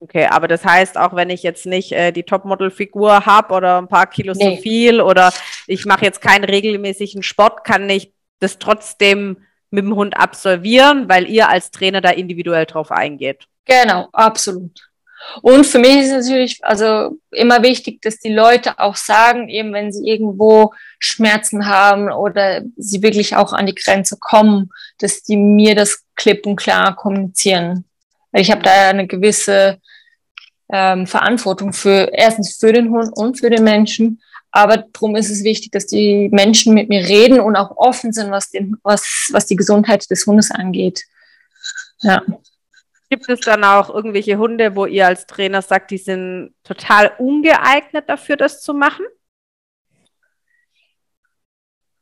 Okay, 0.01 0.27
aber 0.27 0.49
das 0.49 0.65
heißt, 0.65 0.99
auch 0.99 1.15
wenn 1.15 1.31
ich 1.31 1.43
jetzt 1.45 1.65
nicht 1.65 1.93
äh, 1.93 2.13
die 2.13 2.25
Topmodel-Figur 2.25 3.25
habe 3.25 3.55
oder 3.55 3.79
ein 3.79 3.89
paar 3.89 4.07
Kilo 4.09 4.33
nee. 4.37 4.57
zu 4.57 4.63
viel 4.63 5.01
oder 5.01 5.33
ich 5.67 5.87
mache 5.87 6.05
jetzt 6.05 6.21
keinen 6.21 6.45
regelmäßigen 6.45 7.23
Sport, 7.23 7.65
kann 7.65 7.89
ich 7.89 8.13
das 8.41 8.59
trotzdem 8.59 9.39
mit 9.71 9.85
dem 9.85 9.95
Hund 9.95 10.17
absolvieren, 10.17 11.09
weil 11.09 11.29
ihr 11.29 11.49
als 11.49 11.71
Trainer 11.71 12.01
da 12.01 12.11
individuell 12.11 12.67
drauf 12.67 12.91
eingeht. 12.91 13.47
Genau, 13.65 14.09
absolut. 14.13 14.88
Und 15.43 15.67
für 15.67 15.79
mich 15.79 15.97
ist 15.97 16.13
natürlich 16.13 16.59
also 16.63 17.19
immer 17.31 17.63
wichtig, 17.63 18.01
dass 18.03 18.19
die 18.19 18.33
Leute 18.33 18.79
auch 18.79 18.97
sagen, 18.97 19.49
eben 19.49 19.73
wenn 19.73 19.93
sie 19.93 20.09
irgendwo 20.09 20.73
Schmerzen 20.99 21.67
haben 21.67 22.11
oder 22.11 22.63
sie 22.77 23.03
wirklich 23.03 23.37
auch 23.37 23.53
an 23.53 23.67
die 23.67 23.75
Grenze 23.75 24.17
kommen, 24.19 24.71
dass 24.99 25.23
die 25.23 25.37
mir 25.37 25.75
das 25.75 26.05
klipp 26.17 26.47
und 26.47 26.57
klar 26.57 26.97
kommunizieren. 26.97 27.85
Ich 28.33 28.51
habe 28.51 28.63
da 28.63 28.89
eine 28.89 29.07
gewisse 29.07 29.79
ähm, 30.71 31.07
Verantwortung 31.07 31.73
für 31.73 32.11
erstens 32.13 32.57
für 32.57 32.73
den 32.73 32.91
Hund 32.91 33.11
und 33.15 33.39
für 33.39 33.51
den 33.51 33.65
Menschen. 33.65 34.21
Aber 34.51 34.79
darum 34.79 35.15
ist 35.17 35.31
es 35.31 35.45
wichtig, 35.45 35.73
dass 35.73 35.87
die 35.87 36.29
Menschen 36.33 36.75
mit 36.75 36.89
mir 36.89 37.07
reden 37.07 37.41
und 37.41 37.57
auch 37.57 37.77
offen 37.77 38.13
sind, 38.13 38.31
was, 38.31 38.51
den, 38.51 38.77
was, 38.83 39.29
was 39.31 39.47
die 39.47 39.57
Gesundheit 39.57 40.11
des 40.11 40.27
Hundes 40.27 40.51
angeht. 40.51 41.05
Ja. 42.01 42.23
Gibt 43.11 43.29
es 43.29 43.41
dann 43.41 43.65
auch 43.65 43.89
irgendwelche 43.89 44.37
Hunde, 44.39 44.77
wo 44.77 44.85
ihr 44.85 45.07
als 45.07 45.27
Trainer 45.27 45.63
sagt, 45.63 45.91
die 45.91 45.99
sind 45.99 46.55
total 46.63 47.13
ungeeignet 47.19 48.09
dafür, 48.09 48.37
das 48.37 48.63
zu 48.63 48.75
machen? 48.75 49.07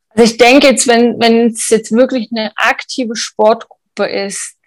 Also 0.09 0.31
ich 0.31 0.37
denke 0.37 0.67
jetzt, 0.67 0.87
wenn 0.87 1.19
wenn 1.19 1.47
es 1.47 1.69
jetzt 1.69 1.91
wirklich 1.91 2.29
eine 2.31 2.51
aktive 2.57 3.15
Sportgruppe 3.15 4.05
ist, 4.05 4.57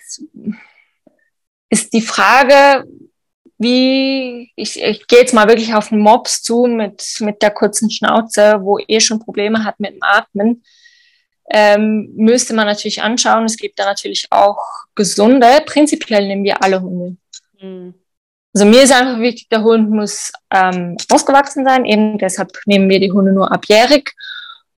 ist 1.68 1.92
die 1.92 2.02
Frage, 2.02 2.84
wie, 3.58 4.50
ich, 4.56 4.82
ich 4.82 5.06
gehe 5.06 5.20
jetzt 5.20 5.34
mal 5.34 5.46
wirklich 5.46 5.74
auf 5.74 5.92
einen 5.92 6.00
Mops 6.00 6.42
zu 6.42 6.64
mit, 6.64 7.04
mit 7.20 7.42
der 7.42 7.50
kurzen 7.50 7.90
Schnauze, 7.90 8.60
wo 8.62 8.78
eh 8.78 9.00
schon 9.00 9.20
Probleme 9.20 9.64
hat 9.64 9.78
mit 9.78 9.92
dem 9.92 10.02
Atmen, 10.02 10.64
ähm, 11.50 12.10
müsste 12.14 12.54
man 12.54 12.66
natürlich 12.66 13.02
anschauen. 13.02 13.44
Es 13.44 13.56
gibt 13.56 13.78
da 13.78 13.84
natürlich 13.84 14.26
auch 14.30 14.62
gesunde. 14.94 15.46
Prinzipiell 15.66 16.26
nehmen 16.26 16.44
wir 16.44 16.62
alle 16.62 16.80
Hunde. 16.80 17.16
Mhm. 17.60 17.94
Also 18.52 18.66
mir 18.66 18.82
ist 18.82 18.92
einfach 18.92 19.20
wichtig, 19.20 19.48
der 19.48 19.62
Hund 19.62 19.90
muss 19.90 20.32
ähm, 20.52 20.96
ausgewachsen 21.10 21.64
sein. 21.64 21.84
Eben 21.84 22.18
deshalb 22.18 22.50
nehmen 22.66 22.88
wir 22.88 22.98
die 22.98 23.12
Hunde 23.12 23.32
nur 23.32 23.50
abjährig. 23.52 24.12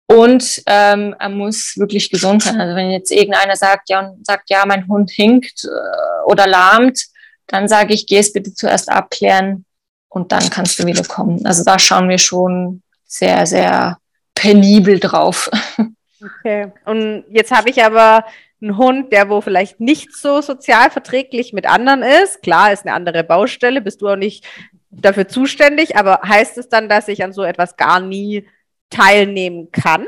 Und 0.06 0.62
ähm, 0.66 1.14
er 1.18 1.28
muss 1.30 1.74
wirklich 1.76 2.10
gesund 2.10 2.42
sein. 2.42 2.60
Also 2.60 2.76
wenn 2.76 2.90
jetzt 2.90 3.10
irgendeiner 3.10 3.56
sagt, 3.56 3.88
ja, 3.88 4.12
sagt, 4.22 4.50
ja, 4.50 4.64
mein 4.66 4.86
Hund 4.88 5.10
hinkt 5.10 5.64
äh, 5.64 6.30
oder 6.30 6.46
lahmt, 6.46 7.02
dann 7.46 7.68
sage 7.68 7.94
ich, 7.94 8.06
geh 8.06 8.18
es 8.18 8.32
bitte 8.32 8.52
zuerst 8.52 8.90
abklären 8.90 9.64
und 10.08 10.32
dann 10.32 10.50
kannst 10.50 10.78
du 10.78 10.86
wieder 10.86 11.04
kommen. 11.04 11.44
Also 11.46 11.64
da 11.64 11.78
schauen 11.78 12.08
wir 12.08 12.18
schon 12.18 12.82
sehr, 13.06 13.46
sehr 13.46 13.98
penibel 14.34 14.98
drauf. 15.00 15.50
Okay. 16.22 16.72
Und 16.84 17.24
jetzt 17.28 17.50
habe 17.50 17.70
ich 17.70 17.82
aber 17.82 18.24
einen 18.60 18.76
Hund, 18.76 19.12
der 19.12 19.28
wo 19.28 19.40
vielleicht 19.40 19.80
nicht 19.80 20.14
so 20.14 20.40
sozial 20.40 20.90
verträglich 20.90 21.52
mit 21.52 21.66
anderen 21.66 22.02
ist. 22.02 22.42
Klar, 22.42 22.72
ist 22.72 22.86
eine 22.86 22.94
andere 22.94 23.24
Baustelle, 23.24 23.80
bist 23.80 24.02
du 24.02 24.08
auch 24.08 24.16
nicht 24.16 24.44
dafür 24.90 25.26
zuständig, 25.26 25.96
aber 25.96 26.20
heißt 26.22 26.58
es 26.58 26.68
dann, 26.68 26.88
dass 26.88 27.08
ich 27.08 27.24
an 27.24 27.32
so 27.32 27.42
etwas 27.42 27.76
gar 27.76 27.98
nie 28.00 28.46
teilnehmen 28.90 29.70
kann? 29.72 30.06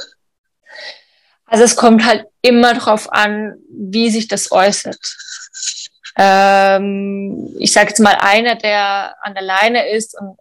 Also 1.46 1.64
es 1.64 1.76
kommt 1.76 2.04
halt 2.04 2.26
immer 2.42 2.74
darauf 2.74 3.12
an, 3.12 3.56
wie 3.68 4.10
sich 4.10 4.28
das 4.28 4.52
äußert. 4.52 4.98
Ähm, 6.16 7.54
ich 7.58 7.72
sage 7.72 7.88
jetzt 7.88 8.00
mal, 8.00 8.16
einer, 8.20 8.54
der 8.54 9.16
an 9.22 9.34
der 9.34 9.42
Leine 9.42 9.88
ist 9.90 10.18
und 10.18 10.36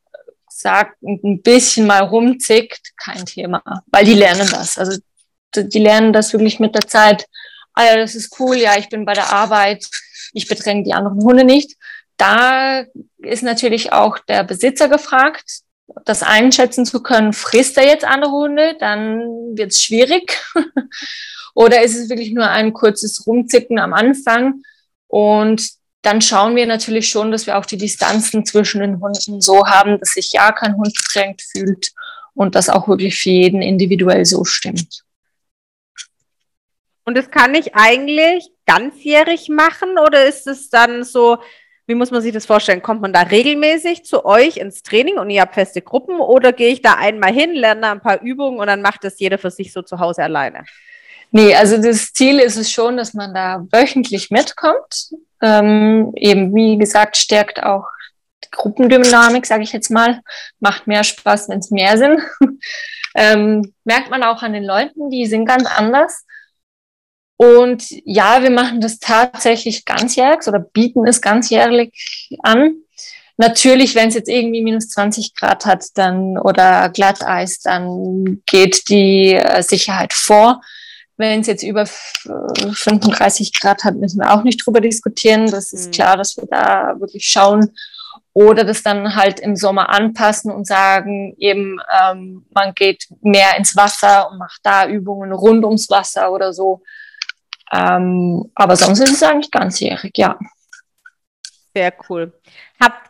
sagt, 0.48 1.02
ein 1.02 1.42
bisschen 1.42 1.88
mal 1.88 2.04
rumzickt, 2.04 2.94
kein 2.96 3.26
Thema, 3.26 3.62
weil 3.88 4.06
die 4.06 4.14
lernen 4.14 4.48
das. 4.50 4.78
Also 4.78 5.00
die 5.56 5.80
lernen 5.80 6.14
das 6.14 6.34
wirklich 6.34 6.60
mit 6.60 6.76
der 6.76 6.88
Zeit. 6.88 7.28
Ah 7.74 7.86
ja, 7.86 7.96
das 7.98 8.16
ist 8.16 8.40
cool, 8.40 8.58
ja, 8.58 8.78
ich 8.78 8.90
bin 8.90 9.06
bei 9.06 9.14
der 9.14 9.32
Arbeit, 9.32 9.88
ich 10.34 10.48
bedränge 10.48 10.84
die 10.84 10.94
anderen 10.94 11.24
Hunde 11.24 11.44
nicht. 11.44 11.76
Da 12.18 12.84
ist 13.20 13.44
natürlich 13.44 13.92
auch 13.92 14.20
der 14.20 14.44
Besitzer 14.44 14.88
gefragt, 14.88 15.62
das 16.06 16.24
einschätzen 16.24 16.86
zu 16.86 17.02
können, 17.02 17.34
frisst 17.34 17.78
er 17.78 17.86
jetzt 17.86 18.06
andere 18.06 18.32
Hunde, 18.32 18.76
dann 18.80 19.20
wird 19.56 19.72
es 19.72 19.82
schwierig. 19.82 20.42
Oder 21.56 21.84
ist 21.84 21.96
es 21.96 22.10
wirklich 22.10 22.32
nur 22.32 22.48
ein 22.48 22.74
kurzes 22.74 23.26
Rumzicken 23.28 23.80
am 23.80 23.94
Anfang? 23.94 24.62
Und 25.08 25.70
dann 26.02 26.22
schauen 26.22 26.56
wir 26.56 26.66
natürlich 26.66 27.08
schon, 27.10 27.32
dass 27.32 27.48
wir 27.48 27.58
auch 27.58 27.66
die 27.66 27.78
Distanzen 27.78 28.46
zwischen 28.46 28.82
den 28.82 29.00
Hunden 29.00 29.40
so 29.40 29.68
haben, 29.68 30.00
dass 30.00 30.14
sich 30.14 30.32
ja 30.34 30.52
kein 30.52 30.76
Hund 30.76 30.94
bedrängt 30.94 31.42
fühlt 31.42 31.92
und 32.34 32.56
das 32.56 32.70
auch 32.70 32.88
wirklich 32.88 33.18
für 33.18 33.30
jeden 33.30 33.62
individuell 33.62 34.26
so 34.26 34.44
stimmt. 34.44 35.03
Und 37.06 37.18
das 37.18 37.32
kann 37.32 37.54
ich 37.56 37.76
eigentlich 37.76 38.50
ganzjährig 38.66 39.50
machen 39.50 39.98
oder 39.98 40.26
ist 40.26 40.48
es 40.48 40.70
dann 40.70 41.04
so, 41.04 41.38
wie 41.86 41.96
muss 41.96 42.12
man 42.12 42.22
sich 42.22 42.32
das 42.32 42.46
vorstellen? 42.46 42.82
Kommt 42.82 43.02
man 43.02 43.12
da 43.12 43.24
regelmäßig 43.24 44.06
zu 44.06 44.26
euch 44.26 44.58
ins 44.58 44.84
Training 44.84 45.18
und 45.18 45.30
ihr 45.30 45.42
habt 45.42 45.56
feste 45.56 45.82
Gruppen 45.82 46.20
oder 46.20 46.54
gehe 46.54 46.70
ich 46.70 46.82
da 46.82 46.94
einmal 46.94 47.34
hin, 47.34 47.54
lerne 47.54 47.82
da 47.82 47.92
ein 47.92 48.02
paar 48.02 48.22
Übungen 48.22 48.60
und 48.60 48.68
dann 48.68 48.82
macht 48.82 49.04
das 49.04 49.20
jeder 49.20 49.38
für 49.38 49.52
sich 49.52 49.74
so 49.74 49.82
zu 49.82 50.00
Hause 50.00 50.24
alleine? 50.24 50.64
Nee, 51.32 51.56
also 51.56 51.82
das 51.82 52.14
Ziel 52.14 52.40
ist 52.40 52.58
es 52.58 52.72
schon, 52.72 52.96
dass 52.96 53.14
man 53.14 53.34
da 53.34 53.66
wöchentlich 53.72 54.30
mitkommt. 54.30 55.10
Ähm, 55.42 56.14
eben, 56.16 56.54
wie 56.56 56.78
gesagt, 56.78 57.18
stärkt 57.18 57.64
auch 57.64 57.88
die 58.44 58.50
Gruppendynamik, 58.52 59.46
sage 59.46 59.64
ich 59.64 59.74
jetzt 59.74 59.90
mal. 59.90 60.22
Macht 60.60 60.88
mehr 60.88 61.04
Spaß, 61.04 61.50
wenn 61.50 61.58
es 61.58 61.72
mehr 61.72 61.98
sind. 61.98 62.22
ähm, 63.16 63.74
merkt 63.84 64.12
man 64.12 64.24
auch 64.24 64.44
an 64.44 64.54
den 64.54 64.64
Leuten, 64.64 65.10
die 65.10 65.26
sind 65.26 65.46
ganz 65.46 65.66
anders. 65.66 66.24
Und 67.44 67.84
ja, 68.06 68.42
wir 68.42 68.52
machen 68.52 68.80
das 68.80 69.00
tatsächlich 69.00 69.84
ganzjährig 69.84 70.48
oder 70.48 70.60
bieten 70.60 71.06
es 71.06 71.22
ganzjährlich 71.22 72.30
an. 72.42 72.76
Natürlich, 73.36 73.96
wenn 73.96 74.08
es 74.08 74.16
jetzt 74.16 74.30
irgendwie 74.30 74.62
minus 74.62 74.88
20 74.90 75.36
Grad 75.36 75.66
hat 75.66 75.86
dann 75.96 76.38
oder 76.38 76.88
Glatteis, 76.90 77.60
dann 77.60 78.42
geht 78.46 78.88
die 78.88 79.34
äh, 79.34 79.62
Sicherheit 79.62 80.14
vor. 80.14 80.62
Wenn 81.18 81.42
es 81.42 81.48
jetzt 81.48 81.64
über 81.64 81.86
35 81.86 83.60
Grad 83.60 83.84
hat, 83.84 83.96
müssen 83.96 84.20
wir 84.22 84.32
auch 84.34 84.44
nicht 84.44 84.66
drüber 84.66 84.80
diskutieren. 84.80 85.52
Das 85.52 85.74
ist 85.74 85.88
mhm. 85.88 85.92
klar, 85.92 86.16
dass 86.18 86.38
wir 86.38 86.46
da 86.50 86.96
wirklich 87.00 87.26
schauen 87.26 87.72
oder 88.32 88.64
das 88.64 88.84
dann 88.84 89.16
halt 89.16 89.42
im 89.42 89.56
Sommer 89.56 89.90
anpassen 89.90 90.52
und 90.52 90.66
sagen, 90.66 91.36
eben 91.38 91.80
ähm, 92.02 92.46
man 92.54 92.74
geht 92.74 93.08
mehr 93.22 93.58
ins 93.58 93.76
Wasser 93.76 94.32
und 94.32 94.40
macht 94.40 94.62
da 94.64 94.88
Übungen 94.88 95.34
rund 95.34 95.66
ums 95.66 95.90
Wasser 95.90 96.32
oder 96.32 96.54
so. 96.54 96.82
Ähm, 97.74 98.52
aber 98.56 98.76
sonst 98.76 99.00
ist 99.00 99.14
es 99.14 99.24
eigentlich 99.24 99.52
ganzjährig, 99.52 100.12
ja. 100.18 100.38
Sehr 101.74 101.94
cool. 102.08 102.32
Habt 102.80 103.10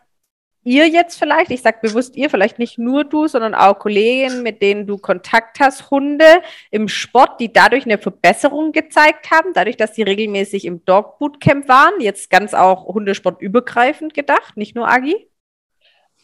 ihr 0.64 0.88
jetzt 0.88 1.20
vielleicht, 1.20 1.52
ich 1.52 1.62
sage 1.62 1.80
bewusst 1.82 2.16
ihr, 2.16 2.30
vielleicht 2.30 2.60
nicht 2.60 2.78
nur 2.78 3.04
du, 3.04 3.28
sondern 3.28 3.56
auch 3.56 3.78
Kollegen, 3.80 4.42
mit 4.42 4.62
denen 4.62 4.88
du 4.88 4.98
Kontakt 4.98 5.60
hast, 5.60 5.92
Hunde 5.92 6.42
im 6.72 6.88
Sport, 6.88 7.42
die 7.42 7.52
dadurch 7.52 7.84
eine 7.84 7.98
Verbesserung 7.98 8.72
gezeigt 8.72 9.32
haben, 9.32 9.50
dadurch, 9.54 9.76
dass 9.76 9.96
sie 9.96 10.04
regelmäßig 10.04 10.64
im 10.64 10.86
Dog 10.86 11.20
Bootcamp 11.20 11.68
waren, 11.68 12.00
jetzt 12.00 12.30
ganz 12.30 12.54
auch 12.54 12.86
Hundesport 12.86 13.42
übergreifend 13.42 14.14
gedacht, 14.14 14.56
nicht 14.56 14.76
nur 14.76 14.88
Agi? 14.88 15.28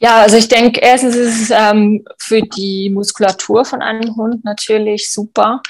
Ja, 0.02 0.22
also 0.22 0.38
ich 0.38 0.48
denke, 0.48 0.80
erstens 0.80 1.18
ist 1.18 1.42
es 1.42 1.50
ähm, 1.52 2.06
für 2.18 2.42
die 2.42 2.90
Muskulatur 2.90 3.66
von 3.66 3.82
einem 3.82 4.16
Hund 4.16 4.46
natürlich 4.46 5.12
super. 5.12 5.62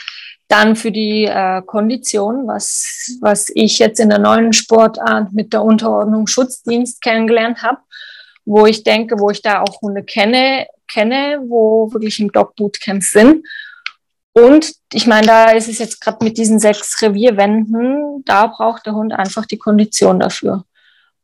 Dann 0.50 0.76
für 0.76 0.92
die 0.92 1.24
äh, 1.26 1.62
Kondition, 1.62 2.46
was, 2.48 3.18
was 3.22 3.50
ich 3.56 3.80
jetzt 3.80 4.00
in 4.00 4.10
der 4.10 4.20
neuen 4.20 4.52
Sportart 4.52 5.32
mit 5.32 5.54
der 5.54 5.64
Unterordnung 5.64 6.28
Schutzdienst 6.28 7.02
kennengelernt 7.02 7.64
habe 7.64 7.80
wo 8.50 8.66
ich 8.66 8.84
denke, 8.84 9.20
wo 9.20 9.30
ich 9.30 9.44
da 9.44 9.62
auch 9.62 9.82
Hunde 9.82 10.04
kenne, 10.04 10.66
kenne, 10.92 11.40
wo 11.48 11.94
wirklich 11.94 12.20
im 12.20 12.32
Dog 12.32 12.56
Bootcamp 12.56 13.04
sind. 13.04 13.46
Und 14.34 14.74
ich 14.92 15.06
meine, 15.06 15.28
da 15.28 15.52
ist 15.52 15.68
es 15.68 15.78
jetzt 15.78 16.02
gerade 16.02 16.26
mit 16.26 16.38
diesen 16.38 16.58
sechs 16.58 17.00
Revierwänden, 17.00 18.24
da 18.26 18.48
braucht 18.48 18.88
der 18.88 18.94
Hund 18.94 19.14
einfach 19.14 19.46
die 19.46 19.60
Kondition 19.60 20.20
dafür. 20.20 20.64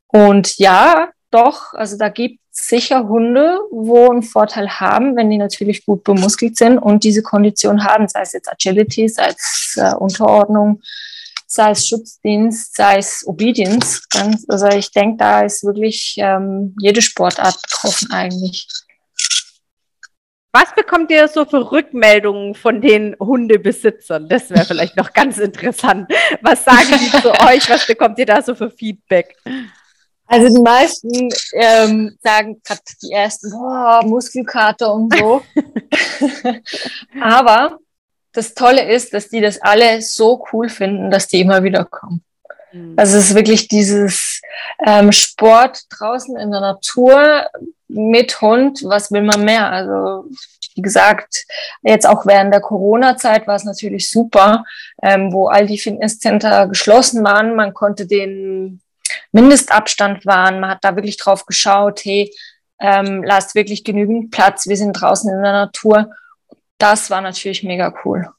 Und 0.08 0.58
ja, 0.58 1.10
doch, 1.32 1.74
also 1.74 1.98
da 1.98 2.10
gibt 2.10 2.40
sicher 2.56 3.08
Hunde, 3.08 3.60
wo 3.70 4.10
einen 4.10 4.24
Vorteil 4.24 4.70
haben, 4.80 5.16
wenn 5.16 5.30
die 5.30 5.38
natürlich 5.38 5.86
gut 5.86 6.04
bemuskelt 6.04 6.58
sind 6.58 6.78
und 6.78 7.04
diese 7.04 7.22
Kondition 7.22 7.84
haben, 7.84 8.08
sei 8.08 8.22
es 8.22 8.34
jetzt 8.34 8.52
Agility, 8.52 9.10
sei 9.10 9.28
es 9.28 9.76
äh, 9.78 9.94
Unterordnung, 9.96 10.82
sei 11.46 11.72
es 11.72 11.88
Schutzdienst, 11.88 12.76
sei 12.76 12.98
es 12.98 13.28
Obedience. 13.28 14.04
Also 14.48 14.68
ich 14.68 14.92
denke, 14.92 15.18
da 15.18 15.42
ist 15.42 15.64
wirklich 15.66 16.16
ähm, 16.18 16.76
jede 16.80 17.02
Sportart 17.02 17.62
betroffen 17.62 18.12
eigentlich. 18.12 18.68
Was 20.54 20.74
bekommt 20.74 21.12
ihr 21.12 21.28
so 21.28 21.44
für 21.44 21.70
Rückmeldungen 21.70 22.56
von 22.56 22.80
den 22.80 23.18
Hundebesitzern? 23.20 24.30
Das 24.30 24.50
wäre 24.50 24.64
vielleicht 24.64 24.96
noch 24.96 25.12
ganz 25.12 25.38
interessant. 25.38 26.10
Was 26.42 26.64
sagen 26.64 26.88
die 26.92 27.22
zu 27.22 27.32
euch? 27.46 27.70
Was 27.70 27.86
bekommt 27.86 28.18
ihr 28.20 28.26
da 28.26 28.42
so 28.42 28.56
für 28.56 28.72
Feedback? 28.72 29.36
Also 30.28 30.56
die 30.56 30.62
meisten 30.62 31.30
ähm, 31.54 32.18
sagen 32.22 32.62
gerade 32.64 32.82
die 33.02 33.12
ersten, 33.12 33.52
boah, 33.52 34.02
Muskelkater 34.04 34.94
und 34.94 35.16
so. 35.16 35.42
Aber 37.22 37.78
das 38.34 38.54
Tolle 38.54 38.92
ist, 38.92 39.14
dass 39.14 39.30
die 39.30 39.42
das 39.42 39.62
alle 39.62 40.02
so 40.02 40.44
cool 40.52 40.70
finden, 40.70 41.12
dass 41.12 41.28
die 41.28 41.42
immer 41.42 41.64
wieder 41.64 41.86
kommen. 41.86 42.24
Mhm. 42.74 42.94
Also 42.98 43.18
es 43.18 43.30
ist 43.30 43.36
wirklich 43.36 43.68
dieses 43.68 44.42
ähm, 44.86 45.12
Sport 45.12 45.84
draußen 45.90 46.36
in 46.38 46.52
der 46.52 46.62
Natur 46.62 47.48
mit 47.88 48.42
Hund, 48.42 48.82
was 48.84 49.12
will 49.12 49.22
man 49.22 49.46
mehr? 49.46 49.70
Also 49.70 50.30
wie 50.76 50.82
gesagt, 50.82 51.46
jetzt 51.84 52.06
auch 52.06 52.26
während 52.26 52.54
der 52.54 52.60
Corona-Zeit 52.60 53.48
war 53.48 53.56
es 53.56 53.64
natürlich 53.64 54.12
super, 54.12 54.66
ähm, 55.02 55.32
wo 55.32 55.48
all 55.48 55.68
die 55.68 55.78
Fitnesscenter 55.78 56.68
geschlossen 56.68 57.24
waren. 57.24 57.56
Man 57.56 57.74
konnte 57.74 58.06
den 58.06 58.82
Mindestabstand 59.32 60.26
wahren. 60.26 60.60
Man 60.60 60.70
hat 60.70 60.84
da 60.84 60.96
wirklich 60.96 61.18
drauf 61.18 61.46
geschaut, 61.46 62.04
hey, 62.04 62.34
ähm, 62.80 63.24
lasst 63.24 63.56
wirklich 63.56 63.84
genügend 63.84 64.32
Platz. 64.32 64.68
Wir 64.68 64.78
sind 64.78 64.94
draußen 64.94 65.32
in 65.32 65.42
der 65.42 65.54
Natur. 65.54 66.12
Das 66.78 67.10
war 67.10 67.22
natürlich 67.22 67.64
mega 67.64 67.94
cool. 68.04 68.30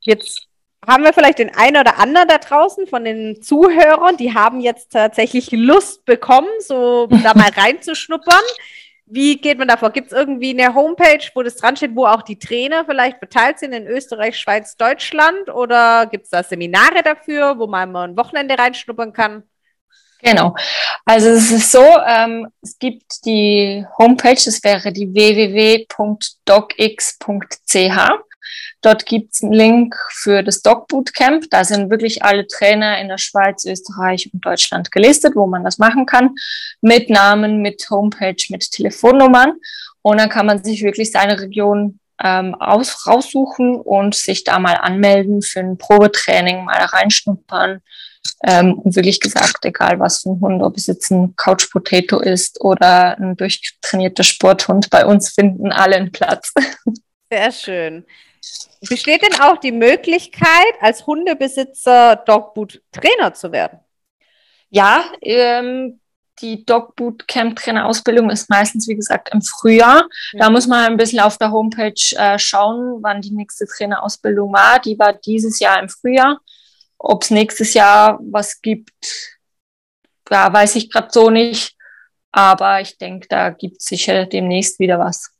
Jetzt 0.00 0.46
haben 0.86 1.04
wir 1.04 1.12
vielleicht 1.12 1.38
den 1.38 1.54
einen 1.54 1.76
oder 1.76 1.98
anderen 1.98 2.28
da 2.28 2.38
draußen 2.38 2.86
von 2.86 3.04
den 3.04 3.42
Zuhörern, 3.42 4.16
die 4.16 4.34
haben 4.34 4.60
jetzt 4.60 4.92
tatsächlich 4.92 5.50
Lust 5.52 6.04
bekommen, 6.04 6.48
so 6.60 7.06
da 7.06 7.34
mal 7.34 7.50
reinzuschnuppern. 7.56 8.42
Wie 9.12 9.40
geht 9.40 9.58
man 9.58 9.66
davor? 9.66 9.90
Gibt 9.90 10.12
es 10.12 10.12
irgendwie 10.12 10.50
eine 10.50 10.74
Homepage, 10.74 11.28
wo 11.34 11.42
das 11.42 11.56
dran 11.56 11.76
steht, 11.76 11.96
wo 11.96 12.06
auch 12.06 12.22
die 12.22 12.38
Trainer 12.38 12.84
vielleicht 12.84 13.18
beteiligt 13.18 13.58
sind 13.58 13.72
in 13.72 13.86
Österreich, 13.86 14.38
Schweiz, 14.38 14.76
Deutschland? 14.76 15.48
Oder 15.50 16.06
gibt 16.06 16.24
es 16.24 16.30
da 16.30 16.42
Seminare 16.42 17.02
dafür, 17.02 17.58
wo 17.58 17.66
man 17.66 17.90
mal 17.90 18.08
ein 18.08 18.16
Wochenende 18.16 18.56
reinschnuppern 18.56 19.12
kann? 19.12 19.42
Genau. 20.22 20.54
Also 21.04 21.28
es 21.30 21.50
ist 21.50 21.72
so, 21.72 21.84
ähm, 22.06 22.48
es 22.62 22.78
gibt 22.78 23.24
die 23.24 23.84
Homepage, 23.98 24.34
das 24.34 24.62
wäre 24.62 24.92
die 24.92 25.12
www.docx.ch. 25.12 25.88
Dort 28.82 29.06
gibt's 29.06 29.42
einen 29.42 29.52
Link 29.52 29.96
für 30.10 30.42
das 30.42 30.62
Dog 30.62 30.88
Bootcamp. 30.88 31.44
Da 31.50 31.64
sind 31.64 31.90
wirklich 31.90 32.24
alle 32.24 32.46
Trainer 32.46 32.98
in 33.00 33.08
der 33.08 33.18
Schweiz, 33.18 33.64
Österreich 33.64 34.30
und 34.32 34.44
Deutschland 34.44 34.90
gelistet, 34.90 35.36
wo 35.36 35.46
man 35.46 35.64
das 35.64 35.78
machen 35.78 36.06
kann. 36.06 36.34
Mit 36.80 37.10
Namen, 37.10 37.62
mit 37.62 37.88
Homepage, 37.90 38.42
mit 38.48 38.70
Telefonnummern. 38.70 39.54
Und 40.02 40.18
dann 40.18 40.28
kann 40.28 40.46
man 40.46 40.62
sich 40.62 40.82
wirklich 40.82 41.12
seine 41.12 41.40
Region 41.40 41.98
ähm, 42.22 42.54
aus, 42.54 43.06
raussuchen 43.06 43.76
und 43.80 44.14
sich 44.14 44.44
da 44.44 44.58
mal 44.58 44.74
anmelden 44.74 45.42
für 45.42 45.60
ein 45.60 45.78
Probetraining, 45.78 46.64
mal 46.64 46.82
reinschnuppern. 46.84 47.80
Ähm, 48.44 48.74
und 48.74 48.96
wirklich 48.96 49.20
gesagt, 49.20 49.64
egal 49.64 49.98
was 49.98 50.22
für 50.22 50.30
ein 50.30 50.40
Hund, 50.40 50.62
ob 50.62 50.76
es 50.76 50.86
jetzt 50.86 51.10
ein 51.10 51.34
Couch 51.36 51.70
Potato 51.70 52.20
ist 52.20 52.60
oder 52.60 53.18
ein 53.18 53.36
durchtrainierter 53.36 54.22
Sporthund, 54.22 54.90
bei 54.90 55.04
uns 55.06 55.30
finden 55.30 55.72
alle 55.72 55.96
einen 55.96 56.12
Platz. 56.12 56.52
Sehr 57.32 57.52
schön. 57.52 58.04
Besteht 58.88 59.22
denn 59.22 59.40
auch 59.40 59.58
die 59.58 59.72
Möglichkeit, 59.72 60.74
als 60.80 61.06
Hundebesitzer 61.06 62.16
Dogboot 62.16 62.82
Trainer 62.92 63.34
zu 63.34 63.52
werden? 63.52 63.80
Ja, 64.70 65.04
ähm, 65.20 66.00
die 66.40 66.64
Dogboot 66.64 67.28
Camp 67.28 67.56
Trainer 67.56 67.86
Ausbildung 67.86 68.30
ist 68.30 68.48
meistens, 68.48 68.88
wie 68.88 68.94
gesagt, 68.96 69.30
im 69.32 69.42
Frühjahr. 69.42 70.08
Da 70.32 70.48
muss 70.48 70.66
man 70.66 70.86
ein 70.86 70.96
bisschen 70.96 71.20
auf 71.20 71.36
der 71.36 71.50
Homepage 71.50 72.16
äh, 72.16 72.38
schauen, 72.38 73.02
wann 73.02 73.20
die 73.20 73.32
nächste 73.32 73.66
Trainerausbildung 73.66 74.52
war. 74.52 74.80
Die 74.80 74.98
war 74.98 75.12
dieses 75.12 75.60
Jahr 75.60 75.80
im 75.80 75.88
Frühjahr. 75.88 76.40
Ob 76.98 77.22
es 77.22 77.30
nächstes 77.30 77.74
Jahr 77.74 78.18
was 78.22 78.60
gibt, 78.60 79.38
ja, 80.30 80.52
weiß 80.52 80.76
ich 80.76 80.90
gerade 80.90 81.08
so 81.10 81.30
nicht. 81.30 81.76
Aber 82.32 82.80
ich 82.80 82.96
denke, 82.96 83.26
da 83.28 83.50
gibt 83.50 83.78
es 83.80 83.86
sicher 83.86 84.26
demnächst 84.26 84.78
wieder 84.78 84.98
was. 84.98 85.34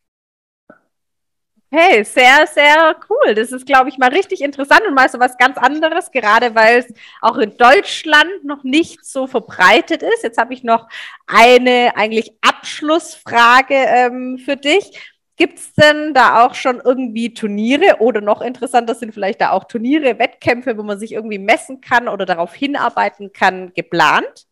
Hey, 1.73 2.03
sehr, 2.05 2.49
sehr 2.49 2.97
cool. 3.09 3.35
Das 3.35 3.53
ist, 3.53 3.65
glaube 3.65 3.89
ich, 3.91 3.99
mal 3.99 4.09
richtig 4.11 4.41
interessant 4.41 4.83
und 4.89 4.95
mal 4.95 5.09
so 5.09 5.21
was 5.21 5.39
ganz 5.39 5.57
anderes, 5.57 6.11
gerade 6.11 6.55
weil 6.57 6.79
es 6.81 6.93
auch 7.21 7.37
in 7.39 7.57
Deutschland 7.57 8.45
noch 8.45 8.65
nicht 8.65 9.05
so 9.05 9.29
verbreitet 9.29 10.03
ist. 10.03 10.25
Jetzt 10.25 10.39
habe 10.39 10.53
ich 10.53 10.65
noch 10.65 10.89
eine 11.29 11.93
eigentlich 11.97 12.33
Abschlussfrage 12.41 13.75
ähm, 13.75 14.39
für 14.45 14.57
dich. 14.57 14.99
Gibt 15.37 15.59
es 15.61 15.73
denn 15.75 16.13
da 16.13 16.45
auch 16.45 16.55
schon 16.55 16.81
irgendwie 16.85 17.33
Turniere 17.35 17.99
oder 18.01 18.21
noch 18.21 18.41
interessanter 18.43 18.95
sind 18.97 19.15
vielleicht 19.15 19.41
da 19.41 19.53
auch 19.53 19.65
Turniere, 19.65 20.19
Wettkämpfe, 20.19 20.77
wo 20.77 20.83
man 20.83 20.99
sich 20.99 21.13
irgendwie 21.13 21.39
messen 21.39 21.81
kann 21.81 22.09
oder 22.09 22.27
darauf 22.27 22.53
hinarbeiten 22.53 23.33
kann, 23.33 23.73
geplant? 23.75 24.47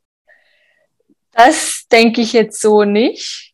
Das 1.32 1.86
denke 1.90 2.20
ich 2.20 2.32
jetzt 2.32 2.60
so 2.60 2.84
nicht. 2.84 3.47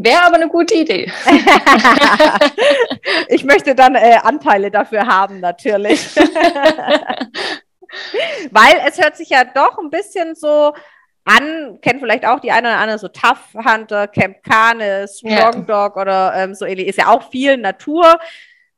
Wäre 0.00 0.22
aber 0.22 0.36
eine 0.36 0.46
gute 0.46 0.74
Idee. 0.74 1.10
ich 3.28 3.42
möchte 3.42 3.74
dann 3.74 3.96
äh, 3.96 4.20
Anteile 4.22 4.70
dafür 4.70 5.08
haben, 5.08 5.40
natürlich. 5.40 6.14
Weil 8.52 8.80
es 8.86 9.02
hört 9.02 9.16
sich 9.16 9.30
ja 9.30 9.42
doch 9.42 9.76
ein 9.78 9.90
bisschen 9.90 10.36
so 10.36 10.72
an, 11.24 11.80
kennt 11.82 11.98
vielleicht 11.98 12.24
auch 12.24 12.38
die 12.38 12.52
eine 12.52 12.68
oder 12.68 12.78
andere 12.78 13.00
so 13.00 13.08
Tough 13.08 13.54
Hunter, 13.54 14.06
Camp 14.06 14.40
Cane, 14.44 15.08
Strong 15.08 15.66
ja. 15.66 15.88
Dog 15.88 15.96
oder 15.96 16.32
ähm, 16.36 16.54
so 16.54 16.64
ähnlich. 16.64 16.86
Ist 16.86 16.98
ja 16.98 17.08
auch 17.08 17.32
viel 17.32 17.56
Natur 17.56 18.20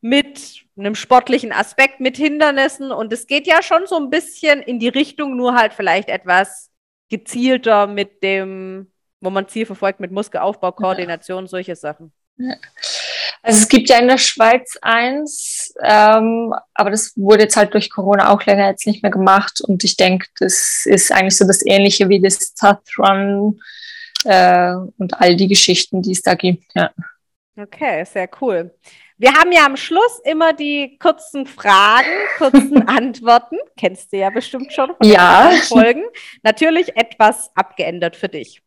mit 0.00 0.64
einem 0.78 0.94
sportlichen 0.94 1.52
Aspekt, 1.52 2.00
mit 2.00 2.16
Hindernissen. 2.16 2.92
Und 2.92 3.12
es 3.12 3.26
geht 3.26 3.46
ja 3.46 3.62
schon 3.62 3.86
so 3.86 3.96
ein 3.96 4.08
bisschen 4.08 4.62
in 4.62 4.78
die 4.78 4.88
Richtung, 4.88 5.36
nur 5.36 5.54
halt 5.54 5.74
vielleicht 5.74 6.08
etwas 6.08 6.70
gezielter 7.10 7.86
mit 7.86 8.22
dem 8.22 8.90
wo 9.20 9.30
man 9.30 9.48
Ziel 9.48 9.66
verfolgt 9.66 10.00
mit 10.00 10.12
Muskelaufbau, 10.12 10.72
Koordination, 10.72 11.44
ja. 11.44 11.48
solche 11.48 11.76
Sachen. 11.76 12.12
Ja. 12.36 12.54
Also 13.42 13.58
es 13.58 13.68
gibt 13.68 13.88
ja 13.88 13.98
in 13.98 14.08
der 14.08 14.18
Schweiz 14.18 14.76
eins, 14.82 15.72
ähm, 15.82 16.52
aber 16.74 16.90
das 16.90 17.12
wurde 17.16 17.44
jetzt 17.44 17.56
halt 17.56 17.72
durch 17.72 17.90
Corona 17.90 18.30
auch 18.30 18.44
länger 18.44 18.68
jetzt 18.68 18.86
nicht 18.86 19.02
mehr 19.02 19.12
gemacht 19.12 19.60
und 19.62 19.82
ich 19.82 19.96
denke, 19.96 20.26
das 20.38 20.84
ist 20.84 21.10
eigentlich 21.10 21.36
so 21.36 21.46
das 21.46 21.64
Ähnliche 21.64 22.08
wie 22.08 22.20
das 22.20 22.54
Run 22.98 23.60
äh, 24.24 24.74
und 24.98 25.20
all 25.20 25.36
die 25.36 25.48
Geschichten, 25.48 26.02
die 26.02 26.12
es 26.12 26.22
da 26.22 26.34
gibt. 26.34 26.64
Ja. 26.74 26.90
Okay, 27.56 28.04
sehr 28.04 28.28
cool. 28.40 28.74
Wir 29.16 29.34
haben 29.34 29.52
ja 29.52 29.66
am 29.66 29.76
Schluss 29.76 30.20
immer 30.24 30.54
die 30.54 30.98
kurzen 30.98 31.46
Fragen, 31.46 32.08
kurzen 32.38 32.88
Antworten. 32.88 33.56
Kennst 33.76 34.12
du 34.12 34.18
ja 34.18 34.30
bestimmt 34.30 34.72
schon 34.72 34.94
von 34.96 35.06
ja. 35.06 35.50
Folgen. 35.68 36.04
Natürlich 36.42 36.96
etwas 36.96 37.50
abgeändert 37.54 38.16
für 38.16 38.28
dich. 38.28 38.62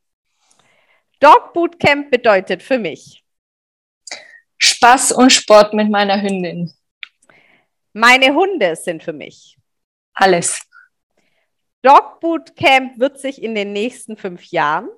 Dog 1.23 1.53
Bootcamp 1.53 2.11
bedeutet 2.11 2.61
für 2.61 2.77
mich 2.77 3.23
Spaß 4.57 5.13
und 5.13 5.31
Sport 5.31 5.73
mit 5.73 5.89
meiner 5.89 6.21
Hündin. 6.21 6.73
Meine 7.93 8.35
Hunde 8.35 8.75
sind 8.75 9.03
für 9.03 9.13
mich 9.13 9.57
alles. 10.13 10.67
Dog 11.81 12.19
Bootcamp 12.19 12.99
wird 12.99 13.19
sich 13.19 13.41
in 13.41 13.55
den 13.55 13.71
nächsten 13.71 14.17
fünf 14.17 14.43
Jahren 14.47 14.89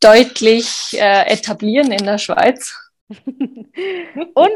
deutlich 0.00 0.92
äh, 0.92 1.22
etablieren 1.32 1.90
in 1.90 2.04
der 2.04 2.18
Schweiz. 2.18 2.76
und 3.08 3.24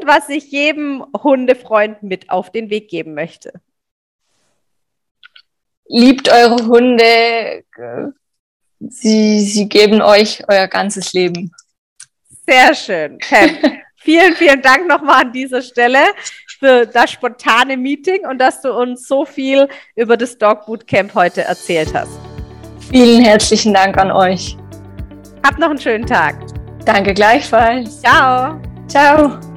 was 0.04 0.28
ich 0.28 0.50
jedem 0.52 1.02
Hundefreund 1.16 2.02
mit 2.02 2.28
auf 2.28 2.52
den 2.52 2.68
Weg 2.68 2.90
geben 2.90 3.14
möchte. 3.14 3.62
Liebt 5.86 6.28
eure 6.28 6.66
Hunde, 6.66 7.64
sie, 8.80 9.40
sie 9.40 9.68
geben 9.68 10.02
euch 10.02 10.42
euer 10.48 10.66
ganzes 10.66 11.12
Leben. 11.12 11.52
Sehr 12.46 12.74
schön. 12.74 13.18
Pam. 13.18 13.50
vielen, 13.96 14.34
vielen 14.34 14.62
Dank 14.62 14.88
nochmal 14.88 15.24
an 15.24 15.32
dieser 15.32 15.62
Stelle 15.62 16.00
für 16.58 16.86
das 16.86 17.12
spontane 17.12 17.76
Meeting 17.76 18.26
und 18.26 18.38
dass 18.38 18.60
du 18.60 18.72
uns 18.72 19.06
so 19.06 19.24
viel 19.24 19.68
über 19.96 20.16
das 20.16 20.36
Dog 20.36 20.66
Bootcamp 20.66 21.14
heute 21.14 21.42
erzählt 21.42 21.92
hast. 21.94 22.18
Vielen 22.90 23.22
herzlichen 23.22 23.72
Dank 23.72 23.96
an 23.98 24.10
euch. 24.10 24.56
Habt 25.44 25.58
noch 25.58 25.70
einen 25.70 25.80
schönen 25.80 26.06
Tag. 26.06 26.36
Danke 26.84 27.14
gleichfalls. 27.14 28.00
Ciao. 28.00 28.60
Ciao. 28.88 29.49